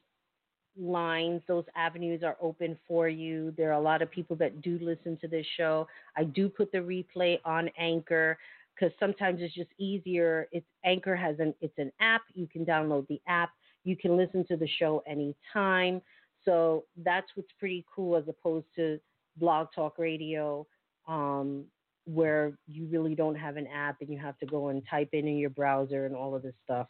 lines 0.78 1.42
those 1.46 1.64
avenues 1.74 2.22
are 2.22 2.36
open 2.40 2.78
for 2.86 3.08
you. 3.08 3.52
There 3.56 3.70
are 3.70 3.80
a 3.80 3.80
lot 3.80 4.02
of 4.02 4.10
people 4.10 4.36
that 4.36 4.62
do 4.62 4.78
listen 4.80 5.16
to 5.20 5.28
this 5.28 5.46
show. 5.56 5.86
I 6.16 6.24
do 6.24 6.48
put 6.48 6.72
the 6.72 6.78
replay 6.78 7.38
on 7.44 7.70
anchor 7.78 8.38
because 8.74 8.94
sometimes 8.98 9.40
it's 9.40 9.54
just 9.54 9.70
easier. 9.78 10.48
It's 10.52 10.66
anchor 10.84 11.16
has 11.16 11.36
an 11.38 11.54
it's 11.60 11.78
an 11.78 11.92
app. 12.00 12.22
You 12.34 12.46
can 12.46 12.64
download 12.64 13.06
the 13.08 13.20
app. 13.26 13.50
You 13.84 13.96
can 13.96 14.16
listen 14.16 14.44
to 14.48 14.56
the 14.56 14.68
show 14.78 15.02
anytime. 15.06 16.02
So 16.44 16.84
that's 17.04 17.26
what's 17.34 17.52
pretty 17.58 17.84
cool 17.94 18.16
as 18.16 18.24
opposed 18.28 18.66
to 18.76 19.00
Blog 19.36 19.68
Talk 19.74 19.98
Radio, 19.98 20.66
um, 21.08 21.64
where 22.04 22.52
you 22.68 22.86
really 22.86 23.14
don't 23.14 23.34
have 23.34 23.56
an 23.56 23.66
app 23.66 24.00
and 24.00 24.10
you 24.10 24.18
have 24.18 24.38
to 24.38 24.46
go 24.46 24.68
and 24.68 24.82
type 24.88 25.08
in 25.12 25.26
in 25.26 25.38
your 25.38 25.50
browser 25.50 26.06
and 26.06 26.14
all 26.14 26.34
of 26.34 26.42
this 26.42 26.54
stuff. 26.64 26.86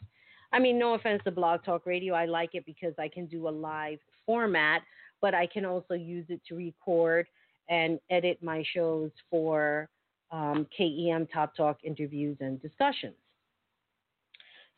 I 0.51 0.59
mean, 0.59 0.79
no 0.79 0.93
offense 0.93 1.21
to 1.25 1.31
Blog 1.31 1.63
Talk 1.63 1.85
Radio, 1.85 2.13
I 2.13 2.25
like 2.25 2.51
it 2.53 2.65
because 2.65 2.93
I 2.97 3.09
can 3.09 3.25
do 3.25 3.47
a 3.47 3.49
live 3.49 3.99
format, 4.25 4.81
but 5.21 5.33
I 5.33 5.47
can 5.47 5.65
also 5.65 5.93
use 5.93 6.25
it 6.29 6.41
to 6.47 6.55
record 6.55 7.27
and 7.69 7.99
edit 8.09 8.41
my 8.41 8.63
shows 8.73 9.11
for 9.29 9.89
um, 10.31 10.67
KEM 10.75 11.27
Top 11.33 11.55
Talk 11.55 11.77
interviews 11.83 12.37
and 12.39 12.61
discussions. 12.61 13.15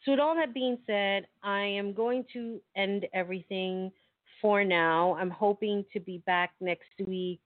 So, 0.05 0.11
with 0.11 0.19
all 0.19 0.35
that 0.35 0.53
being 0.53 0.77
said, 0.87 1.27
I 1.43 1.61
am 1.61 1.93
going 1.93 2.25
to 2.33 2.61
end 2.75 3.05
everything 3.13 3.91
for 4.41 4.63
now. 4.63 5.15
I'm 5.19 5.29
hoping 5.29 5.85
to 5.93 5.99
be 5.99 6.19
back 6.25 6.51
next 6.61 6.87
week 7.05 7.41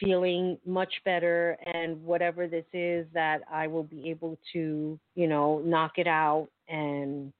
feeling 0.00 0.58
much 0.66 0.92
better 1.04 1.56
and 1.72 2.02
whatever 2.04 2.46
this 2.46 2.66
is 2.72 3.06
that 3.14 3.40
I 3.50 3.66
will 3.66 3.82
be 3.82 4.10
able 4.10 4.38
to, 4.52 4.98
you 5.14 5.26
know, 5.26 5.62
knock 5.64 5.92
it 5.96 6.06
out 6.06 6.48
and 6.68 7.32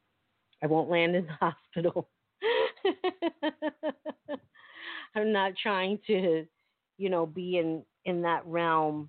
I 0.63 0.67
won't 0.67 0.91
land 0.91 1.17
in 1.17 1.27
the 1.27 1.33
hospital. 1.41 2.09
I'm 5.15 5.33
not 5.33 5.53
trying 5.61 5.99
to, 6.07 6.47
you 6.99 7.11
know, 7.11 7.27
be 7.27 7.59
in 7.59 7.83
in 8.05 8.23
that 8.23 8.47
realm, 8.47 9.09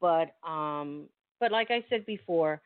but 0.00 0.34
um 0.46 1.08
but 1.40 1.50
like 1.52 1.70
I 1.70 1.84
said 1.88 2.06
before, 2.06 2.60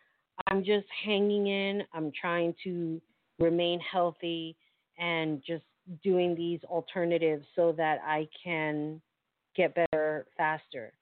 I'm 0.48 0.65
just 0.65 0.86
hanging 1.05 1.47
in. 1.47 1.82
I'm 1.93 2.11
trying 2.19 2.55
to 2.65 3.01
remain 3.39 3.81
healthy 3.81 4.56
and 4.98 5.43
just 5.47 5.65
doing 6.02 6.35
these 6.35 6.61
alternatives 6.65 7.44
so 7.55 7.73
that 7.73 8.01
I 8.05 8.28
can 8.43 9.01
get 9.56 9.74
better 9.74 10.27
faster. 10.36 10.93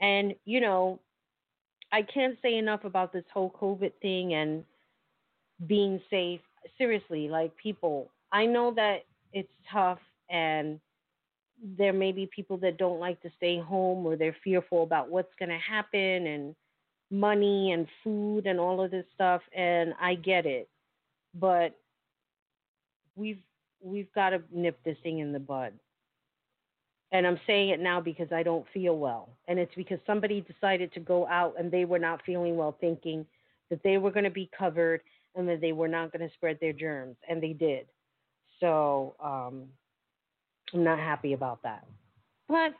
And, 0.00 0.34
you 0.44 0.60
know, 0.60 1.00
I 1.92 2.02
can't 2.02 2.38
say 2.42 2.56
enough 2.56 2.84
about 2.84 3.12
this 3.12 3.24
whole 3.32 3.50
COVID 3.60 3.92
thing 4.00 4.34
and 4.34 4.64
being 5.66 6.00
safe. 6.10 6.40
Seriously, 6.76 7.28
like 7.28 7.56
people, 7.56 8.10
I 8.32 8.46
know 8.46 8.72
that 8.74 9.04
it's 9.32 9.52
tough 9.72 9.98
and 10.28 10.80
there 11.76 11.92
may 11.92 12.12
be 12.12 12.28
people 12.34 12.56
that 12.58 12.78
don't 12.78 13.00
like 13.00 13.20
to 13.22 13.30
stay 13.36 13.58
home 13.58 14.06
or 14.06 14.16
they're 14.16 14.36
fearful 14.42 14.82
about 14.82 15.10
what's 15.10 15.34
going 15.38 15.50
to 15.50 15.58
happen 15.58 16.26
and 16.26 16.54
money 17.10 17.72
and 17.72 17.86
food 18.02 18.46
and 18.46 18.58
all 18.58 18.82
of 18.82 18.90
this 18.90 19.04
stuff 19.14 19.42
and 19.54 19.92
I 20.00 20.14
get 20.14 20.46
it. 20.46 20.68
But 21.34 21.76
we've 23.16 23.42
we've 23.82 24.12
got 24.14 24.30
to 24.30 24.42
nip 24.52 24.78
this 24.84 24.96
thing 25.02 25.18
in 25.20 25.32
the 25.32 25.38
bud. 25.38 25.72
And 27.12 27.26
I'm 27.26 27.40
saying 27.46 27.70
it 27.70 27.80
now 27.80 28.00
because 28.00 28.30
I 28.30 28.42
don't 28.42 28.66
feel 28.72 28.96
well. 28.96 29.30
And 29.48 29.58
it's 29.58 29.74
because 29.74 29.98
somebody 30.06 30.42
decided 30.42 30.92
to 30.94 31.00
go 31.00 31.26
out 31.26 31.54
and 31.58 31.70
they 31.70 31.84
were 31.84 31.98
not 31.98 32.20
feeling 32.24 32.56
well, 32.56 32.76
thinking 32.80 33.26
that 33.68 33.82
they 33.82 33.98
were 33.98 34.12
going 34.12 34.24
to 34.24 34.30
be 34.30 34.48
covered 34.56 35.00
and 35.34 35.48
that 35.48 35.60
they 35.60 35.72
were 35.72 35.88
not 35.88 36.12
going 36.12 36.26
to 36.26 36.34
spread 36.34 36.58
their 36.60 36.72
germs. 36.72 37.16
And 37.28 37.42
they 37.42 37.52
did. 37.52 37.86
So 38.58 39.14
um, 39.22 39.64
I'm 40.74 40.84
not 40.84 40.98
happy 40.98 41.32
about 41.32 41.62
that. 41.62 41.84
But 42.48 42.74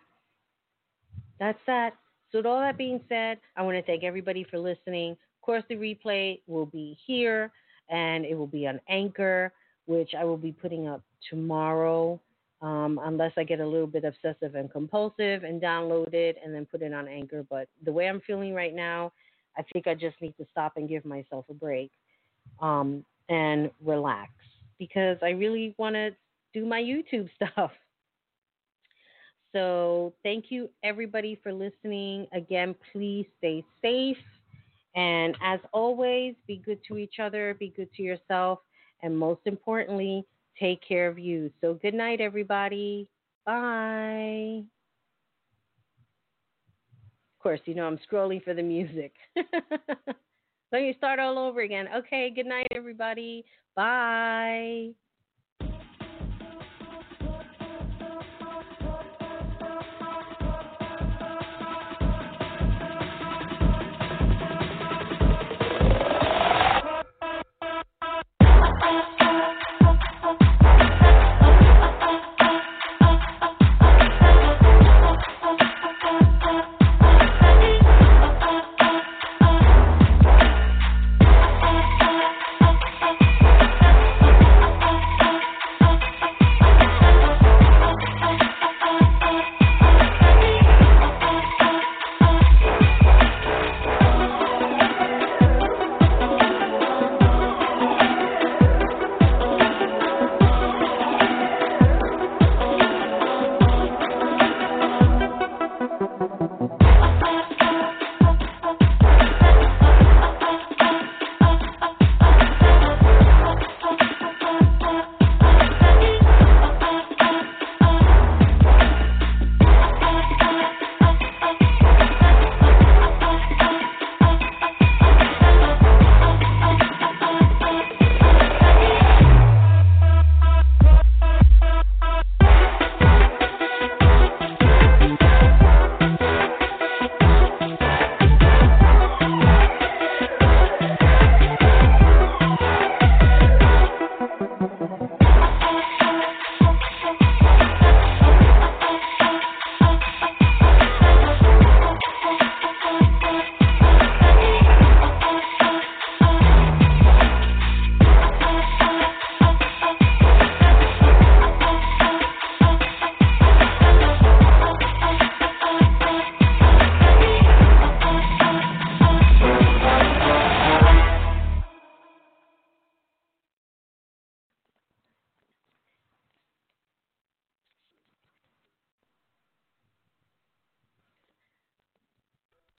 that's 1.39 1.59
that. 1.67 1.95
So, 2.33 2.39
with 2.39 2.47
all 2.47 2.61
that 2.61 2.79
being 2.79 3.01
said, 3.09 3.39
I 3.57 3.63
want 3.63 3.77
to 3.77 3.83
thank 3.83 4.05
everybody 4.05 4.45
for 4.45 4.59
listening. 4.59 5.13
Of 5.13 5.43
course, 5.43 5.65
the 5.69 5.75
replay 5.77 6.41
will 6.47 6.67
be 6.67 6.97
here 7.07 7.51
and 7.89 8.25
it 8.25 8.37
will 8.37 8.47
be 8.47 8.69
on 8.69 8.81
Anchor 8.89 9.53
which 9.91 10.15
I 10.17 10.25
will 10.25 10.37
be 10.37 10.53
putting 10.53 10.87
up 10.87 11.03
tomorrow, 11.29 12.21
um, 12.63 13.01
unless 13.03 13.33
I 13.37 13.43
get 13.43 13.59
a 13.59 13.67
little 13.67 13.89
bit 13.89 14.05
obsessive 14.05 14.55
and 14.55 14.71
compulsive 14.71 15.43
and 15.43 15.61
download 15.61 16.15
it 16.15 16.37
and 16.45 16.55
then 16.55 16.65
put 16.65 16.83
it 16.83 16.95
on 16.95 17.09
Anchor. 17.09 17.45
But 17.51 17.69
the 17.85 17.91
way 17.91 18.09
I'm 18.09 18.21
feeling 18.25 18.55
right 18.55 18.73
now, 18.73 19.13
I 19.59 19.65
think 19.73 19.89
I 19.89 19.95
just 19.95 20.15
need 20.21 20.37
to 20.37 20.47
stop 20.53 20.75
and 20.77 20.89
give 20.89 21.05
myself 21.05 21.45
a 21.51 21.55
break 21.55 21.91
um, 22.61 23.05
and 23.29 23.71
relax 23.85 24.31
because 24.79 25.19
I 25.23 25.31
really 25.31 25.75
want 25.79 25.95
to 25.95 26.11
do 26.53 26.67
my 26.67 26.81
YouTube 26.83 27.29
stuff. 27.37 27.71
So, 29.53 30.15
thank 30.23 30.47
you 30.51 30.71
everybody 30.85 31.39
for 31.43 31.53
listening. 31.53 32.27
Again, 32.33 32.75
please 32.93 33.27
stay 33.39 33.65
safe. 33.83 34.17
And 34.95 35.37
as 35.43 35.61
always, 35.73 36.35
be 36.47 36.57
good 36.65 36.81
to 36.89 36.99
each 36.99 37.17
other, 37.21 37.55
be 37.59 37.73
good 37.77 37.93
to 37.95 38.03
yourself, 38.03 38.61
and 39.03 39.17
most 39.17 39.41
importantly, 39.47 40.25
take 40.59 40.81
care 40.87 41.09
of 41.09 41.19
you. 41.19 41.51
So, 41.61 41.75
good 41.75 41.95
night, 41.95 42.21
everybody. 42.21 43.09
Bye. 43.45 44.65
Of 47.39 47.43
course, 47.43 47.61
you 47.65 47.75
know 47.75 47.87
I'm 47.87 47.99
scrolling 48.11 48.45
for 48.45 48.55
the 48.55 48.63
music. 48.63 49.13
Let 50.73 50.83
me 50.83 50.95
start 50.99 51.19
all 51.19 51.39
over 51.39 51.61
again. 51.61 51.89
Okay, 51.97 52.31
good 52.31 52.47
night, 52.47 52.69
everybody. 52.71 53.45
Bye. 53.75 54.91